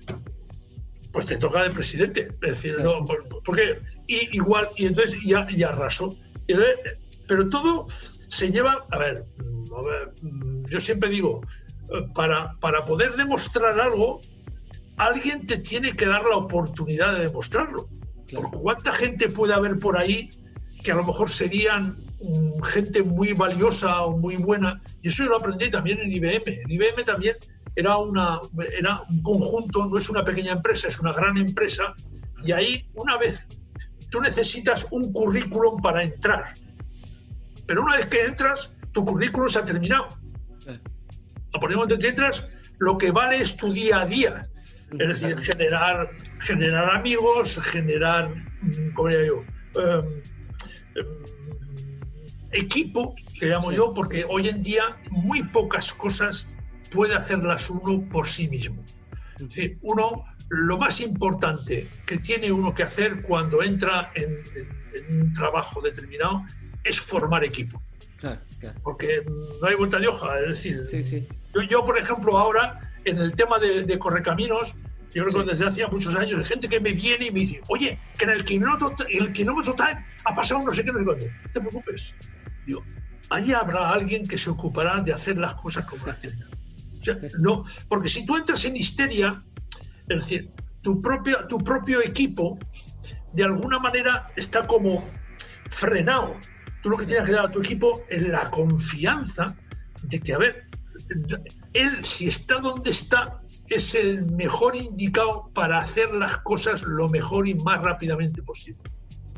pues 1.13 1.27
te 1.27 1.37
toca 1.37 1.63
de 1.63 1.71
presidente. 1.71 2.29
Es 2.35 2.41
decir, 2.41 2.77
no, 2.81 3.05
porque 3.45 3.79
y, 4.07 4.37
igual, 4.37 4.69
y 4.77 4.87
entonces 4.87 5.21
ya, 5.25 5.47
ya 5.51 5.69
arrasó. 5.69 6.17
pero 7.27 7.49
todo 7.49 7.87
se 8.29 8.51
lleva, 8.51 8.87
a 8.91 8.99
ver, 8.99 9.25
a 9.77 9.83
ver, 9.83 10.13
yo 10.69 10.81
siempre 10.81 11.11
digo, 11.11 11.41
para, 12.15 12.55
para 12.61 12.85
poder 12.85 13.17
demostrar 13.17 13.79
algo, 13.81 14.21
alguien 14.97 15.47
te 15.47 15.59
tiene 15.59 15.95
que 15.95 16.07
dar 16.07 16.23
la 16.25 16.37
oportunidad 16.37 17.15
de 17.15 17.27
demostrarlo. 17.27 17.89
¿Cuánta 18.63 18.93
gente 18.93 19.29
puede 19.29 19.55
haber 19.55 19.79
por 19.79 19.97
ahí 19.97 20.29
que 20.83 20.93
a 20.93 20.95
lo 20.95 21.05
mejor 21.05 21.31
serían 21.31 21.99
mm, 22.21 22.63
gente 22.63 23.03
muy 23.03 23.33
valiosa 23.33 24.03
o 24.03 24.17
muy 24.17 24.37
buena. 24.37 24.81
Y 25.03 25.09
eso 25.09 25.25
yo 25.25 25.31
lo 25.31 25.37
aprendí 25.37 25.71
también 25.71 25.99
en 26.01 26.13
IBM. 26.13 26.43
En 26.47 26.71
IBM 26.71 27.05
también 27.05 27.37
era, 27.75 27.97
una, 27.99 28.41
era 28.77 29.03
un 29.09 29.23
conjunto, 29.23 29.87
no 29.87 29.99
es 29.99 30.09
una 30.09 30.25
pequeña 30.25 30.53
empresa, 30.53 30.89
es 30.89 31.01
una 31.01 31.13
gran 31.13 31.37
empresa. 31.37 31.95
Y 32.45 32.53
ahí, 32.53 32.89
una 32.95 33.17
vez, 33.17 33.47
tú 34.11 34.21
necesitas 34.21 34.87
un 34.91 35.13
currículum 35.13 35.81
para 35.81 36.03
entrar. 36.03 36.53
Pero 37.67 37.83
una 37.83 37.97
vez 37.97 38.07
que 38.07 38.25
entras, 38.25 38.73
tu 38.99 39.05
currículum 39.05 39.49
se 39.49 39.61
ha 39.61 39.65
terminado. 39.65 40.09
A 41.55 41.61
ponemos 41.61 41.87
de 41.87 41.95
entras, 41.95 42.45
lo 42.79 42.99
que 42.99 43.13
vale 43.13 43.37
es 43.41 43.57
tu 43.57 43.73
día 43.73 44.01
a 44.01 44.07
día. 44.07 44.49
Es 44.99 45.21
decir, 45.21 45.39
generar, 45.39 46.11
generar 46.41 46.97
amigos, 46.97 47.61
generar, 47.63 48.29
mm, 48.29 48.93
¿cómo 48.95 49.09
diría 49.09 49.27
yo? 49.27 49.45
Em, 49.83 50.23
equipo, 52.51 53.15
que 53.39 53.47
llamo 53.47 53.71
yo, 53.71 53.95
porque 53.95 54.27
hoy 54.29 54.49
en 54.49 54.63
día 54.63 54.83
muy 55.11 55.45
pocas 55.45 55.93
cosas 55.93 56.49
puede 56.91 57.15
hacerlas 57.15 57.71
uno 57.71 58.03
por 58.09 58.27
sí 58.27 58.49
mismo. 58.49 58.83
Es 59.37 59.49
decir, 59.49 59.79
uno, 59.83 60.25
lo 60.49 60.77
más 60.77 61.01
importante 61.01 61.89
que 62.05 62.19
tiene 62.19 62.51
uno 62.51 62.75
que 62.75 62.83
hacer 62.83 63.23
cuando 63.23 63.63
entra 63.63 64.11
en, 64.17 64.43
un 65.11 65.33
trabajo 65.33 65.81
determinado 65.81 66.43
es 66.83 67.01
formar 67.01 67.45
equipo. 67.45 67.81
Porque 68.83 69.25
no 69.61 69.67
hay 69.67 69.75
vuelta 69.75 69.99
de 69.99 70.09
hoja. 70.09 70.39
Es 70.41 70.49
decir, 70.49 71.29
Yo, 71.69 71.85
por 71.85 71.99
ejemplo, 71.99 72.39
ahora 72.39 72.81
en 73.05 73.19
el 73.19 73.35
tema 73.35 73.59
de, 73.59 73.85
de 73.85 73.99
correcaminos, 73.99 74.75
yo 75.15 75.25
creo 75.25 75.45
que 75.45 75.51
desde 75.51 75.67
hace 75.67 75.87
muchos 75.87 76.15
años 76.17 76.39
hay 76.39 76.45
gente 76.45 76.69
que 76.69 76.81
me 76.81 76.93
viene 76.93 77.27
y 77.27 77.31
me 77.31 77.41
dice, 77.41 77.63
oye, 77.69 77.99
que 78.19 78.25
en 78.25 78.31
el 78.31 78.45
kilómetro, 78.45 78.95
el 79.09 79.33
kilómetro 79.33 79.75
tal 79.75 80.05
ha 80.25 80.35
pasado 80.35 80.63
no 80.63 80.73
sé 80.73 80.85
qué, 80.85 80.93
no 80.93 80.99
sé. 80.99 81.31
No 81.45 81.51
te 81.53 81.61
preocupes. 81.61 82.15
Digo, 82.67 82.85
allí 83.31 83.53
habrá 83.53 83.91
alguien 83.91 84.27
que 84.27 84.37
se 84.37 84.51
ocupará 84.51 85.01
de 85.01 85.13
hacer 85.13 85.39
las 85.39 85.55
cosas 85.55 85.85
como 85.87 86.07
las 86.07 86.19
tienes. 86.19 86.45
no, 87.39 87.65
porque 87.89 88.09
si 88.09 88.27
tú 88.27 88.37
entras 88.37 88.65
en 88.65 88.77
histeria, 88.77 89.31
es 90.09 90.17
decir, 90.17 90.51
tu 90.83 91.01
propio, 91.01 91.47
tu 91.49 91.59
propio 91.59 92.03
equipo 92.03 92.59
de 93.33 93.45
alguna 93.45 93.79
manera 93.79 94.31
está 94.37 94.67
como 94.67 95.05
frenado. 95.71 96.37
Tú 96.83 96.91
lo 96.91 96.97
que 96.97 97.07
tienes 97.07 97.27
que 97.27 97.33
dar 97.33 97.47
a 97.47 97.51
tu 97.51 97.61
equipo 97.61 98.05
es 98.09 98.23
la 98.27 98.51
confianza 98.51 99.57
de 100.03 100.21
que, 100.21 100.35
a 100.35 100.39
ver, 100.39 100.69
él 101.73 102.05
si 102.05 102.29
está 102.29 102.57
donde 102.59 102.91
está 102.91 103.41
es 103.69 103.95
el 103.95 104.27
mejor 104.27 104.77
indicado 104.77 105.51
para 105.55 105.79
hacer 105.79 106.11
las 106.11 106.39
cosas 106.39 106.83
lo 106.83 107.09
mejor 107.09 107.49
y 107.49 107.55
más 107.55 107.83
rápidamente 107.83 108.43
posible. 108.43 108.81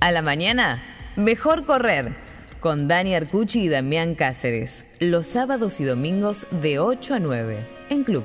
A 0.00 0.12
la 0.12 0.22
mañana, 0.22 0.82
mejor 1.16 1.64
correr. 1.66 2.14
Con 2.60 2.88
Dani 2.88 3.14
Arcucci 3.14 3.62
y 3.62 3.68
Damián 3.68 4.14
Cáceres. 4.14 4.86
Los 4.98 5.26
sábados 5.26 5.80
y 5.80 5.84
domingos 5.84 6.46
de 6.50 6.78
8 6.78 7.14
a 7.14 7.18
9. 7.18 7.66
En 7.88 8.04
Club 8.04 8.24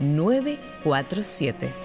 947. 0.00 1.83